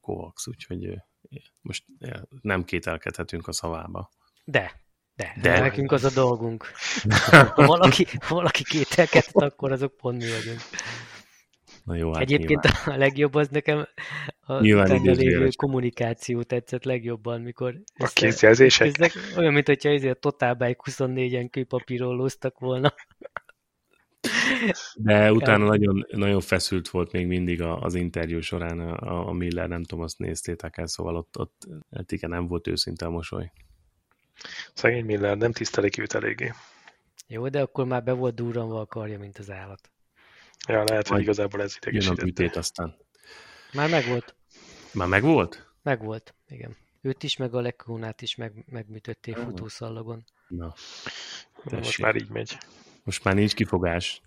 Kovacs, 0.00 0.46
úgyhogy 0.46 0.94
most 1.62 1.84
nem 2.42 2.64
kételkedhetünk 2.64 3.48
a 3.48 3.52
szavába. 3.52 4.10
De, 4.44 4.80
de, 5.14 5.34
de. 5.40 5.60
nekünk 5.60 5.92
az 5.92 6.04
a 6.04 6.10
dolgunk. 6.10 6.72
ha 7.54 7.66
valaki, 7.66 8.06
ha 8.20 8.34
valaki 8.34 8.62
kételkedett, 8.64 9.34
akkor 9.34 9.72
azok 9.72 9.96
pont 9.96 10.22
mi 10.22 10.30
vagyunk. 10.30 10.60
Na 11.84 11.94
jó, 11.96 12.12
hát 12.12 12.22
Egyébként 12.22 12.62
nyilván. 12.62 12.94
a 12.94 12.96
legjobb 12.96 13.34
az 13.34 13.48
nekem 13.48 13.86
a 14.40 14.54
lévő 14.60 15.48
kommunikáció 15.56 16.42
tetszett 16.42 16.84
legjobban, 16.84 17.40
mikor 17.40 17.80
a 17.96 18.10
kézjelzések. 18.14 19.12
Olyan, 19.36 19.52
mint 19.52 19.66
hogyha 19.66 19.90
ezért 19.90 20.16
a 20.16 20.18
Total 20.18 20.54
Bike 20.54 20.80
24-en 20.84 21.48
kőpapírollóztak 21.50 22.58
volna. 22.58 22.94
De 24.94 25.32
utána 25.32 25.64
nagyon, 25.64 26.06
nagyon 26.10 26.40
feszült 26.40 26.88
volt 26.88 27.12
még 27.12 27.26
mindig 27.26 27.62
az 27.62 27.94
interjú 27.94 28.40
során 28.40 28.78
a, 28.80 29.28
a 29.28 29.32
Miller, 29.32 29.68
nem 29.68 29.82
tudom, 29.82 30.04
azt 30.04 30.18
néztétek 30.18 30.78
el, 30.78 30.86
szóval 30.86 31.16
ott, 31.16 31.38
ott 31.38 31.68
hát 31.90 32.12
igen, 32.12 32.30
nem 32.30 32.46
volt 32.46 32.66
őszinte 32.66 33.06
a 33.06 33.10
mosoly. 33.10 33.52
Szegény 34.74 35.04
Miller, 35.04 35.36
nem 35.36 35.52
tisztelik 35.52 35.98
őt 35.98 36.14
eléggé. 36.14 36.52
Jó, 37.26 37.48
de 37.48 37.60
akkor 37.60 37.84
már 37.84 38.04
be 38.04 38.12
volt 38.12 38.34
durranva 38.34 38.80
a 38.80 38.86
karja, 38.86 39.18
mint 39.18 39.38
az 39.38 39.50
állat. 39.50 39.90
Ja, 40.68 40.84
lehet, 40.84 41.08
hogy 41.08 41.20
igazából 41.20 41.62
ez 41.62 41.76
idegesítette. 41.76 42.22
Jön 42.22 42.22
a 42.22 42.24
műtét 42.24 42.56
aztán. 42.56 42.96
Már 43.72 43.90
megvolt. 43.90 44.34
Már 44.92 45.08
megvolt? 45.08 45.66
Megvolt, 45.82 46.34
igen. 46.48 46.76
Őt 47.02 47.22
is, 47.22 47.36
meg 47.36 47.54
a 47.54 47.60
Lekónát 47.60 48.22
is 48.22 48.34
meg, 48.34 48.64
megműtötték 48.66 49.36
ah. 49.36 49.44
futószallagon. 49.44 50.24
Na. 50.48 50.74
Most 51.64 51.98
már 51.98 52.16
így 52.16 52.28
megy. 52.28 52.58
Most 53.04 53.24
már 53.24 53.34
nincs 53.34 53.54
kifogás. 53.54 54.22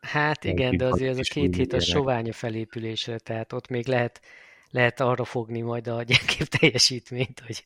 Hát 0.00 0.44
igen, 0.44 0.76
de 0.76 0.86
azért 0.86 1.10
az 1.10 1.18
a 1.18 1.32
két 1.32 1.56
hét 1.56 1.72
a 1.72 1.80
soványa 1.80 2.32
felépülésre, 2.32 3.18
tehát 3.18 3.52
ott 3.52 3.68
még 3.68 3.86
lehet, 3.86 4.20
lehet 4.70 5.00
arra 5.00 5.24
fogni 5.24 5.60
majd 5.60 5.86
a 5.86 6.02
gyengébb 6.10 6.46
teljesítményt, 6.58 7.42
hogy 7.46 7.62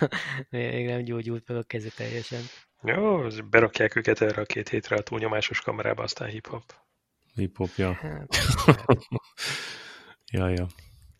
még 0.50 0.86
nem 0.86 1.02
gyógyult 1.02 1.48
meg 1.48 1.56
a 1.56 1.62
keze 1.62 1.90
teljesen. 1.96 2.40
Jó, 2.82 3.26
berakják 3.50 3.96
őket 3.96 4.20
erre 4.20 4.40
a 4.40 4.44
két 4.44 4.68
hétre 4.68 4.96
a 4.96 5.02
túlnyomásos 5.02 5.60
kamerába, 5.60 6.02
aztán 6.02 6.28
hip-hop. 6.28 6.74
Hip-hop, 7.34 7.70
ja. 7.76 7.92
Hát, 7.92 8.36
ja, 10.32 10.48
ja. 10.48 10.66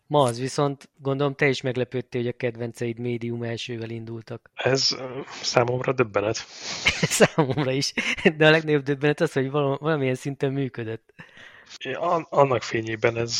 Ma 0.07 0.23
az 0.23 0.39
viszont 0.39 0.89
gondolom 0.97 1.35
te 1.35 1.47
is 1.47 1.61
meglepődtél, 1.61 2.21
hogy 2.21 2.29
a 2.29 2.37
kedvenceid 2.37 2.99
médium 2.99 3.43
elsővel 3.43 3.89
indultak. 3.89 4.51
Ez 4.53 4.97
számomra 5.41 5.93
döbbenet. 5.93 6.35
számomra 7.19 7.71
is, 7.71 7.93
de 8.37 8.47
a 8.47 8.49
legnagyobb 8.49 8.83
döbbenet 8.83 9.21
az, 9.21 9.33
hogy 9.33 9.51
valamilyen 9.51 10.15
szinten 10.15 10.51
működött. 10.51 11.13
Annak 12.29 12.63
fényében 12.63 13.17
ez 13.17 13.39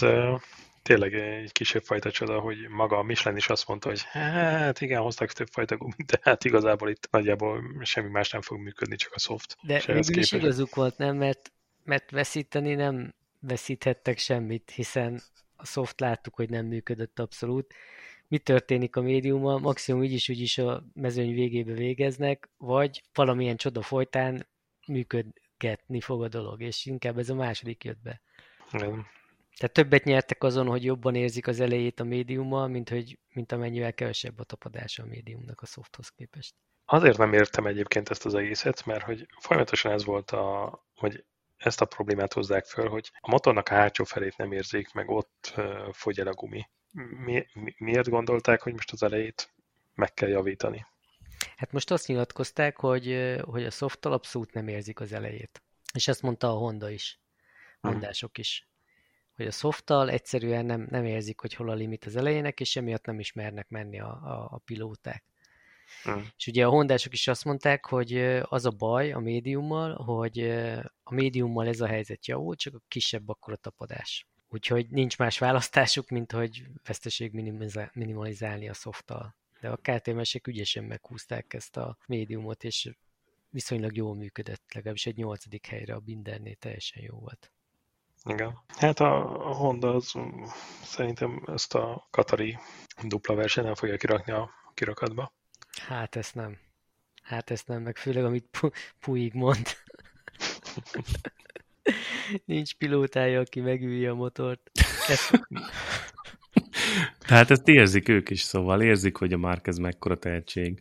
tényleg 0.81 1.13
egy 1.13 1.51
kisebb 1.51 1.83
fajta 1.83 2.11
csoda, 2.11 2.39
hogy 2.39 2.57
maga 2.69 2.97
a 2.97 3.03
Michelin 3.03 3.37
is 3.37 3.47
azt 3.47 3.67
mondta, 3.67 3.89
hogy 3.89 4.01
hát 4.03 4.81
igen, 4.81 5.01
hoztak 5.01 5.31
több 5.31 5.47
fajta 5.51 5.77
gumit, 5.77 6.05
de 6.05 6.19
hát 6.21 6.43
igazából 6.43 6.89
itt 6.89 7.07
nagyjából 7.11 7.63
semmi 7.81 8.09
más 8.09 8.29
nem 8.29 8.41
fog 8.41 8.59
működni, 8.59 8.95
csak 8.95 9.13
a 9.13 9.19
soft. 9.19 9.57
De 9.61 9.81
végül 9.85 10.17
is 10.17 10.31
igazuk 10.31 10.75
volt, 10.75 10.97
nem? 10.97 11.17
Mert, 11.17 11.51
mert 11.83 12.11
veszíteni 12.11 12.73
nem 12.73 13.13
veszíthettek 13.39 14.17
semmit, 14.17 14.71
hiszen 14.75 15.21
a 15.55 15.65
soft 15.65 15.99
láttuk, 15.99 16.35
hogy 16.35 16.49
nem 16.49 16.65
működött 16.65 17.19
abszolút. 17.19 17.73
Mi 18.27 18.37
történik 18.37 18.95
a 18.95 19.01
médiummal? 19.01 19.59
Maximum 19.59 20.03
így 20.03 20.11
is, 20.11 20.29
úgy 20.29 20.41
is 20.41 20.57
a 20.57 20.83
mezőny 20.93 21.33
végébe 21.33 21.73
végeznek, 21.73 22.49
vagy 22.57 23.03
valamilyen 23.13 23.57
csoda 23.57 23.81
folytán 23.81 24.47
működgetni 24.87 26.01
fog 26.01 26.23
a 26.23 26.27
dolog, 26.27 26.61
és 26.61 26.85
inkább 26.85 27.17
ez 27.17 27.29
a 27.29 27.35
második 27.35 27.83
jött 27.83 28.01
be. 28.01 28.21
Nem. 28.71 29.05
Tehát 29.57 29.73
többet 29.73 30.03
nyertek 30.03 30.43
azon, 30.43 30.67
hogy 30.67 30.83
jobban 30.83 31.15
érzik 31.15 31.47
az 31.47 31.59
elejét 31.59 31.99
a 31.99 32.03
médiummal, 32.03 32.67
mint, 32.67 32.89
hogy, 32.89 33.19
mint 33.33 33.51
amennyivel 33.51 33.93
kevesebb 33.93 34.39
a 34.39 34.43
tapadása 34.43 35.03
a 35.03 35.05
médiumnak 35.05 35.61
a 35.61 35.65
softhoz 35.65 36.09
képest. 36.09 36.55
Azért 36.85 37.17
nem 37.17 37.33
értem 37.33 37.65
egyébként 37.65 38.09
ezt 38.09 38.25
az 38.25 38.35
egészet, 38.35 38.85
mert 38.85 39.03
hogy 39.03 39.27
folyamatosan 39.39 39.91
ez 39.91 40.05
volt 40.05 40.31
a, 40.31 40.79
hogy 40.95 41.25
ezt 41.63 41.81
a 41.81 41.85
problémát 41.85 42.33
hozzák 42.33 42.65
föl, 42.65 42.89
hogy 42.89 43.11
a 43.19 43.29
motornak 43.29 43.69
a 43.69 43.73
hátsó 43.73 44.03
felét 44.03 44.37
nem 44.37 44.51
érzik, 44.51 44.93
meg 44.93 45.09
ott 45.09 45.53
fogy 45.91 46.19
el 46.19 46.27
a 46.27 46.33
gumi. 46.33 46.69
Mi, 47.25 47.45
mi, 47.53 47.75
miért 47.77 48.09
gondolták, 48.09 48.61
hogy 48.61 48.73
most 48.73 48.91
az 48.91 49.03
elejét 49.03 49.53
meg 49.93 50.13
kell 50.13 50.29
javítani? 50.29 50.85
Hát 51.55 51.71
most 51.71 51.91
azt 51.91 52.07
nyilatkozták, 52.07 52.77
hogy, 52.77 53.37
hogy 53.41 53.63
a 53.65 53.69
softtal 53.69 54.13
abszolút 54.13 54.53
nem 54.53 54.67
érzik 54.67 54.99
az 54.99 55.11
elejét. 55.11 55.61
És 55.93 56.07
ezt 56.07 56.21
mondta 56.21 56.47
a 56.47 56.57
Honda 56.57 56.89
is. 56.89 57.19
Hmm. 57.81 57.91
Hondások 57.91 58.37
is. 58.37 58.69
Hogy 59.35 59.47
a 59.47 59.51
softtal 59.51 60.09
egyszerűen 60.09 60.65
nem, 60.65 60.87
nem 60.89 61.05
érzik, 61.05 61.39
hogy 61.39 61.53
hol 61.53 61.69
a 61.69 61.73
limit 61.73 62.05
az 62.05 62.15
elejének, 62.15 62.59
és 62.59 62.75
emiatt 62.75 63.05
nem 63.05 63.19
ismernek 63.19 63.69
menni 63.69 63.99
a, 63.99 64.07
a, 64.07 64.47
a 64.51 64.57
pilóták. 64.57 65.23
Hmm. 66.03 66.27
És 66.37 66.47
ugye 66.47 66.65
a 66.65 66.69
hondások 66.69 67.13
is 67.13 67.27
azt 67.27 67.45
mondták, 67.45 67.85
hogy 67.85 68.17
az 68.41 68.65
a 68.65 68.71
baj 68.71 69.11
a 69.11 69.19
médiummal, 69.19 69.93
hogy 69.93 70.39
a 71.03 71.13
médiummal 71.13 71.67
ez 71.67 71.81
a 71.81 71.87
helyzet 71.87 72.27
javul, 72.27 72.55
csak 72.55 72.75
a 72.75 72.81
kisebb 72.87 73.29
akkor 73.29 73.53
a 73.53 73.57
tapadás. 73.57 74.25
Úgyhogy 74.49 74.89
nincs 74.89 75.17
más 75.17 75.39
választásuk, 75.39 76.09
mint 76.09 76.31
hogy 76.31 76.63
veszteség 76.85 77.31
minimalizálni 77.93 78.69
a 78.69 78.73
szofttal. 78.73 79.35
De 79.59 79.69
a 79.69 79.79
KTM-esek 79.81 80.47
ügyesen 80.47 80.83
meghúzták 80.83 81.53
ezt 81.53 81.77
a 81.77 81.97
médiumot, 82.07 82.63
és 82.63 82.89
viszonylag 83.49 83.95
jól 83.95 84.15
működött, 84.15 84.63
legalábbis 84.73 85.05
egy 85.05 85.17
nyolcadik 85.17 85.65
helyre 85.65 85.93
a 85.93 85.99
Bindernél 85.99 86.55
teljesen 86.55 87.03
jó 87.03 87.17
volt. 87.17 87.51
Igen. 88.23 88.59
Hát 88.67 88.99
a 88.99 89.09
Honda 89.53 89.95
az 89.95 90.13
szerintem 90.83 91.43
ezt 91.45 91.75
a 91.75 92.07
Katari 92.09 92.57
dupla 93.03 93.35
verseny 93.35 93.63
nem 93.63 93.75
fogja 93.75 93.97
kirakni 93.97 94.31
a 94.31 94.49
kirakatba. 94.73 95.33
Hát 95.87 96.15
ezt 96.15 96.35
nem. 96.35 96.57
Hát 97.21 97.51
ezt 97.51 97.67
nem, 97.67 97.81
meg 97.81 97.97
főleg 97.97 98.23
amit 98.23 98.47
Pu- 98.59 98.73
Puig 98.99 99.33
mond. 99.33 99.65
Nincs 102.45 102.75
pilótája, 102.75 103.39
aki 103.39 103.59
megülje 103.59 104.09
a 104.09 104.15
motort. 104.15 104.71
Ezt... 105.07 105.47
Tehát 107.27 107.51
ezt 107.51 107.67
érzik 107.67 108.09
ők 108.09 108.29
is, 108.29 108.41
szóval 108.41 108.81
érzik, 108.81 109.17
hogy 109.17 109.33
a 109.33 109.37
Márquez 109.37 109.77
mekkora 109.77 110.17
tehetség. 110.17 110.79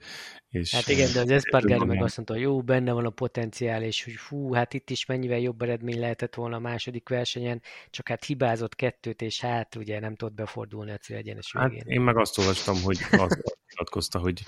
És 0.48 0.74
hát 0.74 0.88
igen, 0.88 1.12
de 1.12 1.20
az 1.20 1.30
Espargaro 1.30 1.84
meg 1.84 2.02
azt 2.02 2.16
mondta, 2.16 2.34
hogy 2.34 2.42
jó, 2.42 2.62
benne 2.62 2.92
van 2.92 3.06
a 3.06 3.10
potenciál, 3.10 3.82
és 3.82 4.04
hogy 4.04 4.14
fú, 4.14 4.52
hát 4.52 4.74
itt 4.74 4.90
is 4.90 5.06
mennyivel 5.06 5.38
jobb 5.38 5.62
eredmény 5.62 5.98
lehetett 5.98 6.34
volna 6.34 6.56
a 6.56 6.60
második 6.60 7.08
versenyen, 7.08 7.62
csak 7.90 8.08
hát 8.08 8.24
hibázott 8.24 8.74
kettőt, 8.74 9.22
és 9.22 9.40
hát 9.40 9.74
ugye 9.74 10.00
nem 10.00 10.14
tudott 10.14 10.34
befordulni 10.34 10.90
a 10.90 10.96
célegyenes 10.96 11.52
végén. 11.52 11.78
Hát 11.78 11.86
én 11.86 12.00
meg 12.00 12.16
azt 12.16 12.38
olvastam, 12.38 12.82
hogy 12.82 12.98
azt 13.10 13.58
nyilatkozta, 13.80 14.18
hogy 14.18 14.42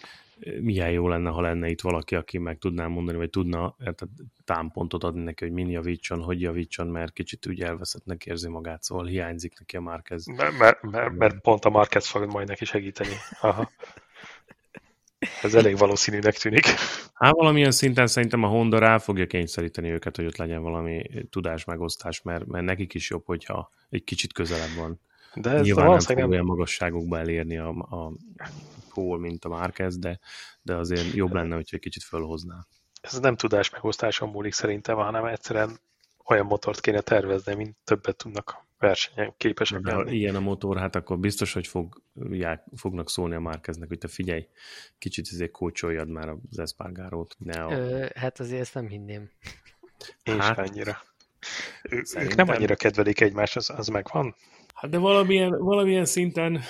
milyen 0.60 0.90
jó 0.90 1.08
lenne, 1.08 1.30
ha 1.30 1.40
lenne 1.40 1.68
itt 1.68 1.80
valaki, 1.80 2.14
aki 2.14 2.38
meg 2.38 2.58
tudná 2.58 2.86
mondani, 2.86 3.16
vagy 3.18 3.30
tudna 3.30 3.74
tehát 3.78 4.06
támpontot 4.44 5.04
adni 5.04 5.22
neki, 5.22 5.44
hogy 5.44 5.52
min 5.52 5.68
javítson, 5.68 6.22
hogy 6.22 6.40
javítson, 6.40 6.86
mert 6.86 7.12
kicsit 7.12 7.46
úgy 7.46 7.62
elveszettnek 7.62 8.26
érzi 8.26 8.48
magát, 8.48 8.82
szóval 8.82 9.04
hiányzik 9.04 9.58
neki 9.58 9.76
a 9.76 9.80
Márquez. 9.80 10.26
Mert, 10.26 10.58
mert, 10.58 10.82
mert, 10.82 11.12
mert 11.12 11.40
pont 11.40 11.64
a 11.64 11.70
Márquez 11.70 12.06
fog 12.06 12.32
majd 12.32 12.48
neki 12.48 12.64
segíteni. 12.64 13.14
Aha. 13.40 13.70
Ez 15.42 15.54
elég 15.54 15.78
valószínűnek 15.78 16.34
tűnik. 16.34 16.66
Hát 17.14 17.34
valamilyen 17.34 17.70
szinten 17.70 18.06
szerintem 18.06 18.42
a 18.42 18.48
Honda 18.48 18.78
rá 18.78 18.98
fogja 18.98 19.26
kényszeríteni 19.26 19.90
őket, 19.90 20.16
hogy 20.16 20.26
ott 20.26 20.36
legyen 20.36 20.62
valami 20.62 21.02
tudás 21.30 21.64
megosztás, 21.64 22.22
mert, 22.22 22.46
mert 22.46 22.64
nekik 22.64 22.94
is 22.94 23.10
jobb, 23.10 23.22
hogyha 23.26 23.70
egy 23.90 24.04
kicsit 24.04 24.32
közelebb 24.32 24.74
van. 24.76 25.00
De 25.34 25.50
ez 25.50 25.62
Nyilván 25.62 25.90
nem 25.90 25.98
fog 25.98 26.16
nem... 26.16 26.30
olyan 26.30 26.44
magasságokba 26.44 27.18
elérni 27.18 27.58
a, 27.58 27.68
a 27.68 28.12
Paul, 28.94 29.18
mint 29.18 29.44
a 29.44 29.48
Márquez, 29.48 29.98
de, 29.98 30.18
de 30.62 30.74
azért 30.74 31.12
jobb 31.12 31.32
lenne, 31.32 31.54
hogyha 31.54 31.76
egy 31.76 31.82
kicsit 31.82 32.02
fölhozná. 32.02 32.66
Ez 33.00 33.18
nem 33.18 33.36
tudás 33.36 33.70
megosztáson 33.70 34.28
múlik 34.28 34.52
szerintem, 34.52 34.96
hanem 34.96 35.24
egyszerűen 35.24 35.80
olyan 36.24 36.46
motort 36.46 36.80
kéne 36.80 37.00
tervezni, 37.00 37.54
mint 37.54 37.76
többet 37.84 38.16
tudnak 38.16 38.64
versenyen 38.78 39.34
képesek 39.36 39.80
De 39.80 39.94
lenni. 39.94 40.16
ilyen 40.16 40.34
a 40.34 40.40
motor, 40.40 40.78
hát 40.78 40.94
akkor 40.94 41.18
biztos, 41.18 41.52
hogy 41.52 41.66
fog, 41.66 42.02
já, 42.30 42.64
fognak 42.76 43.10
szólni 43.10 43.34
a 43.34 43.40
Márkeznek, 43.40 43.88
hogy 43.88 43.98
te 43.98 44.08
figyelj, 44.08 44.46
kicsit 44.98 45.28
ezért 45.32 45.50
kócsoljad 45.50 46.08
már 46.08 46.28
az 46.28 46.58
Espargarót. 46.58 47.36
Ne 47.38 47.64
a... 47.64 47.72
Ö, 47.72 48.06
hát 48.14 48.40
azért 48.40 48.60
ezt 48.60 48.74
nem 48.74 48.88
hinném. 48.88 49.30
Én 50.22 50.40
hát, 50.40 50.58
annyira. 50.58 51.02
Ő, 51.82 52.02
ők 52.18 52.34
nem 52.34 52.48
annyira 52.48 52.74
kedvelik 52.74 53.20
egymást, 53.20 53.56
az, 53.56 53.70
az 53.70 53.88
megvan? 53.88 54.34
Hát 54.74 54.90
de 54.90 54.98
valamilyen, 54.98 55.58
valamilyen 55.58 56.04
szinten 56.04 56.60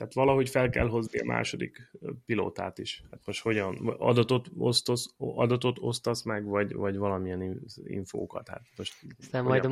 tehát 0.00 0.14
valahogy 0.14 0.48
fel 0.48 0.70
kell 0.70 0.88
hozni 0.88 1.18
a 1.18 1.24
második 1.24 1.90
pilótát 2.26 2.78
is. 2.78 3.02
Hát 3.10 3.20
most 3.24 3.42
hogyan? 3.42 3.76
Adatot, 3.98 4.50
osztasz, 4.58 5.14
adatot 5.18 5.76
osztasz 5.80 6.22
meg, 6.22 6.44
vagy, 6.44 6.74
vagy 6.74 6.96
valamilyen 6.96 7.62
infókat? 7.84 8.48
Hát 8.48 8.62
most 8.76 8.94
Aztán 9.18 9.44
majd 9.44 9.64
a 9.64 9.68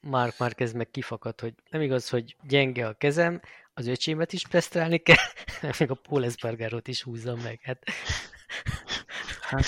Mark 0.00 0.38
Marquez 0.38 0.72
meg 0.72 0.90
kifakad, 0.90 1.40
hogy 1.40 1.54
nem 1.70 1.80
igaz, 1.80 2.08
hogy 2.08 2.36
gyenge 2.48 2.86
a 2.86 2.92
kezem, 2.92 3.40
az 3.74 3.86
öcsémet 3.86 4.32
is 4.32 4.46
presztrálni 4.48 4.98
kell, 4.98 5.16
meg 5.78 5.90
a 5.90 5.94
Paul 5.94 6.24
Espargarót 6.24 6.88
is 6.88 7.02
húzzam 7.02 7.40
meg. 7.40 7.60
Hát, 7.62 7.84
hát 9.40 9.64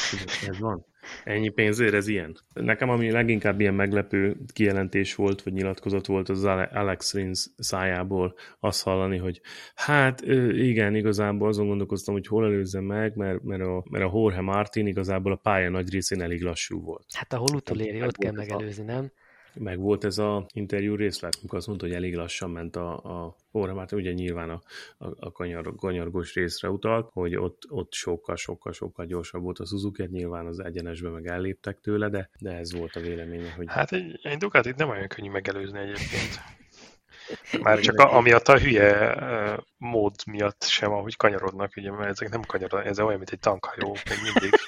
ez 0.46 0.58
van. 0.58 0.86
Ennyi 1.26 1.48
pénzért 1.48 1.94
ez 1.94 2.08
ilyen. 2.08 2.36
Nekem 2.54 2.88
ami 2.88 3.10
leginkább 3.10 3.60
ilyen 3.60 3.74
meglepő 3.74 4.36
kijelentés 4.52 5.14
volt, 5.14 5.42
vagy 5.42 5.52
nyilatkozat 5.52 6.06
volt, 6.06 6.28
az 6.28 6.44
Alex 6.44 7.14
Rins 7.14 7.46
szájából 7.56 8.34
azt 8.60 8.82
hallani, 8.82 9.16
hogy 9.16 9.40
hát 9.74 10.20
igen, 10.50 10.94
igazából 10.94 11.48
azon 11.48 11.66
gondolkoztam, 11.66 12.14
hogy 12.14 12.26
hol 12.26 12.44
előzzem 12.44 12.84
meg, 12.84 13.16
mert, 13.16 13.42
mert, 13.42 13.62
a, 13.62 13.84
mert 13.90 14.04
a 14.04 14.10
Jorge 14.14 14.40
Martin 14.40 14.86
igazából 14.86 15.32
a 15.32 15.36
pálya 15.36 15.70
nagy 15.70 15.92
részén 15.92 16.22
elég 16.22 16.42
lassú 16.42 16.80
volt. 16.80 17.06
Hát 17.16 17.32
ahol 17.32 17.54
utoléri, 17.54 18.02
ott 18.02 18.16
kell 18.16 18.32
megelőzni, 18.32 18.84
nem? 18.84 19.10
Meg 19.58 19.78
volt 19.78 20.04
ez 20.04 20.18
a 20.18 20.46
interjú 20.52 20.94
részlet, 20.94 21.36
amikor 21.38 21.58
azt 21.58 21.66
mondta, 21.66 21.86
hogy 21.86 21.94
elég 21.94 22.14
lassan 22.14 22.50
ment 22.50 22.76
a, 22.76 22.92
a 22.96 23.36
óra, 23.52 23.86
ugye 23.92 24.12
nyilván 24.12 24.50
a, 24.50 24.62
a, 24.98 25.06
a 25.18 25.32
kanyar, 25.32 25.74
kanyargós 25.76 26.34
részre 26.34 26.70
utalt, 26.70 27.08
hogy 27.12 27.36
ott, 27.36 27.62
ott 27.68 27.92
sokkal, 27.92 28.36
sokkal, 28.36 28.72
sokkal 28.72 29.06
gyorsabb 29.06 29.42
volt 29.42 29.58
a 29.58 29.66
Suzuki, 29.66 30.02
hát 30.02 30.10
nyilván 30.10 30.46
az 30.46 30.58
egyenesben 30.58 31.12
meg 31.12 31.26
elléptek 31.26 31.80
tőle, 31.80 32.08
de, 32.08 32.30
de 32.38 32.50
ez 32.50 32.72
volt 32.72 32.96
a 32.96 33.00
véleménye, 33.00 33.52
hogy... 33.56 33.66
Hát 33.68 33.92
egy, 33.92 34.20
egy 34.22 34.38
Ducatit 34.38 34.76
nem 34.76 34.88
olyan 34.88 35.08
könnyű 35.08 35.30
megelőzni 35.30 35.78
egyébként. 35.78 36.40
Már 37.62 37.78
csak 37.78 37.98
a, 37.98 38.16
amiatt 38.16 38.48
a 38.48 38.58
hülye 38.58 39.14
uh, 39.14 39.58
mód 39.76 40.14
miatt 40.26 40.64
sem, 40.64 40.92
ahogy 40.92 41.16
kanyarodnak, 41.16 41.72
ugye, 41.76 41.90
mert 41.90 42.10
ezek 42.10 42.28
nem 42.30 42.42
kanyarodnak, 42.42 42.86
ez 42.86 43.00
olyan, 43.00 43.18
mint 43.18 43.30
egy 43.30 43.38
tankhajó, 43.38 43.96
még 44.08 44.18
mindig. 44.22 44.60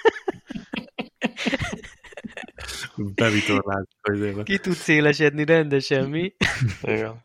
Bevitorlázik. 3.15 4.43
Ki 4.43 4.59
tud 4.59 4.75
szélesedni 4.75 5.45
rendesen, 5.45 6.09
mi? 6.09 6.35
Igen. 6.83 7.25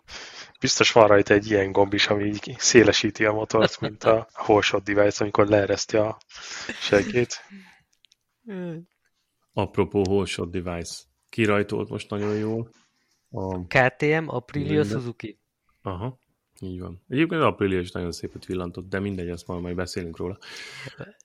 Biztos 0.60 0.92
van 0.92 1.08
rajta 1.08 1.34
egy 1.34 1.50
ilyen 1.50 1.72
gomb 1.72 1.94
is, 1.94 2.08
ami 2.08 2.24
így 2.24 2.56
szélesíti 2.58 3.26
a 3.26 3.34
motort, 3.34 3.80
mint 3.80 4.04
a 4.04 4.28
holshot 4.34 4.84
device, 4.84 5.24
amikor 5.24 5.48
leereszti 5.48 5.98
a 5.98 6.18
seggét. 6.80 7.46
Apropó 9.54 10.04
holshot 10.08 10.52
device. 10.52 11.02
Kirajtolt 11.30 11.90
most 11.90 12.10
nagyon 12.10 12.36
jól. 12.36 12.70
A... 13.30 13.68
KTM, 13.68 14.24
Aprilia, 14.28 14.84
Suzuki. 14.84 15.40
Aha, 15.82 16.20
így 16.60 16.80
van. 16.80 17.04
Egyébként 17.10 17.42
az 17.42 17.48
Aprilia 17.48 17.80
is 17.80 17.92
nagyon 17.92 18.12
szépet 18.12 18.46
villantott, 18.46 18.90
de 18.90 19.00
mindegy, 19.00 19.30
azt 19.30 19.48
majd, 19.48 19.62
majd 19.62 19.76
beszélünk 19.76 20.18
róla. 20.18 20.38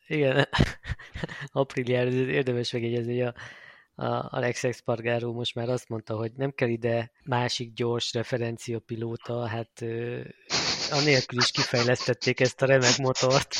Igen, 0.07 0.49
Aprilia, 1.53 2.05
érdemes 2.11 2.73
megjegyezni, 2.73 3.19
hogy 3.19 3.27
a 3.27 3.35
a 3.99 4.29
Alex 4.31 4.65
Espargaró 4.65 5.33
most 5.33 5.55
már 5.55 5.69
azt 5.69 5.89
mondta, 5.89 6.17
hogy 6.17 6.33
nem 6.37 6.51
kell 6.51 6.69
ide 6.69 7.11
másik 7.25 7.73
gyors 7.73 8.13
referenciapilóta, 8.13 9.47
hát 9.47 9.85
anélkül 10.91 11.39
is 11.39 11.51
kifejlesztették 11.51 12.41
ezt 12.41 12.63
a 12.63 12.67
remek 12.67 12.99
motort. 12.99 13.57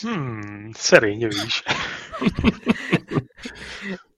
Hmm, 0.00 0.70
szerény 0.72 1.22
ő 1.22 1.28
is. 1.46 1.62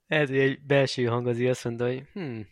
Ez 0.07 0.31
egy 0.31 0.61
belső 0.63 1.05
hang 1.05 1.27
az 1.27 1.41
azt 1.41 1.65
mondta, 1.65 1.87
hogy 1.87 2.03
hmm, 2.13 2.47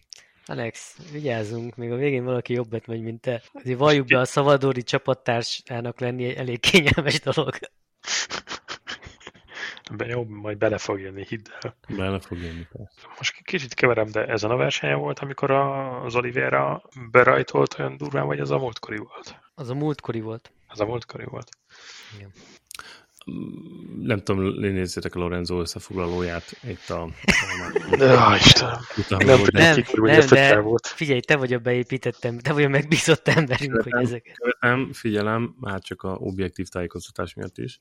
Alex, 0.47 0.97
vigyázzunk, 1.13 1.77
még 1.77 1.91
a 1.91 1.97
végén 1.97 2.25
valaki 2.25 2.53
jobbet 2.53 2.87
megy, 2.87 3.03
mint 3.03 3.21
te. 3.21 3.43
Azért 3.53 3.79
valljuk 3.79 4.07
be 4.07 4.19
a 4.19 4.25
Szavadori 4.25 4.83
csapattársának 4.83 6.01
lenni 6.01 6.25
egy 6.25 6.37
elég 6.37 6.61
kényelmes 6.61 7.21
dolog. 7.21 7.59
Be, 9.97 10.07
jó, 10.07 10.25
majd 10.25 10.59
bele 10.59 10.79
fog 10.79 11.01
jönni, 11.01 11.25
hidd 11.29 11.47
el. 11.61 11.77
Bele 11.97 12.21
fog 12.21 12.39
jönni, 12.39 12.67
persze. 12.73 13.09
Most 13.17 13.43
kicsit 13.43 13.75
keverem, 13.75 14.11
de 14.11 14.27
ezen 14.27 14.51
a 14.51 14.57
versenyen 14.57 14.99
volt, 14.99 15.19
amikor 15.19 15.51
az 15.51 16.15
Oliveira 16.15 16.83
berajtolt 17.11 17.79
olyan 17.79 17.97
durván, 17.97 18.27
vagy 18.27 18.41
az 18.41 18.51
a 18.51 18.59
múltkori 18.59 18.99
volt? 18.99 19.41
Az 19.55 19.71
a 19.71 19.75
múltkori 19.75 20.21
volt. 20.21 20.53
Az 20.67 20.81
a 20.81 20.85
múltkori 20.85 21.25
volt. 21.25 21.49
Igen. 22.17 22.33
Nem 24.03 24.23
tudom, 24.23 24.43
nézzétek 24.61 25.15
a 25.15 25.19
Lorenzo 25.19 25.61
összefoglalóját 25.61 26.57
itt 26.63 26.91
a... 26.91 27.09
Ja, 27.91 28.35
Istenem. 28.37 28.79
Nem, 29.09 29.27
nem, 29.27 29.41
nem, 29.53 29.85
nem 30.01 30.27
de 30.27 30.61
volt. 30.61 30.87
figyelj, 30.87 31.21
te 31.21 31.37
vagy 31.37 31.53
a 31.53 31.59
beépítettem, 31.59 32.39
te 32.39 32.53
vagy 32.53 32.65
a 32.65 32.69
megbízott 32.69 33.29
emberünk, 33.29 33.83
hogy 33.83 33.93
ezek. 33.93 34.33
Követem, 34.39 34.93
figyelem, 34.93 35.55
már 35.61 35.81
csak 35.81 36.03
a 36.03 36.09
objektív 36.09 36.69
tájékoztatás 36.69 37.35
miatt 37.35 37.59
is 37.59 37.81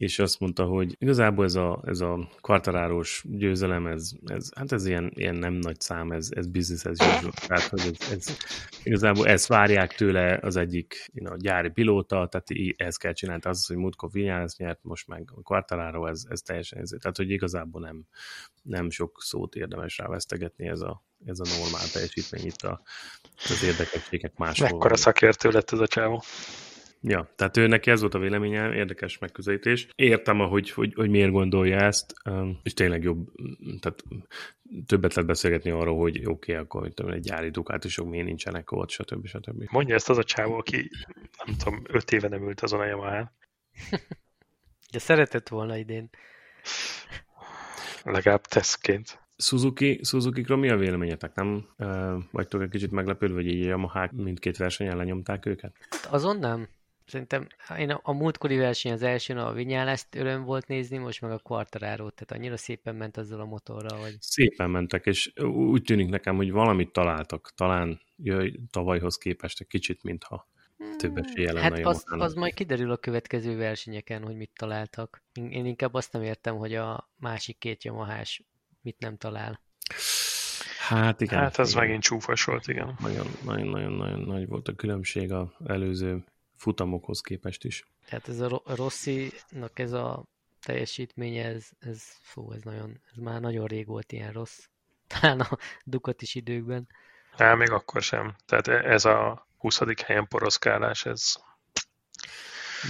és 0.00 0.18
azt 0.18 0.40
mondta, 0.40 0.64
hogy 0.64 0.96
igazából 0.98 1.44
ez 1.44 1.54
a, 1.54 1.82
ez 1.86 2.00
a 2.00 2.28
kvartaráros 2.40 3.24
győzelem, 3.28 3.86
ez, 3.86 4.10
ez, 4.26 4.48
hát 4.54 4.72
ez 4.72 4.86
ilyen, 4.86 5.12
ilyen 5.14 5.34
nem 5.34 5.52
nagy 5.52 5.80
szám, 5.80 6.12
ez, 6.12 6.28
ez 6.30 6.46
business 6.46 6.84
as 6.84 6.98
usual. 6.98 7.32
Tehát, 7.46 7.62
hogy 7.62 7.80
ez, 7.80 8.10
ez, 8.10 8.36
igazából 8.82 9.26
ezt 9.26 9.46
várják 9.46 9.94
tőle 9.94 10.38
az 10.42 10.56
egyik 10.56 11.10
you 11.12 11.26
know, 11.26 11.38
gyári 11.38 11.70
pilóta, 11.70 12.28
tehát 12.28 12.46
ezt 12.76 12.98
kell 12.98 13.12
csinálni. 13.12 13.42
Az, 13.44 13.66
hogy 13.66 13.76
Mutko 13.76 14.08
Vinyánsz 14.08 14.56
nyert, 14.56 14.78
most 14.82 15.06
meg 15.06 15.30
a 15.34 15.42
kvartaráró, 15.42 16.06
ez, 16.06 16.22
ez 16.28 16.40
teljesen 16.40 16.78
ez. 16.78 16.90
Tehát, 17.00 17.16
hogy 17.16 17.30
igazából 17.30 17.80
nem, 17.80 18.04
nem 18.62 18.90
sok 18.90 19.22
szót 19.22 19.54
érdemes 19.54 19.98
rá 19.98 20.06
vesztegetni 20.06 20.68
ez 20.68 20.80
a, 20.80 21.04
ez 21.24 21.38
a 21.40 21.44
normál 21.58 21.88
teljesítmény 21.92 22.44
itt 22.44 22.62
a, 22.62 22.82
az 23.36 23.64
érdekeltségek 23.64 24.36
máshol. 24.36 24.68
Mekkora 24.70 24.96
szakértő 24.96 25.50
lett 25.50 25.70
ez 25.70 25.78
a 25.78 25.86
csávó? 25.86 26.22
Ja, 27.02 27.32
tehát 27.36 27.56
ő 27.56 27.66
neki 27.66 27.90
ez 27.90 28.00
volt 28.00 28.14
a 28.14 28.18
véleménye, 28.18 28.74
érdekes 28.74 29.18
megközelítés. 29.18 29.88
Értem, 29.94 30.40
ahogy, 30.40 30.70
hogy, 30.70 30.94
hogy 30.94 31.10
miért 31.10 31.30
gondolja 31.30 31.76
ezt, 31.76 32.14
és 32.62 32.74
tényleg 32.74 33.02
jobb, 33.02 33.28
tehát 33.80 34.02
többet 34.86 35.14
lehet 35.14 35.30
beszélgetni 35.30 35.70
arról, 35.70 35.98
hogy 35.98 36.16
oké, 36.16 36.28
okay, 36.28 36.54
akkor 36.54 36.82
mit 36.82 36.94
tudom, 36.94 37.12
egy 37.12 37.22
gyári 37.22 37.50
dukátusok 37.50 38.08
miért 38.08 38.26
nincsenek 38.26 38.72
ott, 38.72 38.90
stb. 38.90 39.26
stb. 39.26 39.64
Mondja 39.70 39.94
ezt 39.94 40.10
az 40.10 40.18
a 40.18 40.24
csávó, 40.24 40.54
aki 40.54 40.90
nem 41.44 41.56
tudom, 41.56 41.82
öt 41.88 42.12
éve 42.12 42.28
nem 42.28 42.48
ült 42.48 42.60
azon 42.60 42.80
a 42.80 42.84
Yamaha-n. 42.84 43.30
De 44.92 44.98
szeretett 44.98 45.48
volna 45.48 45.76
idén. 45.76 46.10
Legalább 48.02 48.40
tesztként. 48.40 49.20
Suzuki, 49.36 50.00
Suzuki-król 50.02 50.58
mi 50.58 50.70
a 50.70 50.76
véleményetek? 50.76 51.34
Nem 51.34 51.66
uh, 51.78 52.22
vagytok 52.30 52.62
egy 52.62 52.68
kicsit 52.68 52.90
meglepődve, 52.90 53.34
hogy 53.34 53.46
így 53.46 53.64
a 53.64 53.68
Yamaha 53.68 54.08
mindkét 54.12 54.56
versenyen 54.56 54.96
lenyomták 54.96 55.46
őket? 55.46 55.76
Azon 56.10 56.38
nem. 56.38 56.68
Szerintem 57.10 57.46
én 57.78 57.90
a, 57.90 58.00
a 58.02 58.12
múltkori 58.12 58.56
verseny 58.56 58.92
az 58.92 59.02
első, 59.02 59.34
a 59.34 59.52
Vinyál 59.52 59.88
ezt 59.88 60.14
öröm 60.14 60.44
volt 60.44 60.66
nézni, 60.66 60.98
most 60.98 61.20
meg 61.20 61.30
a 61.30 61.38
Quartararo, 61.38 62.10
tehát 62.10 62.32
annyira 62.32 62.56
szépen 62.56 62.94
ment 62.94 63.16
azzal 63.16 63.40
a 63.40 63.44
motorral, 63.44 63.98
hogy... 63.98 64.16
Szépen 64.20 64.70
mentek, 64.70 65.06
és 65.06 65.32
úgy 65.42 65.82
tűnik 65.82 66.08
nekem, 66.08 66.36
hogy 66.36 66.50
valamit 66.50 66.92
találtak. 66.92 67.52
Talán 67.54 68.00
jöjj, 68.16 68.56
tavalyhoz 68.70 69.16
képest 69.16 69.60
egy 69.60 69.66
kicsit, 69.66 70.02
mintha 70.02 70.48
több 70.96 71.16
esélye 71.16 71.52
lenne 71.52 71.76
Hát 71.76 71.86
az, 71.86 72.04
az 72.08 72.34
majd 72.34 72.54
kiderül 72.54 72.90
a 72.90 72.96
következő 72.96 73.56
versenyeken, 73.56 74.22
hogy 74.22 74.36
mit 74.36 74.50
találtak. 74.54 75.22
Én 75.32 75.66
inkább 75.66 75.94
azt 75.94 76.12
nem 76.12 76.22
értem, 76.22 76.56
hogy 76.56 76.74
a 76.74 77.10
másik 77.16 77.58
két 77.58 77.84
Yamahás 77.84 78.42
mit 78.82 78.98
nem 78.98 79.16
talál. 79.16 79.60
Hát 80.88 81.20
igen. 81.20 81.38
Hát 81.38 81.58
ez 81.58 81.70
igen. 81.70 81.82
megint 81.82 82.02
csúfos 82.02 82.44
volt, 82.44 82.68
igen. 82.68 82.98
Nagyon-nagyon 83.44 84.20
nagy 84.20 84.46
volt 84.46 84.68
a 84.68 84.74
különbség 84.74 85.32
a 85.32 85.52
előző 85.66 86.24
futamokhoz 86.60 87.20
képest 87.20 87.64
is. 87.64 87.84
Tehát 88.08 88.28
ez 88.28 88.40
a 88.40 88.62
Rossi-nak 88.64 89.78
ez 89.78 89.92
a 89.92 90.24
teljesítménye, 90.62 91.44
ez, 91.44 91.68
ez, 91.78 92.02
fú, 92.20 92.52
ez, 92.52 92.62
nagyon, 92.62 93.00
ez 93.10 93.16
már 93.16 93.40
nagyon 93.40 93.66
rég 93.66 93.86
volt 93.86 94.12
ilyen 94.12 94.32
rossz. 94.32 94.58
Talán 95.20 95.40
a 95.40 95.58
Ducatis 95.84 96.34
időkben. 96.34 96.88
Hát 97.36 97.56
még 97.56 97.70
akkor 97.70 98.02
sem. 98.02 98.36
Tehát 98.46 98.68
ez 98.68 99.04
a 99.04 99.46
20. 99.58 99.80
helyen 100.06 100.28
poroszkálás, 100.28 101.06
ez 101.06 101.34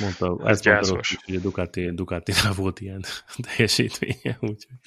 Mondta, 0.01 0.39
ez 0.45 0.57
ezt 0.57 0.65
mondta 0.65 0.95
Rossi, 0.95 1.17
hogy 1.25 1.35
a 1.35 1.41
Ducati, 1.41 1.91
ducati 1.95 2.33
volt 2.57 2.81
ilyen 2.81 3.05
teljesítménye, 3.47 4.37
úgyhogy 4.41 4.79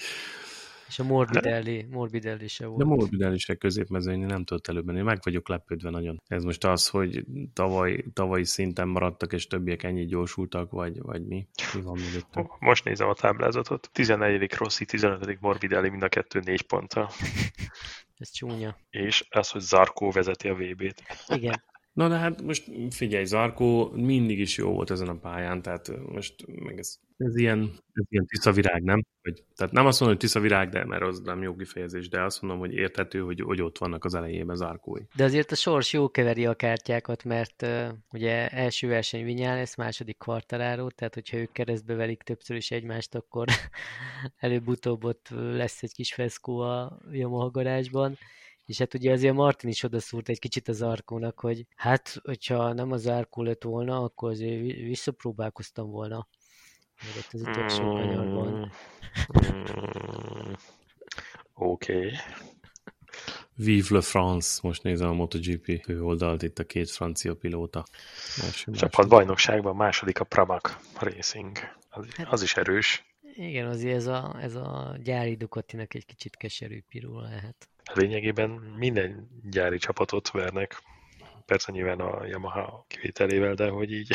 és 0.93 0.99
a 0.99 1.03
Morbidelli, 1.03 1.85
Morbidelli 1.89 2.47
se 2.47 2.65
volt. 2.65 2.77
De 2.77 2.85
Morbidelli 2.85 3.37
se 3.37 3.55
középmezőnyű 3.55 4.25
nem 4.25 4.43
tudott 4.43 4.67
előben. 4.67 4.97
Én 4.97 5.03
meg 5.03 5.19
vagyok 5.23 5.47
lepődve 5.47 5.89
nagyon. 5.89 6.21
Ez 6.27 6.43
most 6.43 6.65
az, 6.65 6.87
hogy 6.87 7.25
tavaly, 7.53 8.03
tavalyi 8.13 8.43
szinten 8.43 8.87
maradtak, 8.87 9.33
és 9.33 9.47
többiek 9.47 9.83
ennyi 9.83 10.05
gyorsultak, 10.05 10.71
vagy, 10.71 11.01
vagy 11.01 11.25
mi? 11.25 11.47
Mi 11.73 11.81
van 11.81 11.99
mögöttük? 11.99 12.59
Most 12.59 12.83
nézem 12.83 13.07
a 13.09 13.13
táblázatot. 13.13 13.89
14. 13.93 14.53
Rossi, 14.53 14.85
15. 14.85 15.41
Morbidelli, 15.41 15.89
mind 15.89 16.03
a 16.03 16.09
kettő 16.09 16.39
négy 16.39 16.61
ponttal. 16.61 17.09
Ez 18.17 18.31
csúnya. 18.31 18.77
És 18.89 19.25
az, 19.29 19.49
hogy 19.49 19.61
Zarkó 19.61 20.11
vezeti 20.11 20.47
a 20.47 20.55
VB-t. 20.55 21.03
Igen. 21.27 21.63
Na 21.93 22.07
de 22.07 22.17
hát 22.17 22.41
most 22.41 22.71
figyelj, 22.89 23.23
Zarkó 23.25 23.91
mindig 23.95 24.39
is 24.39 24.57
jó 24.57 24.71
volt 24.71 24.91
ezen 24.91 25.07
a 25.07 25.19
pályán, 25.19 25.61
tehát 25.61 25.91
most 26.05 26.45
meg 26.47 26.77
ez, 26.79 26.97
ez 27.17 27.35
ilyen, 27.35 27.71
ez 27.93 28.05
ilyen 28.09 28.25
tiszta 28.25 28.51
virág, 28.51 28.83
nem? 28.83 29.05
Vagy, 29.21 29.43
tehát 29.55 29.73
nem 29.73 29.85
azt 29.85 29.99
mondom, 29.99 30.17
hogy 30.17 30.27
tiszta 30.27 30.39
virág, 30.39 30.69
de 30.69 30.85
mert 30.85 31.01
az 31.01 31.19
nem 31.19 31.41
jó 31.41 31.55
kifejezés, 31.55 32.09
de 32.09 32.23
azt 32.23 32.41
mondom, 32.41 32.59
hogy 32.59 32.73
érthető, 32.73 33.19
hogy, 33.19 33.41
hogy 33.41 33.61
ott 33.61 33.77
vannak 33.77 34.05
az 34.05 34.15
elejében 34.15 34.55
Zarkói. 34.55 35.01
De 35.15 35.23
azért 35.23 35.51
a 35.51 35.55
sors 35.55 35.93
jó 35.93 36.09
keveri 36.09 36.45
a 36.45 36.53
kártyákat, 36.53 37.23
mert 37.23 37.61
uh, 37.61 37.87
ugye 38.11 38.49
első 38.49 38.87
verseny 38.87 39.23
Vinyál 39.23 39.55
lesz, 39.55 39.75
második 39.75 40.17
kvartaláró, 40.17 40.89
tehát 40.89 41.13
hogyha 41.13 41.37
ők 41.37 41.51
keresztbe 41.51 41.93
velik 41.93 42.21
többször 42.21 42.55
is 42.55 42.71
egymást, 42.71 43.15
akkor 43.15 43.47
előbb-utóbb 44.39 45.03
ott 45.03 45.27
lesz 45.31 45.83
egy 45.83 45.93
kis 45.93 46.13
feszkó 46.13 46.59
a 46.59 46.99
Yamaha. 47.11 47.51
És 48.65 48.77
hát 48.77 48.93
ugye 48.93 49.11
azért 49.11 49.33
Martin 49.33 49.69
is 49.69 49.83
odaszúrt 49.83 50.29
egy 50.29 50.39
kicsit 50.39 50.67
az 50.67 50.81
Arkónak, 50.81 51.39
hogy 51.39 51.65
hát, 51.75 52.19
hogyha 52.23 52.73
nem 52.73 52.91
az 52.91 53.07
Arkó 53.07 53.43
lett 53.43 53.63
volna, 53.63 54.03
akkor 54.03 54.31
azért 54.31 54.75
visszapróbálkoztam 54.75 55.89
volna. 55.89 56.27
Meg 57.03 57.11
ott 57.17 57.33
az 57.33 57.41
utolsó 57.41 57.83
mm, 57.83 57.95
kanyarban. 57.95 58.71
Mm, 59.45 60.53
Oké. 61.53 61.95
Okay. 61.95 62.11
Vive 63.55 63.87
le 63.89 64.01
France, 64.01 64.59
most 64.63 64.83
nézem 64.83 65.09
a 65.09 65.13
MotoGP 65.13 65.85
oldalt, 66.01 66.43
itt 66.43 66.59
a 66.59 66.63
két 66.63 66.89
francia 66.89 67.35
pilóta. 67.35 67.85
Csapat 68.71 69.07
bajnokságban 69.07 69.75
második 69.75 70.19
a 70.19 70.23
Pramac 70.23 70.77
Racing. 70.99 71.57
Az, 71.89 72.13
hát- 72.15 72.31
az 72.31 72.41
is 72.41 72.55
erős. 72.55 73.05
Igen, 73.35 73.67
azért 73.67 73.95
ez 73.95 74.07
a, 74.07 74.35
ez 74.41 74.55
a 74.55 74.97
gyári 75.03 75.35
Ducatinak 75.35 75.93
egy 75.93 76.05
kicsit 76.05 76.35
keserű 76.35 76.81
pirul 76.89 77.21
lehet 77.21 77.67
lényegében 77.95 78.49
minden 78.77 79.29
gyári 79.49 79.77
csapatot 79.77 80.31
vernek, 80.31 80.81
persze 81.45 81.71
nyilván 81.71 81.99
a 81.99 82.25
Yamaha 82.25 82.85
kivételével, 82.87 83.53
de 83.53 83.69
hogy 83.69 83.91
így 83.91 84.07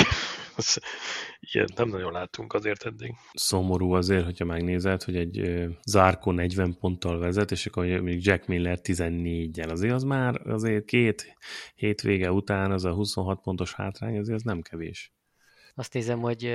ilyet 1.52 1.76
nem 1.76 1.88
nagyon 1.88 2.12
láttunk 2.12 2.52
azért 2.52 2.84
eddig. 2.84 3.14
Szomorú 3.32 3.92
azért, 3.92 4.24
hogyha 4.24 4.44
megnézed, 4.44 5.02
hogy 5.02 5.16
egy 5.16 5.66
Zárko 5.84 6.32
40 6.32 6.76
ponttal 6.78 7.18
vezet, 7.18 7.50
és 7.50 7.66
akkor 7.66 7.86
még 7.86 8.26
Jack 8.26 8.46
Miller 8.46 8.78
14-jel. 8.82 9.70
Azért 9.70 9.94
az 9.94 10.02
már 10.02 10.46
azért 10.46 10.84
két 10.84 11.36
hétvége 11.74 12.32
után 12.32 12.72
az 12.72 12.84
a 12.84 12.92
26 12.92 13.40
pontos 13.40 13.74
hátrány, 13.74 14.18
azért 14.18 14.36
az 14.36 14.42
nem 14.42 14.60
kevés. 14.60 15.12
Azt 15.74 15.92
nézem, 15.92 16.20
hogy 16.20 16.54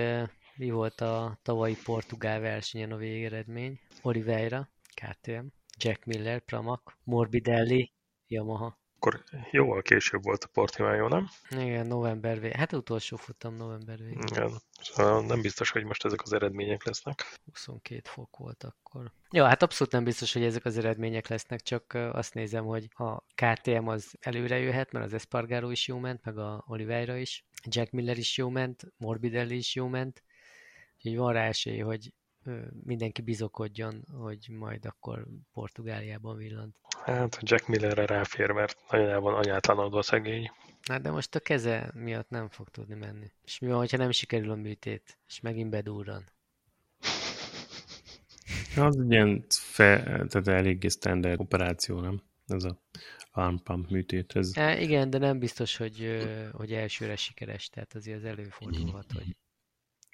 mi 0.55 0.69
volt 0.69 1.01
a 1.01 1.39
tavalyi 1.41 1.77
portugál 1.83 2.39
versenyen 2.39 2.91
a 2.91 2.97
végeredmény. 2.97 3.79
Oliveira, 4.01 4.69
KTM. 4.93 5.45
Jack 5.77 6.05
Miller, 6.05 6.39
Pramac, 6.39 6.81
Morbidelli, 7.03 7.93
Yamaha. 8.27 8.81
Akkor 8.95 9.23
jóval 9.51 9.81
később 9.81 10.23
volt 10.23 10.43
a 10.43 10.47
Portimao, 10.47 11.07
nem? 11.07 11.27
Igen, 11.49 11.87
november 11.87 12.39
végén. 12.39 12.57
Hát 12.57 12.73
utolsó 12.73 13.17
futam 13.17 13.55
november 13.55 13.97
végén. 13.97 14.23
Igen. 14.31 14.51
Szóval 14.81 15.25
nem 15.25 15.41
biztos, 15.41 15.69
hogy 15.69 15.83
most 15.83 16.05
ezek 16.05 16.21
az 16.21 16.33
eredmények 16.33 16.83
lesznek. 16.83 17.39
22 17.45 18.01
fok 18.03 18.37
volt 18.37 18.63
akkor. 18.63 19.11
Ja, 19.31 19.45
hát 19.45 19.61
abszolút 19.63 19.93
nem 19.93 20.03
biztos, 20.03 20.33
hogy 20.33 20.43
ezek 20.43 20.65
az 20.65 20.77
eredmények 20.77 21.27
lesznek, 21.27 21.61
csak 21.61 21.93
azt 21.93 22.33
nézem, 22.33 22.65
hogy 22.65 22.87
a 22.89 23.19
KTM 23.21 23.87
az 23.87 24.15
előre 24.19 24.57
jöhet, 24.57 24.91
mert 24.91 25.05
az 25.05 25.13
Espargaro 25.13 25.69
is 25.69 25.87
jó 25.87 25.99
ment, 25.99 26.23
meg 26.23 26.37
a 26.37 26.63
Oliveira 26.67 27.17
is. 27.17 27.45
Jack 27.65 27.91
Miller 27.91 28.17
is 28.17 28.37
jó 28.37 28.49
ment, 28.49 28.83
Morbidelli 28.97 29.57
is 29.57 29.75
jó 29.75 29.87
ment. 29.87 30.23
Úgyhogy 30.97 31.17
van 31.17 31.33
rá 31.33 31.47
esély, 31.47 31.79
hogy 31.79 32.13
mindenki 32.83 33.21
bizokodjon, 33.21 34.05
hogy 34.11 34.47
majd 34.49 34.85
akkor 34.85 35.27
Portugáliában 35.53 36.37
villant. 36.37 36.75
Hát 37.05 37.37
Jack 37.41 37.67
Millerre 37.67 38.05
ráfér, 38.05 38.51
mert 38.51 38.77
nagyon 38.89 39.09
el 39.09 39.19
van 39.19 39.33
anyátlanodva 39.33 40.01
szegény. 40.01 40.51
Hát 40.81 41.01
de 41.01 41.11
most 41.11 41.35
a 41.35 41.39
keze 41.39 41.91
miatt 41.93 42.29
nem 42.29 42.49
fog 42.49 42.69
tudni 42.69 42.95
menni. 42.95 43.31
És 43.43 43.59
mi 43.59 43.67
van, 43.67 43.87
ha 43.91 43.97
nem 43.97 44.11
sikerül 44.11 44.51
a 44.51 44.55
műtét, 44.55 45.17
és 45.27 45.39
megint 45.39 45.69
bedurran? 45.69 46.31
Az 48.75 48.99
ilyen 49.09 49.45
fe, 49.49 50.03
tehát 50.03 50.47
eléggé 50.47 50.87
standard 50.87 51.39
operáció, 51.39 51.99
nem? 51.99 52.21
Ez 52.47 52.63
a 52.63 52.81
arm 53.31 53.55
pump 53.55 53.89
műtét. 53.89 54.35
Ez... 54.35 54.57
É, 54.57 54.81
igen, 54.81 55.09
de 55.09 55.17
nem 55.17 55.39
biztos, 55.39 55.77
hogy, 55.77 56.23
hogy 56.51 56.73
elsőre 56.73 57.15
sikeres, 57.15 57.69
tehát 57.69 57.93
azért 57.93 58.17
az 58.17 58.25
előfordulhat, 58.25 59.11
hogy 59.11 59.35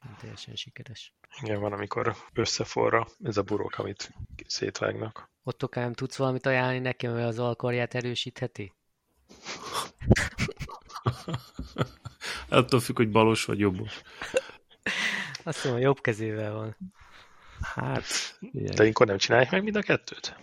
nem 0.02 0.16
teljesen 0.20 0.56
sikeres. 0.56 1.14
Igen, 1.42 1.60
van, 1.60 1.74
amikor 1.74 2.16
összeforra 2.34 3.08
ez 3.24 3.38
a 3.38 3.44
burok, 3.44 3.78
amit 3.78 4.14
szétvágnak. 4.48 5.30
Ottokám, 5.44 5.94
tudsz 5.94 6.16
valamit 6.16 6.46
ajánlani 6.46 6.80
nekem, 6.80 7.12
hogy 7.12 7.22
az 7.22 7.40
alkarját 7.40 7.94
erősítheti? 7.94 8.74
Attól 12.50 12.80
függ, 12.80 12.96
hogy 12.96 13.12
balos 13.12 13.46
vagy 13.46 13.60
jobbos. 13.60 14.02
Azt 15.44 15.64
mondom, 15.64 15.82
jobb 15.82 16.02
kezével 16.02 16.54
van. 16.54 16.78
Hát... 17.62 18.06
Ilyen. 18.40 18.76
De 18.76 18.86
inkább 18.86 19.08
nem 19.08 19.18
csinálják 19.18 19.52
meg 19.52 19.64
mind 19.64 19.76
a 19.76 19.82
kettőt? 19.82 20.36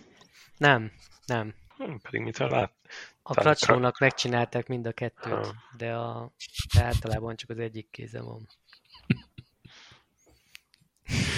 Nem, 0.57 0.91
nem. 1.25 1.53
Hm, 1.77 1.95
pedig 2.01 2.21
mit 2.21 2.37
lát? 2.37 2.73
A 3.21 3.33
kracsónak 3.33 3.99
megcsinálták 3.99 4.67
mind 4.67 4.87
a 4.87 4.91
kettőt, 4.91 5.45
ha. 5.45 5.53
de, 5.77 5.95
a, 5.95 6.31
de 6.73 6.83
általában 6.83 7.35
csak 7.35 7.49
az 7.49 7.59
egyik 7.59 7.89
kéze 7.89 8.21
van. 8.21 8.47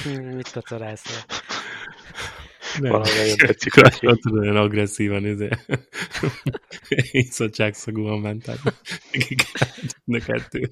Mit 0.05 0.51
kacarálsz? 0.51 1.25
Nem. 2.79 2.91
Valahogy 2.91 3.17
nagyon 3.17 3.37
tetszik. 3.37 3.73
Hogy... 3.73 4.31
Olyan 4.31 4.55
agresszívan, 4.55 5.25
ez 5.25 5.39
iszadságszagúan 7.11 8.19
ment 8.19 8.47
át. 8.47 8.59
Ne 10.03 10.19
kettő. 10.19 10.69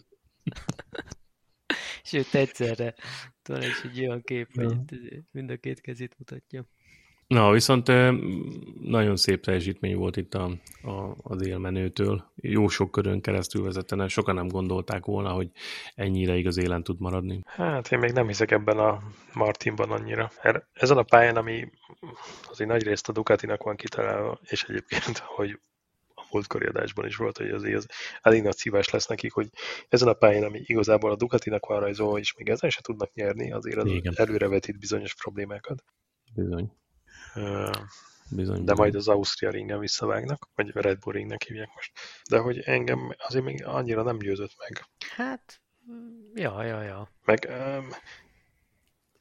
Sőt, 2.03 2.35
egyszerre. 2.35 2.95
Talán 3.41 3.69
is 3.69 3.81
egy 3.83 3.99
olyan 3.99 4.21
kép, 4.21 4.47
hogy 4.53 4.75
mind 5.31 5.49
a 5.49 5.57
két 5.57 5.81
kezét 5.81 6.15
mutatja. 6.17 6.65
Na, 7.27 7.51
viszont 7.51 7.87
nagyon 8.81 9.15
szép 9.15 9.41
teljesítmény 9.41 9.95
volt 9.95 10.17
itt 10.17 10.33
a, 10.33 10.51
a, 10.81 11.15
az 11.21 11.47
élmenőtől. 11.47 12.31
Jó 12.35 12.67
sok 12.67 12.91
körön 12.91 13.21
keresztül 13.21 13.63
vezetene, 13.63 14.07
sokan 14.07 14.35
nem 14.35 14.47
gondolták 14.47 15.05
volna, 15.05 15.29
hogy 15.29 15.51
ennyi 15.95 16.19
ideig 16.19 16.47
az 16.47 16.57
élen 16.57 16.83
tud 16.83 16.99
maradni. 16.99 17.41
Hát 17.45 17.91
én 17.91 17.99
még 17.99 18.11
nem 18.11 18.27
hiszek 18.27 18.51
ebben 18.51 18.77
a 18.77 19.03
Martinban 19.33 19.91
annyira. 19.91 20.31
Ezen 20.73 20.97
a 20.97 21.03
pályán, 21.03 21.35
ami 21.35 21.71
azért 22.49 22.69
nagy 22.69 22.83
részt 22.83 23.09
a 23.09 23.11
Ducatinak 23.11 23.63
van 23.63 23.75
kitalálva, 23.75 24.39
és 24.43 24.63
egyébként, 24.63 25.17
hogy 25.17 25.59
a 26.15 26.23
múltkori 26.31 26.65
adásban 26.65 27.05
is 27.05 27.15
volt, 27.15 27.37
hogy 27.37 27.49
azért 27.49 27.75
az 27.75 27.87
elég 28.21 28.43
nagy 28.43 28.55
szívás 28.55 28.89
lesz 28.89 29.07
nekik, 29.07 29.33
hogy 29.33 29.49
ezen 29.89 30.07
a 30.07 30.13
pályán, 30.13 30.43
ami 30.43 30.61
igazából 30.63 31.11
a 31.11 31.15
Ducatinak 31.15 31.65
van 31.65 31.79
rajzolva, 31.79 32.19
és 32.19 32.33
még 32.33 32.49
ezen 32.49 32.69
se 32.69 32.81
tudnak 32.81 33.13
nyerni, 33.13 33.51
azért 33.51 33.77
az 33.77 34.19
előrevetít 34.19 34.79
bizonyos 34.79 35.15
problémákat. 35.15 35.83
Bizony. 36.33 36.71
Bizony, 38.29 38.63
de 38.63 38.73
majd 38.73 38.95
az 38.95 39.07
Ausztria 39.07 39.49
ringen 39.49 39.79
visszavágnak, 39.79 40.49
vagy 40.55 40.71
Red 40.71 40.99
Bull 40.99 41.13
ringnek 41.13 41.43
hívják 41.43 41.69
most. 41.75 41.91
De 42.29 42.37
hogy 42.39 42.59
engem 42.59 43.15
azért 43.17 43.43
még 43.43 43.65
annyira 43.65 44.03
nem 44.03 44.17
győzött 44.17 44.55
meg. 44.57 44.85
Hát, 45.15 45.61
ja, 46.33 46.63
ja, 46.63 46.81
ja. 46.81 47.11
Meg 47.25 47.47
um, 47.49 47.89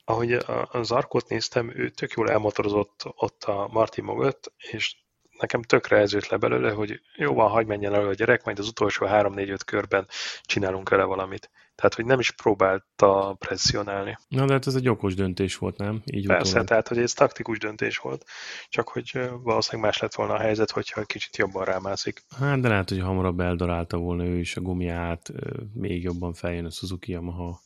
ahogy 0.05 0.33
a, 0.33 0.69
az 0.71 0.91
Arkot 0.91 1.29
néztem, 1.29 1.73
ő 1.75 1.91
tök 1.91 2.13
jól 2.13 2.31
elmotorozott 2.31 3.03
ott 3.05 3.45
a 3.45 3.69
Martin 3.73 4.05
mögött, 4.05 4.53
és 4.57 4.97
nekem 5.39 5.63
tökre 5.63 5.97
ez 5.97 6.13
jött 6.13 6.29
le 6.29 6.37
belőle, 6.37 6.71
hogy 6.71 7.01
jó 7.17 7.35
van, 7.35 7.51
hagyd 7.51 7.69
menjen 7.69 7.95
elő 7.95 8.07
a 8.07 8.15
gyerek, 8.15 8.45
majd 8.45 8.59
az 8.59 8.69
utolsó 8.69 9.07
3-4-5 9.09 9.59
körben 9.67 10.07
csinálunk 10.43 10.89
vele 10.89 11.05
valamit. 11.05 11.51
Tehát, 11.75 11.95
hogy 11.95 12.05
nem 12.05 12.19
is 12.19 12.31
próbálta 12.31 13.37
presszionálni. 13.39 14.19
Na, 14.29 14.45
de 14.45 14.53
hát 14.53 14.67
ez 14.67 14.75
egy 14.75 14.89
okos 14.89 15.15
döntés 15.15 15.57
volt, 15.57 15.77
nem? 15.77 16.03
Így 16.05 16.27
Persze, 16.27 16.49
utólag. 16.49 16.67
tehát, 16.67 16.89
hogy 16.89 16.99
ez 16.99 17.13
taktikus 17.13 17.59
döntés 17.59 17.99
volt, 17.99 18.25
csak 18.69 18.89
hogy 18.89 19.21
valószínűleg 19.43 19.87
más 19.87 19.99
lett 19.99 20.15
volna 20.15 20.35
a 20.35 20.39
helyzet, 20.39 20.71
hogyha 20.71 21.05
kicsit 21.05 21.37
jobban 21.37 21.65
rámászik. 21.65 22.23
Hát, 22.39 22.61
de 22.61 22.69
lehet, 22.69 22.89
hogy 22.89 23.01
hamarabb 23.01 23.41
eldarálta 23.41 23.97
volna 23.97 24.25
ő 24.25 24.39
is 24.39 24.57
a 24.57 24.61
gumiát, 24.61 25.33
még 25.75 26.03
jobban 26.03 26.33
feljön 26.33 26.65
a 26.65 26.71
Suzuki 26.71 27.13
Yamaha. 27.13 27.61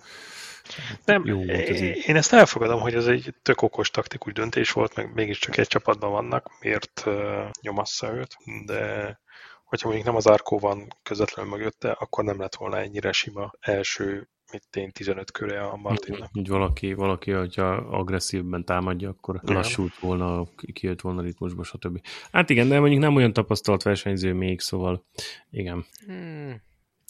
Nem, 1.05 1.25
Jó 1.25 1.37
volt 1.37 1.51
ez 1.51 1.81
így. 1.81 2.03
én 2.07 2.17
ezt 2.17 2.33
elfogadom, 2.33 2.81
hogy 2.81 2.95
ez 2.95 3.07
egy 3.07 3.35
tök 3.43 3.63
okos 3.63 3.91
taktikus 3.91 4.33
döntés 4.33 4.73
volt, 4.73 4.95
meg 4.95 5.15
mégiscsak 5.15 5.57
egy 5.57 5.67
csapatban 5.67 6.11
vannak, 6.11 6.51
miért 6.61 7.03
uh, 7.07 7.49
nyomassza 7.61 8.13
őt, 8.15 8.37
de 8.67 9.19
hogyha 9.65 9.87
mondjuk 9.87 10.07
nem 10.09 10.17
az 10.17 10.27
Arkó 10.27 10.59
van 10.59 10.89
közvetlenül 11.03 11.51
mögötte, 11.51 11.91
akkor 11.91 12.25
nem 12.25 12.39
lett 12.41 12.55
volna 12.55 12.79
ennyire 12.79 13.13
sima 13.13 13.53
első, 13.61 14.29
mit 14.53 14.77
én 14.77 14.91
15 14.91 15.31
köre 15.31 15.63
a 15.63 15.77
Martinnak. 15.77 16.31
Hogy 16.33 16.49
valaki, 16.49 16.93
valaki, 16.95 17.31
hogyha 17.31 17.69
agresszívben 17.73 18.65
támadja, 18.65 19.09
akkor 19.09 19.41
Igen. 19.43 19.57
lassult 19.57 19.99
volna, 19.99 20.47
kijött 20.73 21.01
volna 21.01 21.21
ritmusba, 21.23 21.63
stb. 21.65 22.01
Hát 22.33 22.51
igen, 22.51 22.69
de 22.69 22.79
mondjuk 22.81 23.01
nem 23.01 23.17
olyan 23.17 23.33
tapasztalt 23.33 23.83
versenyző 23.83 24.33
még, 24.33 24.61
szóval 24.61 25.05
igen. 25.51 25.85
Hmm, 26.07 26.63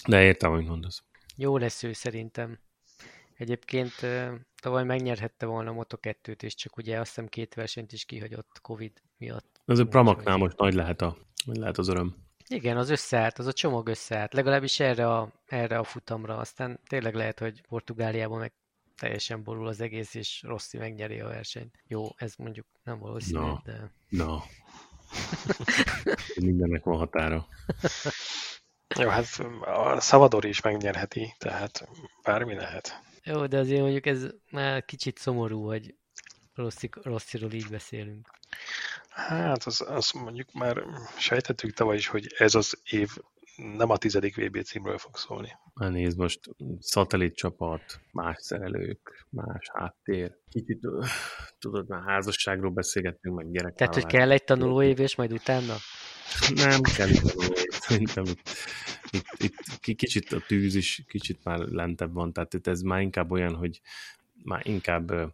De 0.07 0.23
értem, 0.23 0.53
amit 0.53 0.69
mondasz. 0.69 1.03
jó 1.37 1.57
lesz 1.57 1.83
ő 1.83 1.93
szerintem. 1.93 2.59
Egyébként 3.41 3.95
tavaly 4.63 4.85
megnyerhette 4.85 5.47
volna 5.47 5.71
a 5.71 5.75
Moto2-t, 5.75 6.43
és 6.43 6.55
csak 6.55 6.77
ugye 6.77 6.99
azt 6.99 7.09
hiszem 7.09 7.27
két 7.27 7.55
versenyt 7.55 7.93
is 7.93 8.05
kihagyott 8.05 8.59
Covid 8.63 9.03
miatt. 9.17 9.61
Ez 9.67 9.79
a 9.79 9.85
Pramaknál 9.85 10.37
most 10.37 10.59
nagy 10.59 10.75
lehet, 10.75 11.03
a, 11.03 11.17
nagy 11.45 11.57
lehet 11.57 11.79
az 11.79 11.89
öröm. 11.89 12.17
Igen, 12.49 12.77
az 12.77 12.91
összeállt, 12.91 13.39
az 13.39 13.47
a 13.47 13.53
csomag 13.53 13.89
összeállt, 13.89 14.33
legalábbis 14.33 14.81
erre 14.81 15.15
a, 15.15 15.33
erre 15.47 15.79
a 15.79 15.85
futamra. 15.85 16.37
Aztán 16.37 16.81
tényleg 16.87 17.15
lehet, 17.15 17.39
hogy 17.39 17.63
Portugáliában 17.69 18.39
meg 18.39 18.53
teljesen 18.97 19.43
borul 19.43 19.67
az 19.67 19.81
egész, 19.81 20.15
és 20.15 20.43
Rossi 20.47 20.79
megnyeri 20.79 21.21
a 21.21 21.29
versenyt. 21.29 21.75
Jó, 21.87 22.07
ez 22.17 22.35
mondjuk 22.37 22.67
nem 22.83 22.99
valószínű, 22.99 23.41
Na. 23.41 23.63
de... 23.65 23.93
Na. 24.09 24.43
Mindennek 26.41 26.85
van 26.85 26.99
határa. 26.99 27.47
Jó, 28.99 29.09
hát 29.09 29.27
a 29.61 30.01
Savadori 30.01 30.49
is 30.49 30.61
megnyerheti, 30.61 31.35
tehát 31.39 31.89
bármi 32.23 32.55
lehet. 32.55 33.09
Jó, 33.25 33.47
de 33.47 33.59
azért 33.59 33.81
mondjuk 33.81 34.07
ez 34.07 34.27
már 34.51 34.85
kicsit 34.85 35.19
szomorú, 35.19 35.67
hogy 35.67 35.95
Rossi, 36.55 36.91
Rossiról 37.03 37.53
így 37.53 37.69
beszélünk. 37.69 38.29
Hát, 39.09 39.65
az, 39.65 39.85
az 39.89 40.11
mondjuk 40.11 40.53
már 40.53 40.85
sejtettük 41.19 41.73
tavaly 41.73 41.97
is, 41.97 42.07
hogy 42.07 42.27
ez 42.39 42.55
az 42.55 42.81
év 42.85 43.09
nem 43.57 43.91
a 43.91 43.97
tizedik 43.97 44.37
VB 44.37 44.63
címről 44.63 44.99
fog 44.99 45.17
szólni. 45.17 45.49
Hát 45.75 45.91
nézd 45.91 46.19
most, 46.19 46.41
szatellit 46.79 47.35
csapat, 47.35 48.01
más 48.13 48.37
szerelők, 48.41 49.27
más 49.31 49.71
háttér. 49.73 50.37
Kicsit, 50.49 50.81
tudod, 51.59 51.89
már 51.89 52.03
házasságról 52.07 52.71
beszélgettünk, 52.71 53.37
meg 53.37 53.75
Tehát, 53.75 53.95
hogy 53.95 54.07
kell 54.07 54.31
egy 54.31 54.45
tanulóév, 54.45 55.01
és 55.01 55.17
majd 55.17 55.33
utána? 55.33 55.75
Nem 56.55 56.81
kell 56.81 57.09
itt, 57.09 57.59
szerintem 57.71 58.25
itt, 59.13 59.27
itt, 59.39 59.55
itt 59.67 59.81
ki- 59.81 59.95
kicsit 59.95 60.33
a 60.33 60.43
tűz 60.47 60.75
is 60.75 61.03
kicsit 61.09 61.45
már 61.45 61.59
lentebb 61.59 62.13
van, 62.13 62.33
tehát 62.33 62.55
itt 62.55 62.67
ez 62.67 62.81
már 62.81 63.01
inkább 63.01 63.31
olyan, 63.31 63.55
hogy 63.55 63.81
már 64.43 64.67
inkább 64.67 65.11
ö, 65.11 65.27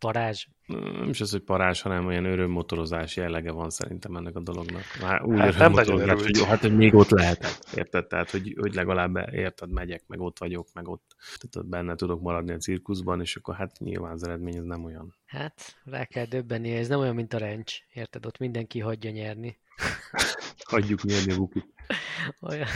Varázs. 0.00 0.46
nem 0.66 1.08
is 1.08 1.20
az, 1.20 1.30
hogy 1.30 1.40
parás, 1.40 1.82
hanem 1.82 2.06
olyan 2.06 2.24
örömmotorozás 2.24 3.16
jellege 3.16 3.50
van 3.50 3.70
szerintem 3.70 4.16
ennek 4.16 4.36
a 4.36 4.40
dolognak. 4.40 4.82
Már 5.00 5.22
úgy 5.22 5.38
Hát 5.38 5.58
nem 5.58 5.72
nagyon 5.72 6.00
örömmotorozás, 6.00 6.26
hogy, 6.26 6.36
jó, 6.36 6.44
hát, 6.44 6.60
hogy 6.60 6.76
még 6.76 6.94
ott 6.94 7.10
lehetek, 7.10 7.50
érted? 7.74 8.06
Tehát, 8.06 8.30
hogy, 8.30 8.54
hogy 8.58 8.74
legalább 8.74 9.16
érted, 9.32 9.70
megyek, 9.70 10.02
meg 10.06 10.20
ott 10.20 10.38
vagyok, 10.38 10.66
meg 10.74 10.88
ott 10.88 11.16
tehát 11.18 11.56
ott 11.56 11.66
benne 11.66 11.94
tudok 11.94 12.20
maradni 12.20 12.52
a 12.52 12.56
cirkuszban, 12.56 13.20
és 13.20 13.36
akkor 13.36 13.54
hát 13.54 13.78
nyilván 13.78 14.12
az 14.12 14.22
eredmény 14.22 14.56
ez 14.56 14.64
nem 14.64 14.84
olyan. 14.84 15.14
Hát, 15.26 15.76
rá 15.84 16.04
kell 16.04 16.24
döbbenni, 16.26 16.70
ez 16.70 16.88
nem 16.88 16.98
olyan, 16.98 17.14
mint 17.14 17.32
a 17.32 17.38
rencs, 17.38 17.76
érted? 17.92 18.26
Ott 18.26 18.38
mindenki 18.38 18.80
hagyja 18.80 19.10
nyerni. 19.10 19.58
Hagyjuk 20.64 21.02
nyerni 21.02 21.32
a 21.32 21.36
bukit. 21.36 21.66
Olyan... 22.40 22.66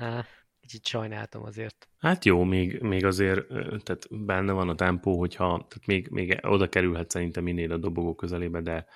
Á, 0.00 0.24
kicsit 0.60 0.86
sajnáltam 0.86 1.42
azért. 1.42 1.88
Hát 1.98 2.24
jó, 2.24 2.42
még, 2.42 2.80
még 2.80 3.04
azért 3.04 3.46
tehát 3.82 4.06
benne 4.10 4.52
van 4.52 4.68
a 4.68 4.74
tempó, 4.74 5.18
hogyha 5.18 5.46
tehát 5.46 5.86
még, 5.86 6.08
még 6.08 6.38
oda 6.42 6.68
kerülhet 6.68 7.10
szerintem 7.10 7.42
minél 7.42 7.72
a 7.72 7.76
dobogó 7.76 8.14
közelébe, 8.14 8.60
de 8.60 8.86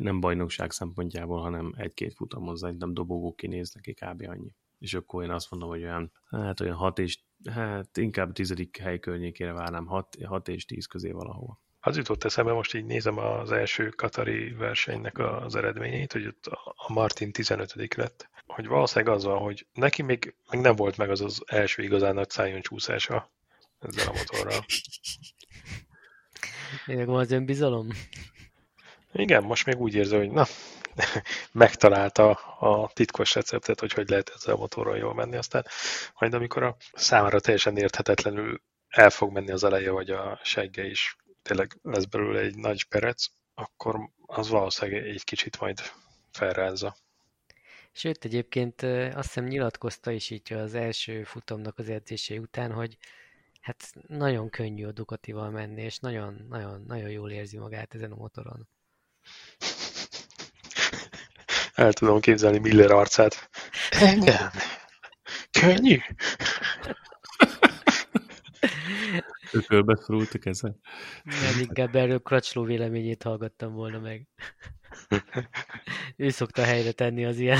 nem 0.00 0.20
bajnokság 0.20 0.70
szempontjából, 0.70 1.40
hanem 1.40 1.74
egy-két 1.76 2.14
futamon 2.14 2.56
szerintem 2.56 2.94
dobogó 2.94 3.34
kinéz 3.34 3.74
neki 3.74 3.94
kb. 3.94 4.22
annyi. 4.28 4.54
És 4.78 4.94
akkor 4.94 5.22
én 5.22 5.30
azt 5.30 5.50
mondom, 5.50 5.68
hogy 5.68 5.82
olyan, 5.82 6.12
hát 6.30 6.60
olyan 6.60 6.76
6 6.76 6.98
és, 6.98 7.18
hát 7.50 7.96
inkább 7.96 8.32
tizedik 8.32 8.76
hely 8.76 8.98
környékére 8.98 9.52
várnám, 9.52 9.86
6, 9.86 10.48
és 10.48 10.64
10 10.64 10.86
közé 10.86 11.10
valahol. 11.10 11.60
Az 11.80 11.96
jutott 11.96 12.24
eszembe, 12.24 12.52
most 12.52 12.74
így 12.74 12.84
nézem 12.84 13.18
az 13.18 13.52
első 13.52 13.88
Katari 13.88 14.52
versenynek 14.52 15.18
az 15.18 15.54
eredményeit, 15.54 16.12
hogy 16.12 16.26
ott 16.26 16.46
a 16.74 16.92
Martin 16.92 17.32
15 17.32 17.94
lett. 17.94 18.29
Hogy 18.54 18.66
valószínűleg 18.66 19.14
az 19.14 19.24
van, 19.24 19.38
hogy 19.38 19.66
neki 19.72 20.02
még, 20.02 20.34
még 20.50 20.60
nem 20.60 20.76
volt 20.76 20.96
meg 20.96 21.10
az 21.10 21.20
az 21.20 21.42
első 21.46 21.82
igazán 21.82 22.14
nagy 22.14 22.30
szájon 22.30 22.60
csúszása 22.60 23.30
ezzel 23.78 24.08
a 24.08 24.12
motorral. 24.12 24.64
Tényleg 26.86 27.06
van 27.06 27.20
az 27.20 27.30
önbizalom? 27.30 27.88
Igen, 29.12 29.42
most 29.42 29.66
még 29.66 29.80
úgy 29.80 29.94
érzi, 29.94 30.16
hogy 30.16 30.30
na, 30.30 30.46
megtalálta 31.52 32.30
a 32.58 32.90
titkos 32.92 33.34
receptet, 33.34 33.80
hogy 33.80 33.92
hogy 33.92 34.08
lehet 34.08 34.32
ezzel 34.34 34.54
a 34.54 34.58
motorral 34.58 34.96
jól 34.96 35.14
menni. 35.14 35.36
Aztán 35.36 35.66
majd 36.18 36.34
amikor 36.34 36.62
a 36.62 36.76
számára 36.92 37.40
teljesen 37.40 37.76
érthetetlenül 37.76 38.60
el 38.88 39.10
fog 39.10 39.32
menni 39.32 39.50
az 39.50 39.64
eleje, 39.64 39.90
vagy 39.90 40.10
a 40.10 40.40
segge 40.42 40.86
is 40.86 41.16
tényleg 41.42 41.78
lesz 41.82 42.04
belőle 42.04 42.40
egy 42.40 42.56
nagy 42.56 42.84
perec, 42.88 43.26
akkor 43.54 44.10
az 44.26 44.48
valószínűleg 44.48 45.06
egy 45.06 45.24
kicsit 45.24 45.60
majd 45.60 45.80
felrázza. 46.32 46.96
Sőt, 47.92 48.24
egyébként 48.24 48.82
azt 48.82 49.26
hiszem 49.26 49.44
nyilatkozta 49.44 50.10
is 50.10 50.30
így 50.30 50.52
az 50.52 50.74
első 50.74 51.24
futamnak 51.24 51.78
az 51.78 51.88
edzései 51.88 52.38
után, 52.38 52.72
hogy 52.72 52.98
hát 53.60 53.92
nagyon 54.06 54.50
könnyű 54.50 54.86
a 54.86 54.92
Ducatival 54.92 55.50
menni, 55.50 55.82
és 55.82 55.98
nagyon, 55.98 56.46
nagyon, 56.48 56.84
nagyon 56.86 57.10
jól 57.10 57.30
érzi 57.30 57.58
magát 57.58 57.94
ezen 57.94 58.12
a 58.12 58.16
motoron. 58.16 58.68
El 61.74 61.92
tudom 61.92 62.20
képzelni 62.20 62.58
Miller 62.58 62.90
arcát. 62.90 63.50
Engem? 63.90 64.50
Könnyű? 65.50 65.98
Ökölbe 69.52 69.96
szorultak 69.96 70.46
ezzel. 70.46 70.76
Nem, 71.24 71.60
inkább 71.60 71.94
erről 71.94 72.18
Kracsló 72.18 72.62
véleményét 72.62 73.22
hallgattam 73.22 73.72
volna 73.72 73.98
meg. 73.98 74.28
ő 76.16 76.28
szokta 76.28 76.62
helyre 76.62 76.92
tenni 76.92 77.24
az 77.24 77.38
ilyen 77.38 77.58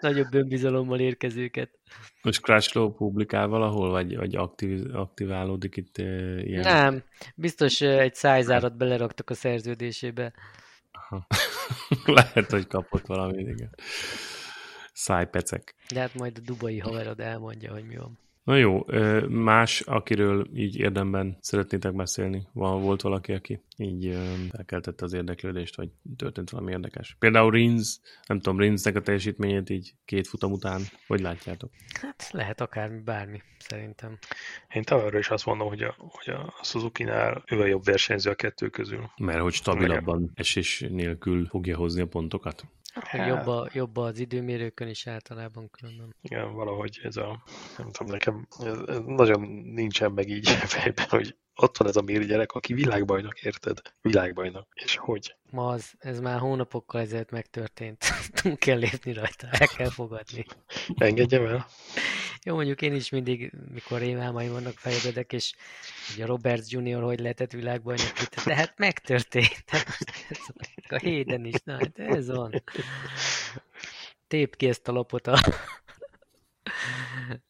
nagyobb 0.00 0.34
önbizalommal 0.34 1.00
érkezőket. 1.00 1.78
Most 2.22 2.40
Crashlow 2.40 2.92
publikál 2.92 3.46
valahol, 3.46 3.90
vagy, 3.90 4.16
vagy 4.16 4.36
aktiv, 4.36 4.94
aktiválódik 4.94 5.76
itt 5.76 5.98
uh, 5.98 6.40
ilyen? 6.42 6.62
Nem, 6.62 7.02
biztos 7.34 7.80
egy 7.80 8.14
szájzárat 8.14 8.76
beleraktak 8.76 9.30
a 9.30 9.34
szerződésébe. 9.34 10.32
Aha. 10.92 11.26
Lehet, 12.16 12.50
hogy 12.50 12.66
kapott 12.66 13.06
valamit, 13.06 13.48
igen. 13.48 13.74
Szájpecek. 14.92 15.74
De 15.94 16.00
hát 16.00 16.14
majd 16.14 16.38
a 16.38 16.40
dubai 16.44 16.78
haverod 16.78 17.20
elmondja, 17.20 17.72
hogy 17.72 17.84
mi 17.84 17.96
van. 17.96 18.18
Na 18.50 18.56
jó, 18.56 18.84
más, 19.28 19.80
akiről 19.80 20.48
így 20.54 20.76
érdemben 20.76 21.36
szeretnétek 21.40 21.94
beszélni? 21.94 22.46
Van, 22.52 22.82
volt 22.82 23.00
valaki, 23.02 23.32
aki 23.32 23.62
így 23.76 24.18
felkeltette 24.50 25.04
az 25.04 25.12
érdeklődést, 25.12 25.76
vagy 25.76 25.88
történt 26.16 26.50
valami 26.50 26.70
érdekes? 26.70 27.16
Például 27.18 27.50
Rins, 27.50 27.98
nem 28.26 28.40
tudom, 28.40 28.58
Rinsnek 28.58 28.96
a 28.96 29.00
teljesítményét 29.00 29.70
így 29.70 29.94
két 30.04 30.26
futam 30.26 30.52
után, 30.52 30.80
hogy 31.06 31.20
látjátok? 31.20 31.70
Hát 32.00 32.28
lehet 32.30 32.60
akármi, 32.60 33.00
bármi, 33.00 33.42
szerintem. 33.58 34.18
Én 34.74 34.82
továbbra 34.82 35.18
is 35.18 35.28
azt 35.28 35.46
mondom, 35.46 35.68
hogy 35.68 35.82
a, 35.82 35.94
hogy 35.98 36.34
a 36.34 36.54
Suzuki-nál 36.62 37.44
ő 37.50 37.60
a 37.60 37.66
jobb 37.66 37.84
versenyző 37.84 38.30
a 38.30 38.34
kettő 38.34 38.68
közül. 38.68 39.10
Mert 39.16 39.40
hogy 39.40 39.52
stabilabban 39.52 40.30
esés 40.34 40.84
nélkül 40.88 41.46
fogja 41.46 41.76
hozni 41.76 42.00
a 42.00 42.06
pontokat? 42.06 42.64
Meg 43.12 43.26
jobb, 43.26 43.46
a, 43.46 43.68
jobb 43.72 43.96
az 43.96 44.18
időmérőkön 44.18 44.88
is 44.88 45.06
általában 45.06 45.70
különben. 45.70 46.14
Igen, 46.22 46.52
valahogy 46.52 47.00
ez 47.02 47.16
a, 47.16 47.42
nem 47.78 47.90
tudom, 47.90 48.12
nekem 48.12 48.46
ez, 48.64 48.78
ez 48.86 48.98
nagyon 49.06 49.40
nincsen 49.64 50.12
meg 50.12 50.28
így 50.28 50.48
fejben, 50.74 51.06
hogy 51.08 51.36
ott 51.62 51.76
van 51.76 51.88
ez 51.88 51.96
a 51.96 52.02
Mir 52.02 52.26
gyerek, 52.26 52.52
aki 52.52 52.74
világbajnok, 52.74 53.42
érted? 53.42 53.78
Világbajnok. 54.00 54.66
És 54.74 54.96
hogy? 54.96 55.34
Ma 55.50 55.68
az, 55.68 55.92
ez 55.98 56.20
már 56.20 56.38
hónapokkal 56.38 57.00
ezelőtt 57.00 57.30
megtörtént. 57.30 58.04
Túl 58.42 58.56
kell 58.56 58.78
lépni 58.78 59.12
rajta, 59.12 59.48
el 59.50 59.66
kell 59.66 59.90
fogadni. 59.90 60.46
Engedjem 60.94 61.46
el. 61.46 61.66
Jó, 62.44 62.54
mondjuk 62.54 62.82
én 62.82 62.94
is 62.94 63.10
mindig, 63.10 63.52
mikor 63.72 63.98
rémálmaim 63.98 64.52
vannak 64.52 64.78
fejebedek, 64.78 65.32
és 65.32 65.52
ugye 66.14 66.26
Roberts 66.26 66.70
Junior 66.70 67.02
hogy 67.02 67.20
lehetett 67.20 67.52
világbajnok 67.52 68.20
itt, 68.20 68.44
de 68.44 68.54
hát 68.54 68.78
megtörtént. 68.78 69.64
A 70.88 70.96
héten 70.96 71.44
is, 71.44 71.60
na 71.64 71.72
hát 71.72 71.98
ez 71.98 72.30
van. 72.30 72.62
Tép 74.28 74.56
ki 74.56 74.68
ezt 74.68 74.88
a 74.88 74.92
lapot 74.92 75.26
a, 75.26 75.38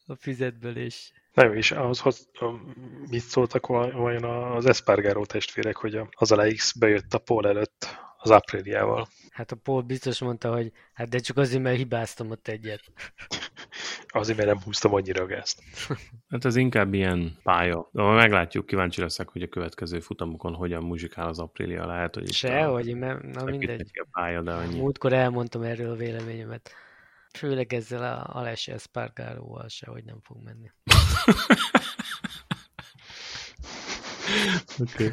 a 0.07 0.15
füzetből, 0.15 0.77
és 0.77 1.11
nem, 1.33 1.55
és 1.55 1.71
ahhoz, 1.71 1.99
hogy 1.99 2.15
mit 3.11 3.21
szóltak 3.21 3.67
vajon 3.67 4.25
az 4.25 4.67
Espargaro 4.67 5.27
testvérek, 5.27 5.77
hogy 5.77 6.01
az 6.11 6.33
Alex 6.33 6.73
bejött 6.73 7.15
a 7.15 7.19
Paul 7.19 7.47
előtt 7.49 7.99
az 8.23 8.31
Apriliával. 8.31 9.09
Hát 9.31 9.53
a 9.53 9.57
Paul 9.57 9.83
biztos 9.83 10.21
mondta, 10.21 10.53
hogy 10.53 10.73
hát 10.93 11.09
de 11.09 11.19
csak 11.19 11.37
azért, 11.37 11.63
mert 11.63 11.77
hibáztam 11.77 12.31
ott 12.31 12.49
egyet. 12.49 12.81
azért, 14.09 14.39
mert 14.39 14.51
nem 14.51 14.63
húztam 14.65 14.95
annyira 14.95 15.23
a 15.23 15.27
gázt. 15.27 15.63
Hát 16.31 16.45
ez 16.45 16.57
inkább 16.57 16.95
ilyen 16.95 17.39
pálya. 17.43 17.89
De 17.93 18.03
meglátjuk, 18.03 18.67
kíváncsi 18.67 19.01
leszek, 19.01 19.29
hogy 19.29 19.43
a 19.43 19.49
következő 19.49 20.01
futamokon 20.01 20.55
hogyan 20.55 20.83
muzsikál 20.83 21.29
az 21.29 21.39
Aprilia. 21.39 21.87
Lehet, 21.87 22.15
hogy 22.15 22.33
Sehogy, 22.33 22.95
mert 22.95 23.23
na 23.23 23.45
mindegy. 23.45 23.91
A 23.93 24.07
pálya, 24.13 24.43
de 24.43 24.53
annyi. 24.53 24.79
Múltkor 24.79 25.13
elmondtam 25.13 25.63
erről 25.63 25.91
a 25.91 25.97
véleményemet. 25.97 26.71
Főleg 27.33 27.73
ezzel 27.73 28.03
a 28.03 28.39
Alessi 28.39 28.73
Espargaróval 28.73 29.69
se, 29.69 29.87
hogy 29.91 30.05
nem 30.05 30.21
fog 30.23 30.43
menni. 30.43 30.71
Oké. 34.79 35.05
okay. 35.05 35.13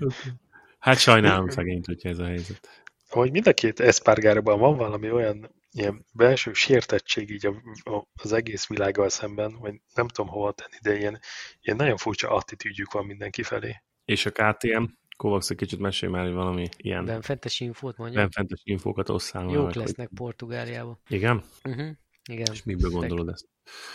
okay. 0.00 0.32
Hát 0.78 0.98
sajnálom 0.98 1.48
szegényt, 1.48 1.86
hogyha 1.86 2.08
ez 2.08 2.18
a 2.18 2.26
helyzet. 2.26 2.84
Hogy 3.08 3.30
mind 3.30 3.46
a 3.46 3.52
két 3.52 3.80
Espargaróban 3.80 4.58
van 4.58 4.76
valami 4.76 5.10
olyan 5.10 5.54
ilyen 5.72 6.06
belső 6.12 6.52
sértettség 6.52 7.30
így 7.30 7.46
a, 7.46 7.62
a, 7.90 8.06
az 8.22 8.32
egész 8.32 8.66
világgal 8.66 9.08
szemben, 9.08 9.58
vagy 9.58 9.80
nem 9.94 10.08
tudom 10.08 10.30
hova 10.30 10.52
tenni, 10.52 10.76
de 10.82 10.98
ilyen, 10.98 11.20
ilyen 11.60 11.76
nagyon 11.76 11.96
furcsa 11.96 12.30
attitűdjük 12.30 12.92
van 12.92 13.06
mindenki 13.06 13.42
felé. 13.42 13.82
És 14.04 14.26
a 14.26 14.30
KTM? 14.30 14.84
Kovacs, 15.16 15.50
egy 15.50 15.56
kicsit 15.56 15.78
mesélj 15.78 16.12
már, 16.12 16.24
hogy 16.24 16.34
valami 16.34 16.68
ilyen... 16.76 17.04
Benfentes 17.04 17.60
infót 17.60 17.96
mondja. 17.96 18.20
Benfentes 18.20 18.60
infókat 18.64 19.08
osszál 19.08 19.48
Jók 19.48 19.74
lesznek 19.74 20.08
hogy... 20.08 20.18
Portugáliában. 20.18 20.98
Igen? 21.08 21.44
Uh-huh. 21.64 21.90
Igen. 22.28 22.52
És 22.52 22.62
miből 22.62 22.90
gondolod 22.90 23.28
ezt? 23.28 23.48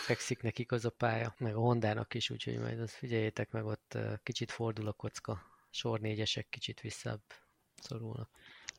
Fekszik 0.04 0.42
nekik 0.42 0.72
az 0.72 0.84
a 0.84 0.90
pálya, 0.90 1.34
meg 1.38 1.54
a 1.54 1.58
Hondának 1.58 2.14
is, 2.14 2.30
úgyhogy 2.30 2.58
majd 2.58 2.80
azt 2.80 2.94
figyeljétek 2.94 3.50
meg, 3.50 3.64
ott 3.64 3.98
kicsit 4.22 4.50
fordul 4.50 4.88
a 4.88 4.92
kocka. 4.92 5.42
Sor 5.70 6.00
négyesek 6.00 6.48
kicsit 6.48 6.80
visszább 6.80 7.20
szorulnak. 7.74 8.30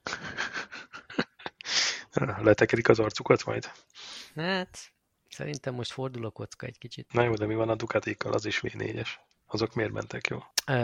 Letekerik 2.42 2.90
az 2.90 3.00
arcukat 3.00 3.46
majd? 3.46 3.72
Hát, 4.36 4.94
szerintem 5.30 5.74
most 5.74 5.92
fordul 5.92 6.26
a 6.26 6.30
kocka 6.30 6.66
egy 6.66 6.78
kicsit. 6.78 7.14
Na 7.14 7.24
jó, 7.24 7.34
de 7.34 7.46
mi 7.46 7.56
van 7.56 7.70
a 7.70 7.76
Ducatikkal, 7.76 8.34
az 8.34 8.46
is 8.46 8.60
V4-es. 8.64 9.10
Azok 9.54 9.74
miért 9.74 9.92
mentek 9.92 10.28
jó? 10.28 10.38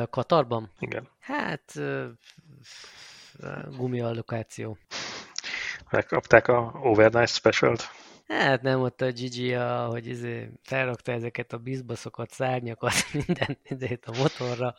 Katarban? 0.09 0.71
Igen. 0.79 1.07
Hát, 1.19 1.73
gumiallokáció. 3.77 4.77
Megkapták 5.89 6.47
a 6.47 6.79
Overnight 6.83 7.29
Special-t? 7.29 7.89
Hát 8.27 8.61
nem 8.61 8.81
ott 8.81 9.01
a 9.01 9.11
Gigi, 9.11 9.53
a, 9.53 9.85
hogy 9.85 10.07
izé 10.07 10.49
felrakta 10.63 11.11
ezeket 11.11 11.53
a 11.53 11.57
bizbaszokat, 11.57 12.31
szárnyakat, 12.31 12.93
minden 13.25 13.57
izét 13.63 14.05
a 14.05 14.17
motorra, 14.17 14.75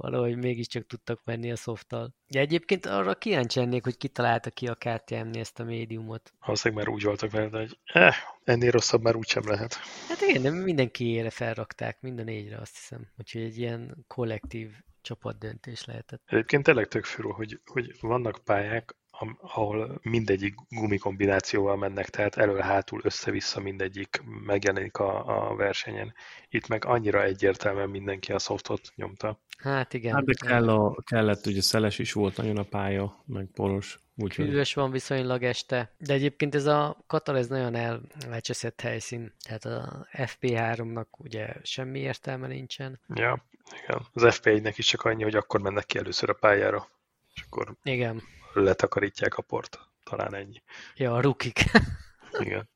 valahogy 0.00 0.36
mégiscsak 0.36 0.86
tudtak 0.86 1.20
menni 1.24 1.50
a 1.50 1.56
szofttal. 1.56 2.14
De 2.26 2.40
egyébként 2.40 2.86
arra 2.86 3.14
kíváncsi 3.14 3.58
lennék, 3.58 3.84
hogy 3.84 3.96
kitalálta 3.96 4.50
ki 4.50 4.66
a 4.66 4.74
ktm 4.74 5.30
ezt 5.32 5.60
a 5.60 5.64
médiumot. 5.64 6.32
Valószínűleg 6.40 6.84
már 6.84 6.94
úgy 6.94 7.02
voltak 7.02 7.30
vele, 7.30 7.58
hogy 7.58 7.78
eh, 7.84 8.14
ennél 8.44 8.70
rosszabb 8.70 9.02
már 9.02 9.16
úgysem 9.16 9.42
lehet. 9.46 9.74
Hát 10.08 10.20
igen, 10.20 10.42
de 10.42 10.50
mindenkiére 10.50 11.30
felrakták, 11.30 12.00
mind 12.00 12.18
a 12.18 12.22
négyre 12.22 12.56
azt 12.56 12.76
hiszem. 12.76 13.08
Úgyhogy 13.18 13.42
egy 13.42 13.58
ilyen 13.58 14.04
kollektív 14.06 14.70
csapatdöntés 15.00 15.84
lehetett. 15.84 16.22
Egyébként 16.26 16.64
tényleg 16.64 16.86
tök 16.86 17.04
furó, 17.04 17.32
hogy, 17.32 17.60
hogy 17.64 17.96
vannak 18.00 18.40
pályák, 18.44 18.96
ahol 19.40 20.00
mindegyik 20.02 20.54
gumikombinációval 20.68 21.76
mennek, 21.76 22.08
tehát 22.08 22.36
elől-hátul 22.36 23.00
össze-vissza 23.02 23.60
mindegyik 23.60 24.22
megjelenik 24.46 24.96
a, 24.96 25.50
a 25.50 25.54
versenyen. 25.54 26.14
Itt 26.48 26.68
meg 26.68 26.84
annyira 26.84 27.22
egyértelműen 27.22 27.90
mindenki 27.90 28.32
a 28.32 28.38
softot 28.38 28.92
nyomta. 28.94 29.38
Hát 29.58 29.94
igen. 29.94 30.14
Hát 30.14 30.24
de 30.24 30.46
kell 30.46 30.68
a, 30.68 31.02
kellett, 31.02 31.46
ugye 31.46 31.60
szeles 31.60 31.98
is 31.98 32.12
volt 32.12 32.36
nagyon 32.36 32.56
a 32.56 32.62
pálya, 32.62 33.22
meg 33.26 33.46
poros. 33.54 33.98
Úgyhogy... 34.16 34.46
Hűvös 34.46 34.74
van 34.74 34.90
viszonylag 34.90 35.42
este, 35.42 35.94
de 35.98 36.12
egyébként 36.12 36.54
ez 36.54 36.66
a 36.66 37.04
Katar 37.06 37.36
ez 37.36 37.46
nagyon 37.46 37.74
el, 37.74 38.00
elcseszett 38.30 38.80
helyszín, 38.80 39.32
tehát 39.44 39.64
a 39.64 40.06
FP3-nak 40.12 41.06
ugye 41.18 41.54
semmi 41.62 41.98
értelme 41.98 42.46
nincsen. 42.46 43.00
Ja, 43.14 43.44
igen. 43.84 44.06
Az 44.12 44.22
FP1-nek 44.26 44.74
is 44.76 44.86
csak 44.86 45.02
annyi, 45.02 45.22
hogy 45.22 45.34
akkor 45.34 45.60
mennek 45.60 45.86
ki 45.86 45.98
először 45.98 46.30
a 46.30 46.34
pályára, 46.40 46.88
és 47.34 47.42
akkor 47.42 47.76
igen 47.82 48.22
letakarítják 48.52 49.36
a 49.36 49.42
port. 49.42 49.78
Talán 50.04 50.34
ennyi. 50.34 50.62
Ja, 50.94 51.14
a 51.14 51.20
rukik. 51.20 51.58
Igen. 52.44 52.68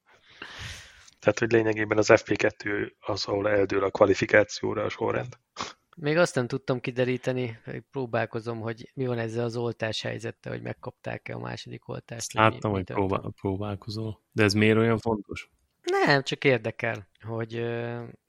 Tehát, 1.21 1.39
hogy 1.39 1.53
lényegében 1.53 1.99
az 1.99 2.09
FP2 2.11 2.93
az, 3.01 3.25
ahol 3.27 3.49
eldől 3.49 3.85
a 3.85 3.91
kvalifikációra 3.91 4.85
a 4.85 4.89
sorrend. 4.89 5.39
Még 5.97 6.17
azt 6.17 6.35
nem 6.35 6.47
tudtam 6.47 6.81
kideríteni, 6.81 7.61
próbálkozom, 7.91 8.61
hogy 8.61 8.91
mi 8.95 9.07
van 9.07 9.19
ezzel 9.19 9.45
az 9.45 9.57
oltás 9.57 10.03
helyzettel, 10.03 10.53
hogy 10.53 10.63
megkapták-e 10.63 11.35
a 11.35 11.39
második 11.39 11.89
oltást. 11.89 12.33
Láttam, 12.33 12.71
hogy 12.71 12.85
próbál, 12.85 13.33
próbálkozol. 13.41 14.23
De 14.33 14.43
ez 14.43 14.53
miért 14.53 14.77
olyan 14.77 14.99
fontos? 14.99 15.51
Nem, 15.83 16.23
csak 16.23 16.45
érdekel, 16.45 17.09
hogy, 17.25 17.65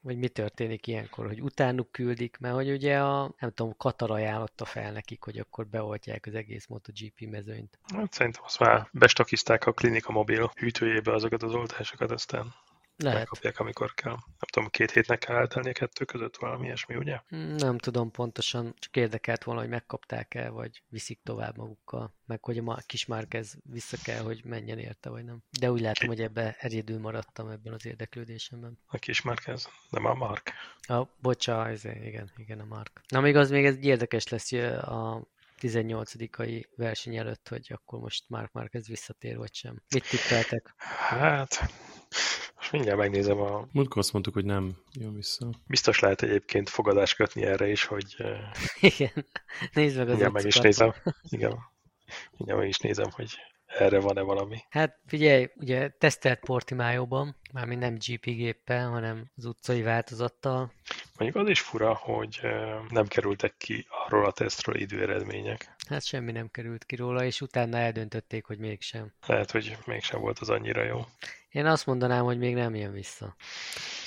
hogy 0.04 0.18
mi 0.18 0.28
történik 0.28 0.88
ilyenkor, 0.88 1.28
hogy 1.28 1.42
utánuk 1.42 1.92
küldik, 1.92 2.38
mert 2.38 2.56
hogy 2.56 2.72
ugye 2.72 3.00
a, 3.00 3.34
nem 3.40 3.52
tudom, 3.52 3.74
Katar 3.78 4.12
ajánlotta 4.12 4.66
fel 4.66 4.92
nekik, 4.92 5.24
hogy 5.24 5.38
akkor 5.38 5.68
beoltják 5.68 6.26
az 6.26 6.36
egész 6.36 6.68
MotoGP 6.68 7.22
mezőnyt. 7.30 7.80
Hát 7.94 8.14
szerintem 8.14 8.44
azt 8.46 8.60
már 8.60 8.90
bestakizták 8.92 9.66
a 9.66 9.72
klinika 9.72 10.12
mobil 10.12 10.52
hűtőjébe 10.56 11.14
azokat 11.14 11.44
az 11.44 11.54
oltásokat, 11.54 12.12
aztán 12.12 12.54
lehet. 12.98 13.18
Megkapják, 13.18 13.60
amikor 13.60 13.94
kell. 13.94 14.12
Nem 14.14 14.50
tudom, 14.52 14.70
két 14.70 14.92
hétnek 14.92 15.20
kell 15.20 15.36
eltelni 15.36 15.70
a 15.70 15.74
kettő 15.74 16.06
között 16.06 16.38
valami 16.38 16.66
ilyesmi, 16.66 16.96
ugye? 16.96 17.20
Nem 17.58 17.78
tudom 17.78 18.12
pontosan, 18.12 18.74
csak 18.80 18.96
érdekelt 18.96 19.44
volna, 19.44 19.62
hogy 19.62 19.70
megkapták-e, 19.70 20.50
vagy 20.50 20.84
viszik 20.90 21.20
tovább 21.24 21.58
magukkal. 21.58 22.14
Meg 22.26 22.44
hogy 22.44 22.58
a 22.58 22.82
kis 22.86 23.08
ez 23.30 23.54
vissza 23.64 23.98
kell, 24.04 24.22
hogy 24.22 24.42
menjen 24.44 24.80
érte, 24.80 25.10
vagy 25.10 25.24
nem. 25.24 25.44
De 25.60 25.72
úgy 25.72 25.82
látom, 25.82 26.08
hogy 26.08 26.22
ebbe 26.22 26.56
egyedül 26.60 27.00
maradtam 27.00 27.50
ebben 27.50 27.74
az 27.74 27.86
érdeklődésemben. 27.86 28.80
A 28.86 28.98
kis 28.98 29.24
ez, 29.46 29.68
nem 29.90 30.06
a 30.06 30.14
Mark. 30.14 30.52
A, 30.82 31.04
bocsa, 31.20 31.68
ez, 31.68 31.86
igen, 31.86 32.32
igen, 32.38 32.60
a 32.60 32.66
Mark. 32.66 33.02
Na 33.08 33.20
még 33.20 33.36
az 33.36 33.50
még 33.50 33.66
ez 33.66 33.78
érdekes 33.80 34.28
lesz 34.28 34.52
a 34.52 35.28
18-ai 35.62 36.66
verseny 36.76 37.16
előtt, 37.16 37.48
hogy 37.48 37.72
akkor 37.74 38.00
most 38.00 38.24
Mark 38.28 38.52
Marquez 38.52 38.88
visszatér, 38.88 39.38
vagy 39.38 39.54
sem. 39.54 39.82
Mit 39.94 40.10
tippeltek? 40.10 40.74
Hát, 40.78 41.70
most 42.56 42.72
mindjárt 42.72 42.98
megnézem 42.98 43.40
a... 43.40 43.68
Múltkor 43.72 43.98
azt 43.98 44.14
mondtuk, 44.14 44.34
hogy 44.34 44.46
nem 44.46 44.78
jön 44.94 45.14
vissza. 45.14 45.50
Biztos 45.68 46.00
lehet 46.00 46.22
egyébként 46.22 46.70
fogadást 46.70 47.16
kötni 47.16 47.44
erre 47.44 47.68
is, 47.68 47.84
hogy... 47.86 48.16
Igen, 48.80 49.26
nézd 49.74 49.98
meg 49.98 50.06
az 50.06 50.10
Mindjárt 50.10 50.34
meg 50.34 50.46
is 50.46 50.58
nézem. 50.58 50.94
Igen. 51.30 51.58
Mindjárt 52.38 52.60
meg 52.60 52.70
is 52.70 52.78
nézem, 52.78 53.10
hogy 53.12 53.36
erre 53.78 54.00
van-e 54.00 54.22
valami. 54.22 54.58
Hát 54.70 55.00
figyelj, 55.06 55.50
ugye 55.56 55.90
tesztelt 55.90 56.40
Portimájóban, 56.40 57.36
mármint 57.54 57.80
nem 57.80 57.96
GP 57.96 58.24
géppel, 58.24 58.90
hanem 58.90 59.32
az 59.38 59.46
utcai 59.46 59.82
változattal. 59.82 60.72
Mondjuk 61.18 61.44
az 61.44 61.50
is 61.50 61.62
fura, 61.62 61.96
hogy 61.96 62.40
nem 62.90 63.08
kerültek 63.08 63.54
ki 63.58 63.86
arról 64.06 64.26
a 64.26 64.32
tesztről 64.32 64.76
időeredmények. 64.76 65.76
Hát 65.88 66.06
semmi 66.06 66.32
nem 66.32 66.52
került 66.52 66.86
ki 66.86 66.96
róla, 66.96 67.24
és 67.24 67.42
utána 67.42 67.78
eldöntötték, 67.78 68.46
hogy 68.46 68.58
mégsem. 68.58 69.14
Lehet, 69.28 69.52
hogy 69.52 69.78
mégsem 69.86 70.20
volt 70.20 70.40
az 70.40 70.50
annyira 70.50 70.84
jó. 70.84 71.00
Én 71.50 71.66
azt 71.66 71.86
mondanám, 71.86 72.24
hogy 72.24 72.38
még 72.38 72.54
nem 72.54 72.76
jön 72.76 72.92
vissza. 72.92 73.36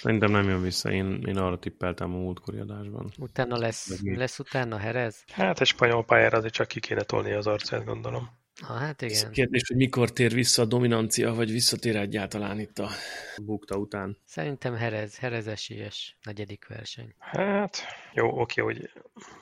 Szerintem 0.00 0.30
nem 0.30 0.48
jön 0.48 0.62
vissza, 0.62 0.90
én, 0.90 1.22
én 1.26 1.36
arra 1.36 1.58
tippeltem 1.58 2.14
a 2.14 2.18
múltkori 2.18 2.58
adásban. 2.58 3.12
Utána 3.18 3.58
lesz, 3.58 4.00
lesz 4.02 4.38
utána 4.38 4.78
Herez? 4.78 5.24
Hát 5.32 5.60
egy 5.60 5.66
spanyol 5.66 6.04
pályára 6.04 6.38
azért 6.38 6.54
csak 6.54 6.68
ki 6.68 6.80
kéne 6.80 7.02
tolni 7.02 7.32
az 7.32 7.46
arcát, 7.46 7.84
gondolom. 7.84 8.30
Ha, 8.62 8.74
hát 8.74 9.02
igen. 9.02 9.14
Ez 9.14 9.30
kérdés, 9.30 9.68
hogy 9.68 9.76
mikor 9.76 10.12
tér 10.12 10.32
vissza 10.32 10.62
a 10.62 10.64
dominancia, 10.64 11.34
vagy 11.34 11.50
visszatér 11.50 11.96
egyáltalán 11.96 12.60
itt 12.60 12.78
a 12.78 12.88
bukta 13.42 13.76
után. 13.76 14.16
Szerintem 14.24 14.74
Herez, 14.74 15.18
Herez 15.18 15.46
esélyes 15.46 16.16
negyedik 16.22 16.66
verseny. 16.66 17.14
Hát, 17.18 17.76
jó, 18.12 18.40
oké, 18.40 18.60
hogy 18.60 18.90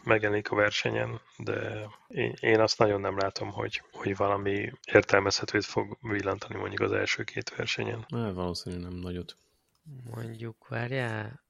megjelenik 0.04 0.50
a 0.50 0.56
versenyen, 0.56 1.20
de 1.38 1.86
én, 2.08 2.34
én 2.40 2.60
azt 2.60 2.78
nagyon 2.78 3.00
nem 3.00 3.18
látom, 3.18 3.50
hogy, 3.50 3.82
hogy 3.92 4.16
valami 4.16 4.72
értelmezhetőt 4.92 5.64
fog 5.64 5.98
villantani 6.00 6.56
mondjuk 6.58 6.80
az 6.80 6.92
első 6.92 7.22
két 7.22 7.54
versenyen. 7.56 8.04
Na, 8.08 8.32
valószínűleg 8.32 8.90
nem 8.90 8.98
nagyot. 8.98 9.36
Mondjuk, 10.14 10.68
várjál, 10.68 11.40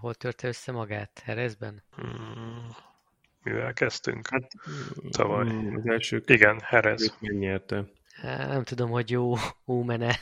hol 0.00 0.14
törte 0.14 0.48
össze 0.48 0.72
magát? 0.72 1.22
Herezben? 1.24 1.82
Hmm, 1.96 2.76
mivel 3.42 3.72
kezdtünk? 3.72 4.28
Hát 4.28 4.50
Tavaly. 5.10 5.44
mm, 5.44 5.76
az 5.76 5.86
első 5.86 6.22
Igen, 6.26 6.60
Herez. 6.64 7.16
megnyerte. 7.20 7.84
Á, 8.22 8.46
Nem 8.46 8.64
tudom, 8.64 8.90
hogy 8.90 9.10
jó 9.10 9.34
ómene 9.66 10.16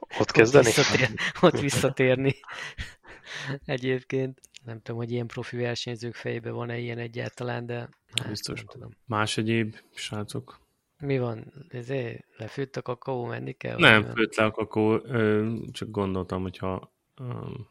Ott 0.00 0.20
ott, 0.20 0.30
kezdeni? 0.30 0.64
visszatér, 0.64 1.08
ott 1.40 1.60
visszatérni. 1.60 2.34
Egyébként 3.64 4.40
nem 4.64 4.80
tudom, 4.80 5.00
hogy 5.00 5.10
ilyen 5.10 5.26
profi 5.26 5.56
versenyzők 5.56 6.14
fejében 6.14 6.52
van-e 6.52 6.78
ilyen 6.78 6.98
egyáltalán, 6.98 7.66
de 7.66 7.88
hát, 8.14 8.28
Biztos 8.28 8.56
nem 8.58 8.66
tudom. 8.66 8.90
Más 9.06 9.36
egyéb, 9.36 9.76
srácok? 9.94 10.60
Mi 10.98 11.18
van? 11.18 11.52
Ezért 11.68 12.24
lefőtt 12.36 12.76
a 12.76 12.82
kakaó, 12.82 13.24
menni 13.24 13.52
kell? 13.52 13.78
Nem, 13.78 14.04
főtt 14.04 14.34
le 14.36 14.44
a 14.44 14.50
kakó, 14.50 15.00
ö, 15.04 15.52
csak 15.72 15.90
gondoltam, 15.90 16.42
hogyha 16.42 16.92
um, 17.20 17.68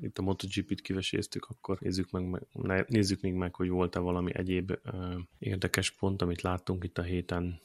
itt 0.00 0.18
a 0.18 0.22
MotoGP-t 0.22 0.80
kiveséztük, 0.80 1.46
akkor 1.50 1.78
nézzük, 1.80 2.10
meg, 2.10 2.84
nézzük 2.88 3.20
még 3.20 3.34
meg, 3.34 3.54
hogy 3.54 3.68
volt-e 3.68 3.98
valami 3.98 4.30
egyéb 4.34 4.70
ö, 4.70 5.14
érdekes 5.38 5.90
pont, 5.90 6.22
amit 6.22 6.42
láttunk 6.42 6.84
itt 6.84 6.98
a 6.98 7.02
héten. 7.02 7.60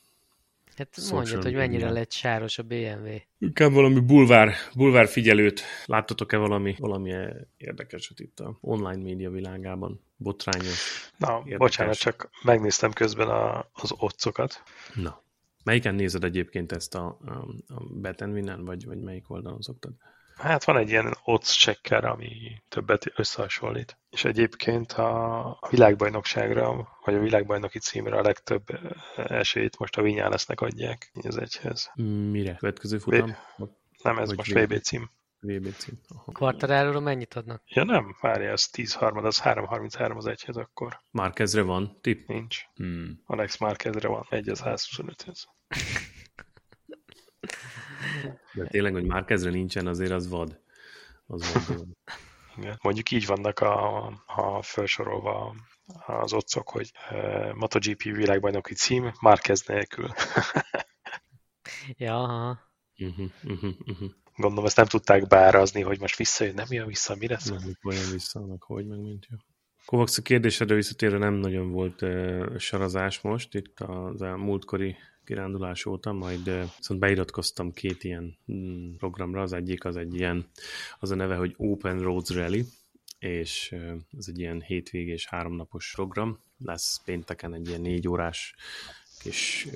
Hát 0.78 0.94
social 0.94 1.16
mondjad, 1.16 1.44
hogy 1.44 1.54
mennyire 1.54 1.84
media. 1.86 2.00
lett 2.00 2.12
sáros 2.12 2.58
a 2.58 2.64
BMW. 2.64 3.08
Inkább 3.38 3.72
valami 3.72 4.00
bulvár, 4.00 4.54
bulvár 4.76 5.08
figyelőt. 5.08 5.62
Láttatok-e 5.86 6.38
valami, 6.38 6.76
valami 6.80 7.14
érdekeset 7.58 8.20
itt 8.20 8.40
a 8.40 8.58
online 8.62 9.02
média 9.02 9.30
világában? 9.30 10.00
Botrányos. 10.18 11.12
Na, 11.18 11.38
Érdekes. 11.38 11.58
bocsánat, 11.58 11.98
csak 11.98 12.30
megnéztem 12.44 12.92
közben 12.92 13.30
a, 13.30 13.70
az 13.74 13.94
otcokat. 13.98 14.64
Na. 14.96 15.24
Melyiken 15.64 15.96
nézed 15.96 16.24
egyébként 16.24 16.72
ezt 16.72 16.96
a, 16.96 17.18
a, 17.26 17.32
a 17.74 17.84
Betenvinen, 17.94 18.66
vagy, 18.66 18.86
vagy 18.86 19.00
melyik 19.00 19.30
oldalon 19.30 19.62
szoktad? 19.62 19.92
Hát 20.42 20.64
van 20.64 20.78
egy 20.78 20.90
ilyen 20.90 21.18
odds 21.24 21.58
checker, 21.58 22.06
ami 22.06 22.62
többet 22.70 23.12
összehasonlít. 23.16 23.98
És 24.10 24.26
egyébként 24.26 24.92
a, 24.92 25.60
világbajnokságra, 25.70 26.88
vagy 27.06 27.16
a 27.16 27.20
világbajnoki 27.20 27.80
címre 27.80 28.18
a 28.18 28.22
legtöbb 28.22 28.64
eh, 28.70 29.40
esélyt 29.40 29.78
most 29.78 29.98
a 29.98 30.02
Vinyálesznek 30.02 30.62
adják 30.62 31.12
így 31.14 31.28
az 31.28 31.38
egyhez. 31.38 31.92
Mire? 32.32 32.56
Következő 32.56 32.98
futam? 32.98 33.36
Nem, 34.04 34.18
ez 34.18 34.28
Vagy 34.28 34.38
most 34.38 34.54
VB. 34.54 34.82
Cím. 34.82 35.12
VB 35.40 35.76
cím. 35.78 36.00
Quartararo 36.26 37.02
mennyit 37.02 37.34
adnak? 37.34 37.62
Ja 37.66 37.84
nem, 37.84 38.16
várja, 38.22 38.52
az 38.52 38.68
10 38.68 38.94
harmad, 38.94 39.26
az 39.26 39.42
3.33 39.44 40.16
az 40.16 40.26
egyhez, 40.26 40.58
akkor 40.58 41.02
Márkezre 41.12 41.62
van 41.62 41.98
tipp? 42.02 42.28
nincs. 42.28 42.60
Hmm. 42.74 43.22
Alex 43.26 43.58
Márkezre 43.58 44.08
van, 44.08 44.26
egy 44.30 44.50
az 44.50 44.62
125-hez. 44.66 45.44
De 48.54 48.68
tényleg, 48.68 48.94
hogy 48.94 49.06
Márkezre 49.06 49.50
nincsen, 49.50 49.88
azért 49.88 50.12
az 50.12 50.30
vad. 50.30 50.60
Az 51.26 51.68
vad. 51.68 51.86
Igen. 52.58 52.78
Mondjuk 52.82 53.12
így 53.12 53.26
vannak 53.26 53.60
a, 53.60 54.06
a 54.26 54.62
felsorolva 54.62 55.56
az 56.08 56.34
otcok, 56.34 56.70
hogy 56.70 56.92
uh, 57.12 57.54
MotoGP 57.54 58.04
világbajnoki 58.04 58.74
cím, 58.74 59.12
Márkez 59.22 59.66
nélkül. 59.66 60.10
Ja, 61.98 62.24
aha. 62.24 62.60
Uh-huh, 62.98 63.30
uh-huh, 63.44 63.74
uh-huh. 63.86 64.10
Gondolom 64.36 64.66
ezt 64.66 64.76
nem 64.76 64.86
tudták 64.86 65.28
beárazni, 65.28 65.82
hogy 65.82 66.00
most 66.00 66.18
visszajön, 66.18 66.54
nem 66.54 66.66
jön 66.70 66.88
vissza, 66.88 67.16
mi 67.16 67.28
lesz? 67.28 67.50
Nem, 67.50 67.60
jön 67.82 68.12
vissza, 68.12 68.46
meg 68.46 68.62
hogy, 68.62 68.88
meg 68.88 69.00
mint 69.00 69.28
jó. 69.30 69.38
Kovacs 69.86 70.18
a 70.18 70.22
kérdésedre 70.22 70.76
visszatérve 70.76 71.18
nem 71.18 71.34
nagyon 71.34 71.72
volt 71.72 72.02
uh, 72.02 72.58
sarazás 72.58 73.22
most, 73.22 73.56
itt 73.56 73.80
az 73.80 74.22
a 74.22 74.38
múltkori 74.38 74.96
kirándulás 75.32 75.86
óta, 75.86 76.12
majd 76.12 76.46
viszont 76.78 77.00
beiratkoztam 77.00 77.74
két 77.74 78.04
ilyen 78.04 78.38
mm, 78.52 78.96
programra, 78.96 79.42
az 79.42 79.54
egyik 79.54 79.86
az 79.86 79.96
egy 79.96 80.16
ilyen, 80.16 80.46
az 81.00 81.12
a 81.12 81.16
neve, 81.16 81.36
hogy 81.36 81.54
Open 81.58 82.00
Roads 82.00 82.30
Rally, 82.30 82.66
és 83.20 83.76
ez 84.18 84.26
egy 84.28 84.40
ilyen 84.40 84.62
hétvégés 84.62 85.28
háromnapos 85.28 85.92
program, 85.96 86.40
lesz 86.66 87.02
pénteken 87.06 87.54
egy 87.54 87.68
ilyen 87.68 87.82
négy 87.82 88.08
órás 88.08 88.56
kis 89.20 89.68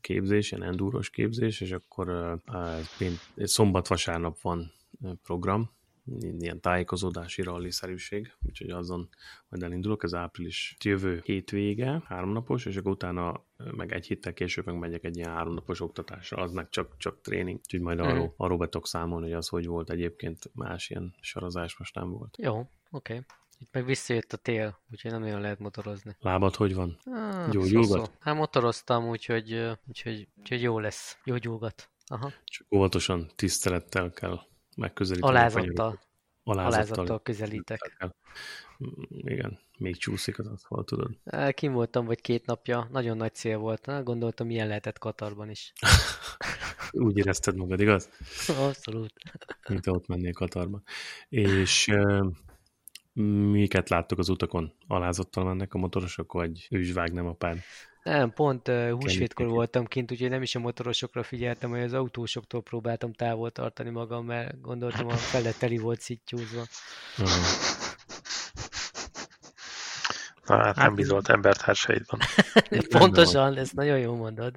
képzés, 0.00 0.52
ilyen 0.52 0.68
endúros 0.68 1.10
képzés, 1.10 1.60
és 1.60 1.72
akkor 1.72 2.38
pént, 2.98 3.20
szombat-vasárnap 3.36 4.40
van 4.40 4.72
program, 5.22 5.70
ilyen 6.20 6.60
tájékozódási 6.60 7.42
ralliszerűség, 7.42 8.32
úgyhogy 8.46 8.70
azon 8.70 9.08
majd 9.48 9.62
elindulok, 9.62 10.02
ez 10.02 10.14
április 10.14 10.76
jövő 10.84 11.20
hétvége, 11.24 12.02
háromnapos, 12.06 12.66
és 12.66 12.76
akkor 12.76 12.92
utána 12.92 13.44
meg 13.56 13.92
egy 13.92 14.06
héttel 14.06 14.32
később 14.32 14.66
meg 14.66 14.78
megyek 14.78 15.04
egy 15.04 15.16
ilyen 15.16 15.30
háromnapos 15.30 15.80
oktatásra, 15.80 16.42
az 16.42 16.52
meg 16.52 16.68
csak, 16.68 16.96
csak 16.96 17.20
tréning, 17.20 17.58
úgyhogy 17.58 17.80
majd 17.80 17.98
Mhm. 17.98 18.08
arról, 18.08 18.34
arról 18.36 18.58
be 18.58 18.64
tudok 18.68 18.86
számolni, 18.86 19.26
hogy 19.26 19.36
az 19.36 19.48
hogy 19.48 19.66
volt 19.66 19.90
egyébként, 19.90 20.50
más 20.54 20.90
ilyen 20.90 21.14
sarazás 21.20 21.78
most 21.78 21.94
nem 21.94 22.10
volt. 22.10 22.36
Jó, 22.38 22.58
oké. 22.58 22.68
Okay. 22.90 23.20
Itt 23.58 23.72
meg 23.72 23.84
visszajött 23.84 24.32
a 24.32 24.36
tél, 24.36 24.78
úgyhogy 24.90 25.10
nem 25.10 25.22
olyan 25.22 25.40
lehet 25.40 25.58
motorozni. 25.58 26.16
Lábad 26.20 26.54
hogy 26.54 26.74
van? 26.74 26.98
Ah, 27.04 27.50
Gyógyulgat? 27.50 28.10
Hát 28.18 28.34
motoroztam, 28.34 29.08
úgyhogy, 29.08 29.70
úgyhogy, 29.88 30.28
úgyhogy 30.38 30.62
jó 30.62 30.78
lesz. 30.78 31.18
Gyógyulgat. 31.24 31.88
Aha. 32.06 32.32
Csak 32.44 32.66
óvatosan, 32.74 33.30
tisztelettel 33.36 34.10
kell 34.10 34.38
megközelíteni. 34.76 35.32
a 35.32 35.38
Alázattal. 35.38 36.00
Alázattal. 36.44 36.72
Alázattal 36.72 37.22
közelítek. 37.22 37.96
Igen, 39.08 39.58
még 39.78 39.96
csúszik 39.96 40.38
az 40.38 40.46
aszfalt, 40.46 40.86
tudod. 40.86 41.10
Kim 41.50 41.72
voltam 41.72 42.04
vagy 42.04 42.20
két 42.20 42.46
napja, 42.46 42.88
nagyon 42.90 43.16
nagy 43.16 43.34
cél 43.34 43.58
volt. 43.58 43.86
Na, 43.86 44.02
gondoltam, 44.02 44.46
milyen 44.46 44.66
lehetett 44.66 44.98
Katarban 44.98 45.50
is. 45.50 45.72
Úgy 46.90 47.18
érezted 47.18 47.56
magad, 47.56 47.80
igaz? 47.80 48.08
Abszolút. 48.48 49.12
Mint 49.68 49.86
ott 49.86 50.06
mennél 50.06 50.32
Katarba. 50.32 50.82
És 51.28 51.86
uh, 51.86 52.32
miket 53.50 53.88
láttok 53.88 54.18
az 54.18 54.28
utakon? 54.28 54.72
Alázattal 54.86 55.44
mennek 55.44 55.74
a 55.74 55.78
motorosok, 55.78 56.32
vagy 56.32 56.66
ő 56.70 56.80
is 56.80 56.92
vágnám 56.92 57.26
apád? 57.26 57.58
Nem, 58.04 58.32
pont 58.32 58.68
uh, 58.68 58.90
húsvétkor 58.90 59.46
voltam 59.46 59.84
kint, 59.84 60.12
úgyhogy 60.12 60.30
nem 60.30 60.42
is 60.42 60.54
a 60.54 60.58
motorosokra 60.58 61.22
figyeltem, 61.22 61.70
hogy 61.70 61.80
az 61.82 61.92
autósoktól 61.92 62.62
próbáltam 62.62 63.12
távol 63.12 63.50
tartani 63.50 63.90
magam, 63.90 64.26
mert 64.26 64.60
gondoltam, 64.60 65.06
a 65.06 65.16
fele 65.16 65.52
teli 65.52 65.78
volt 65.78 66.00
szittyúzva. 66.00 66.62
Uh, 67.18 67.28
Na, 70.46 70.64
hát 70.64 70.76
nem 70.76 70.94
bizolt 70.94 71.28
embertársaidban. 71.28 72.20
Pontosan, 72.98 73.56
ezt 73.56 73.74
nagyon 73.74 73.98
jól 73.98 74.16
mondod. 74.16 74.54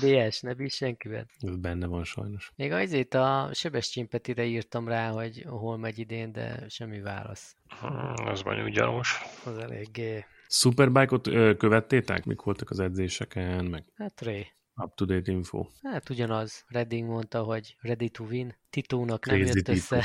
MBS, 0.00 0.40
ne 0.40 0.54
bízz 0.54 0.74
senkivel. 0.74 1.26
benne 1.42 1.86
van 1.86 2.04
sajnos. 2.04 2.52
Még 2.56 2.72
azért 2.72 3.14
a 3.14 3.50
Sebestyén 3.52 4.08
Petire 4.08 4.44
írtam 4.44 4.88
rá, 4.88 5.10
hogy 5.10 5.44
hol 5.48 5.78
megy 5.78 5.98
idén, 5.98 6.32
de 6.32 6.64
semmi 6.68 7.00
válasz. 7.00 7.56
Hmm, 7.80 8.14
Az 8.26 8.42
mondjuk 8.42 8.68
gyanús. 8.68 9.22
Az 9.44 9.58
eléggé, 9.58 10.24
Superbike-ot 10.48 11.26
ö, 11.26 11.56
követtétek? 11.56 12.24
Mik 12.24 12.42
voltak 12.42 12.70
az 12.70 12.80
edzéseken, 12.80 13.64
meg 13.64 13.84
hát 13.94 14.20
ré. 14.20 14.46
up-to-date 14.82 15.32
info? 15.32 15.66
Hát 15.82 16.10
ugyanaz. 16.10 16.64
Redding 16.68 17.08
mondta, 17.08 17.42
hogy 17.42 17.76
ready 17.80 18.08
to 18.08 18.24
win. 18.24 18.56
Titónak 18.70 19.26
nem 19.26 19.36
Crazy 19.36 19.54
jött 19.54 19.64
Tito. 19.64 19.72
össze. 19.72 20.02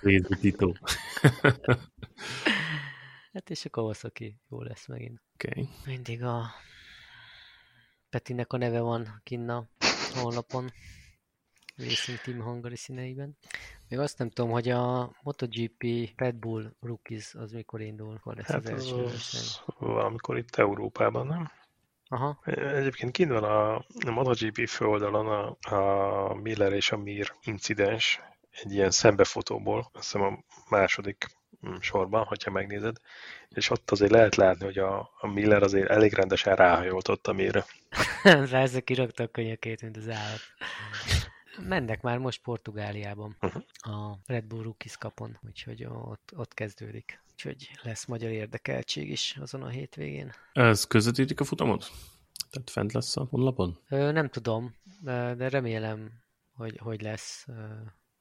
Crazy 0.00 0.40
Tito. 0.40 0.72
Hát 3.32 3.50
és 3.50 3.64
a 3.64 3.70
Kawasaki 3.70 4.40
jó 4.48 4.62
lesz 4.62 4.86
megint. 4.86 5.22
Okay. 5.34 5.68
Mindig 5.86 6.22
a 6.22 6.50
Petinek 8.10 8.52
a 8.52 8.56
neve 8.56 8.80
van 8.80 9.20
kinn 9.24 9.48
a 9.48 9.68
honlapon. 10.14 10.70
Racing 11.76 12.18
Team 12.18 12.38
hangari 12.38 12.76
színeiben. 12.76 13.36
Még 13.92 14.00
azt 14.00 14.18
nem 14.18 14.30
tudom, 14.30 14.50
hogy 14.50 14.68
a 14.68 15.10
MotoGP 15.22 15.84
Red 16.16 16.34
Bull 16.34 16.72
Rookies 16.80 17.34
az 17.34 17.52
mikor 17.52 17.80
indul, 17.80 18.20
hol 18.22 18.34
lesz 18.36 18.46
Hát 18.46 18.56
az 18.56 18.70
az, 18.70 18.72
első 18.72 19.02
az 19.04 19.60
valamikor 19.78 20.38
itt 20.38 20.56
Európában, 20.56 21.26
nem? 21.26 21.50
Aha, 22.08 22.38
Egyébként 22.44 23.12
kint 23.12 23.30
van 23.30 23.44
a, 23.44 23.74
a 24.06 24.10
MotoGP 24.10 24.68
főoldalon 24.68 25.26
a, 25.26 25.56
a 25.76 26.34
Miller 26.34 26.72
és 26.72 26.92
a 26.92 26.96
Mir 26.96 27.32
incidens, 27.44 28.20
egy 28.50 28.72
ilyen 28.72 28.90
szembefotóból, 28.90 29.90
azt 29.92 30.12
hiszem 30.12 30.22
a 30.22 30.38
második 30.68 31.26
mm, 31.68 31.74
sorban, 31.80 32.24
hogyha 32.24 32.50
megnézed, 32.50 32.96
és 33.48 33.70
ott 33.70 33.90
azért 33.90 34.12
lehet 34.12 34.34
látni, 34.34 34.64
hogy 34.64 34.78
a, 34.78 35.10
a 35.20 35.26
Miller 35.26 35.62
azért 35.62 35.90
elég 35.90 36.12
rendesen 36.12 36.56
ráhajolt 36.56 37.08
ott 37.08 37.26
a 37.26 37.32
Mirre. 37.32 37.64
rá 38.50 38.60
ezek 38.60 38.84
kiraktak 38.84 39.26
a 39.26 39.30
könyökét, 39.30 39.82
mint 39.82 39.96
az 39.96 40.08
állat. 40.08 40.40
Mennek 41.60 42.02
már 42.02 42.18
most 42.18 42.42
Portugáliában 42.42 43.36
Uh-huh. 43.40 43.62
a 44.10 44.18
Red 44.26 44.44
Bull 44.44 44.62
Rookies 44.62 44.96
kapon, 44.96 45.38
úgyhogy 45.46 45.84
ott, 45.84 46.32
ott 46.36 46.54
kezdődik. 46.54 47.22
Úgyhogy 47.32 47.70
lesz 47.82 48.06
magyar 48.06 48.30
érdekeltség 48.30 49.10
is 49.10 49.36
azon 49.40 49.62
a 49.62 49.68
hétvégén. 49.68 50.32
Ez 50.52 50.84
közvetítik 50.84 51.40
a 51.40 51.44
futamot? 51.44 51.90
Tehát 52.50 52.70
fent 52.70 52.92
lesz 52.92 53.16
a 53.16 53.26
honlapon? 53.30 53.78
Ö, 53.88 54.12
nem 54.12 54.28
tudom, 54.28 54.74
de 55.02 55.48
remélem, 55.48 56.10
hogy, 56.54 56.78
hogy 56.78 57.02
lesz 57.02 57.44
ö, 57.48 57.52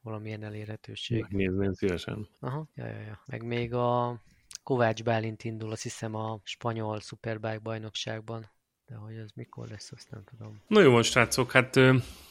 valamilyen 0.02 0.44
elérhetőség. 0.44 1.22
Megnézném 1.22 1.74
szívesen. 1.74 2.28
Aha, 2.40 2.68
ja, 2.76 2.86
ja, 2.86 3.00
ja. 3.00 3.22
Meg 3.26 3.44
még 3.44 3.74
a 3.74 4.22
Kovács 4.64 5.04
Bálint 5.04 5.44
indul, 5.44 5.72
azt 5.72 5.84
hiszem 5.84 6.16
a 6.16 6.40
spanyol 6.44 7.00
Superbike 7.00 7.60
bajnokságban, 7.60 8.50
de 8.92 8.98
hogy 8.98 9.18
az 9.18 9.32
mikor 9.36 9.68
lesz, 9.68 9.92
azt 9.92 10.12
nem 10.12 10.24
tudom. 10.24 10.62
Na 10.68 10.82
jó 10.82 10.92
van, 10.92 11.04
srácok, 11.04 11.52
hát 11.52 11.80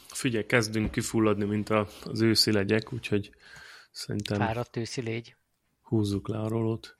figyelj, 0.07 0.45
kezdünk 0.45 0.91
kifulladni, 0.91 1.45
mint 1.45 1.69
a, 1.69 1.87
az 2.05 2.21
őszi 2.21 2.51
legyek, 2.51 2.93
úgyhogy 2.93 3.31
szerintem 3.91 4.37
Fáradt 4.37 4.77
őszi 4.77 5.01
légy. 5.01 5.35
húzzuk 5.81 6.27
le 6.27 6.39
a 6.39 6.47
rolót. 6.47 6.97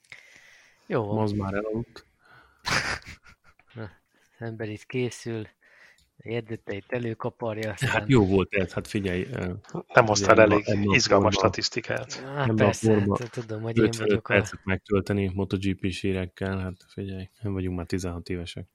Jó 0.85 1.03
van. 1.05 1.23
Az 1.23 1.31
már 1.31 1.53
elaludt. 1.53 2.05
Az 3.75 4.47
ember 4.47 4.69
itt 4.69 4.85
készül, 4.85 5.47
érdeteit 6.17 6.85
előkaparja, 6.87 7.71
aztán... 7.71 7.89
Hát 7.89 8.09
jó 8.09 8.25
volt 8.25 8.53
ez, 8.53 8.73
hát 8.73 8.87
figyelj. 8.87 9.27
Nem 9.93 10.05
hoztál 10.05 10.37
a- 10.37 10.41
elég 10.41 10.63
a 10.67 10.93
izgalmas 10.93 11.33
statisztikát. 11.33 12.13
Hát 12.13 12.49
a 12.49 12.53
persze, 12.53 12.93
hát 12.93 13.31
tudom, 13.31 13.61
hogy 13.61 13.77
én 13.77 13.83
55 13.83 14.07
vagyok 14.09 14.29
a... 14.29 14.33
percet 14.33 14.59
megtölteni 14.63 15.31
MotoGP 15.33 15.91
sírekkel, 15.91 16.57
hát 16.57 16.85
figyelj, 16.87 17.29
nem 17.41 17.53
vagyunk 17.53 17.77
már 17.77 17.85
16 17.85 18.29
évesek. 18.29 18.67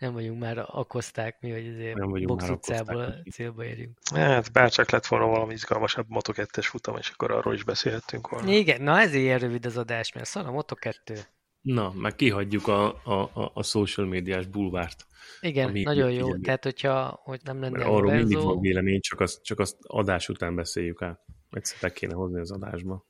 Nem 0.00 0.12
vagyunk 0.12 0.40
már 0.40 0.58
akozták 0.66 1.40
mi, 1.40 1.50
hogy 1.50 1.68
azért 1.74 1.94
Nem 1.96 2.10
vagyunk 2.10 2.28
box 2.28 2.48
utcából 2.48 3.02
akozták, 3.02 3.26
célba 3.30 3.64
érjünk. 3.64 3.98
Hát 4.14 4.52
bárcsak 4.52 4.90
lett 4.90 5.06
volna 5.06 5.26
valami 5.26 5.52
izgalmasabb 5.52 6.06
Moto2-es 6.10 6.66
futam, 6.68 6.96
és 6.96 7.08
akkor 7.08 7.30
arról 7.30 7.54
is 7.54 7.64
beszélhettünk 7.64 8.28
volna. 8.28 8.52
Igen, 8.52 8.82
na 8.82 9.00
ezért 9.00 9.22
ilyen 9.22 9.38
rövid 9.38 9.66
az 9.66 9.76
adás, 9.76 10.12
mert 10.12 10.26
szar 10.26 10.46
a 10.46 10.50
Moto2. 10.50 11.18
Na, 11.60 11.92
meg 11.96 12.14
kihagyjuk 12.14 12.68
a, 12.68 12.86
a, 13.04 13.30
a, 13.32 13.50
a 13.54 13.62
social 13.62 14.06
médiás 14.06 14.46
bulvárt. 14.46 15.06
Igen, 15.40 15.68
Ami- 15.68 15.82
nagyon 15.82 16.10
jó. 16.10 16.24
figyelj. 16.24 16.40
Tehát, 16.40 16.64
hogyha 16.64 17.20
hogy 17.22 17.40
nem 17.44 17.60
lenne 17.60 17.78
Mert 17.78 17.90
arról 17.90 18.12
mindig 18.14 18.36
van 18.36 18.60
vélemény, 18.60 19.00
csak 19.00 19.20
azt, 19.20 19.42
csak 19.42 19.58
azt 19.58 19.76
adás 19.82 20.28
után 20.28 20.54
beszéljük 20.54 21.02
át. 21.02 21.20
Egyszer 21.50 21.78
be 21.80 21.92
kéne 21.92 22.14
hozni 22.14 22.40
az 22.40 22.50
adásba. 22.50 23.04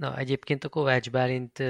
Na, 0.00 0.16
egyébként 0.16 0.64
a 0.64 0.68
Kovács 0.68 1.10
Bálint 1.10 1.62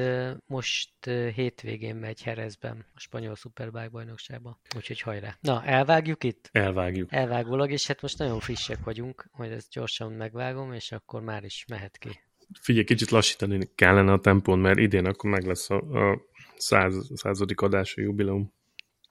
most 0.47 1.05
hétvégén 1.35 1.97
megy 1.97 2.23
Herezben, 2.23 2.87
a 2.95 3.01
spanyol 3.01 3.35
szuperbike 3.35 3.89
bajnokságban. 3.89 4.59
Úgyhogy 4.77 5.01
hajrá. 5.01 5.37
Na, 5.41 5.65
elvágjuk 5.65 6.25
itt? 6.25 6.49
Elvágjuk. 6.53 7.13
Elvágólag, 7.13 7.71
és 7.71 7.87
hát 7.87 8.03
most 8.03 8.19
nagyon 8.19 8.41
frissek 8.41 8.85
vagyunk, 8.85 9.29
hogy 9.33 9.51
ezt 9.51 9.71
gyorsan 9.71 10.13
megvágom, 10.13 10.73
és 10.73 10.93
akkor 10.93 11.23
már 11.23 11.45
is 11.45 11.65
mehet 11.69 11.99
ki. 11.99 12.21
Figyelj, 12.61 12.85
kicsit 12.85 13.11
lassítani 13.11 13.71
kellene 13.75 14.13
a 14.13 14.21
tempón, 14.21 14.59
mert 14.59 14.79
idén 14.79 15.07
akkor 15.07 15.31
meg 15.31 15.47
lesz 15.47 15.71
a, 15.71 15.77
a 15.77 16.21
száz, 16.57 17.11
századik 17.15 17.61
adás 17.61 17.97
a 17.97 18.01
jubileum. 18.01 18.53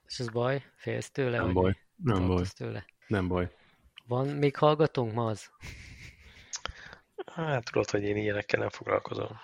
És 0.06 0.18
ez 0.18 0.28
baj? 0.28 0.62
Félsz 0.74 1.10
tőle? 1.10 1.38
Nem 1.38 1.52
baj, 1.52 1.76
nem 1.96 2.26
baj, 2.26 2.44
tőle? 2.56 2.84
nem 3.06 3.28
baj. 3.28 3.50
Van 4.06 4.28
még 4.28 4.56
hallgatónk 4.56 5.12
ma 5.12 5.26
az? 5.26 5.50
Hát 7.34 7.64
tudod, 7.64 7.90
hogy 7.90 8.02
én 8.02 8.16
ilyenekkel 8.16 8.60
nem 8.60 8.68
foglalkozom. 8.68 9.28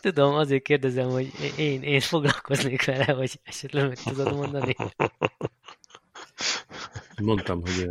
Tudom, 0.00 0.34
azért 0.34 0.62
kérdezem, 0.62 1.08
hogy 1.08 1.32
én, 1.58 1.82
én 1.82 2.00
foglalkoznék 2.00 2.84
vele, 2.84 3.12
hogy 3.12 3.40
esetleg 3.42 3.86
meg 3.88 3.98
tudod 3.98 4.34
mondani. 4.34 4.76
Mondtam, 7.22 7.60
hogy 7.60 7.88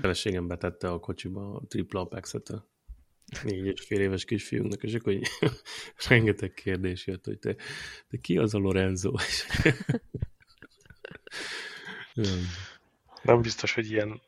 feleségem 0.00 0.46
betette 0.46 0.90
a 0.90 0.98
kocsiba 0.98 1.54
a 1.54 1.62
tripla 1.68 2.00
Apex-et 2.00 2.48
a 2.48 2.68
négy 3.42 3.66
és 3.66 3.80
fél 3.80 4.00
éves 4.00 4.24
kisfiúnknak, 4.24 4.82
és 4.82 4.94
akkor 4.94 5.18
rengeteg 6.08 6.52
kérdés 6.52 7.06
jött, 7.06 7.24
hogy 7.24 7.38
te, 7.38 7.56
te 8.08 8.16
ki 8.20 8.38
az 8.38 8.54
a 8.54 8.58
Lorenzo? 8.58 9.12
Nem 13.22 13.40
biztos, 13.42 13.74
hogy 13.74 13.90
ilyen, 13.90 14.20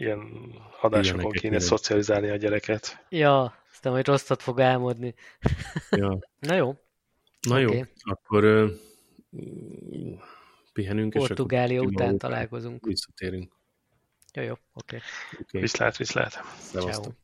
ilyen 0.00 0.18
adásokon 0.80 1.20
Ilyeneket 1.20 1.40
kéne 1.40 1.56
nem. 1.56 1.66
szocializálni 1.66 2.28
a 2.28 2.36
gyereket. 2.36 3.04
Ja, 3.08 3.54
aztán 3.72 3.92
majd 3.92 4.06
rosszat 4.06 4.42
fog 4.42 4.60
álmodni. 4.60 5.14
Ja. 5.90 6.18
Na 6.48 6.54
jó, 6.54 6.76
Na 7.48 7.58
jó, 7.58 7.68
Oké. 7.68 7.86
akkor 8.00 8.44
mm, 9.36 10.14
pihenünk, 10.72 11.14
és 11.14 11.26
Portugália 11.26 11.80
akkor 11.80 11.92
után 11.92 12.18
találkozunk. 12.18 12.86
visszatérünk. 12.86 13.52
Jó, 14.32 14.42
jó, 14.42 14.54
oké. 14.72 15.00
Okay. 15.40 15.60
Viszlát, 15.60 15.96
viszlát. 15.96 16.42
Szevasztok. 16.58 17.14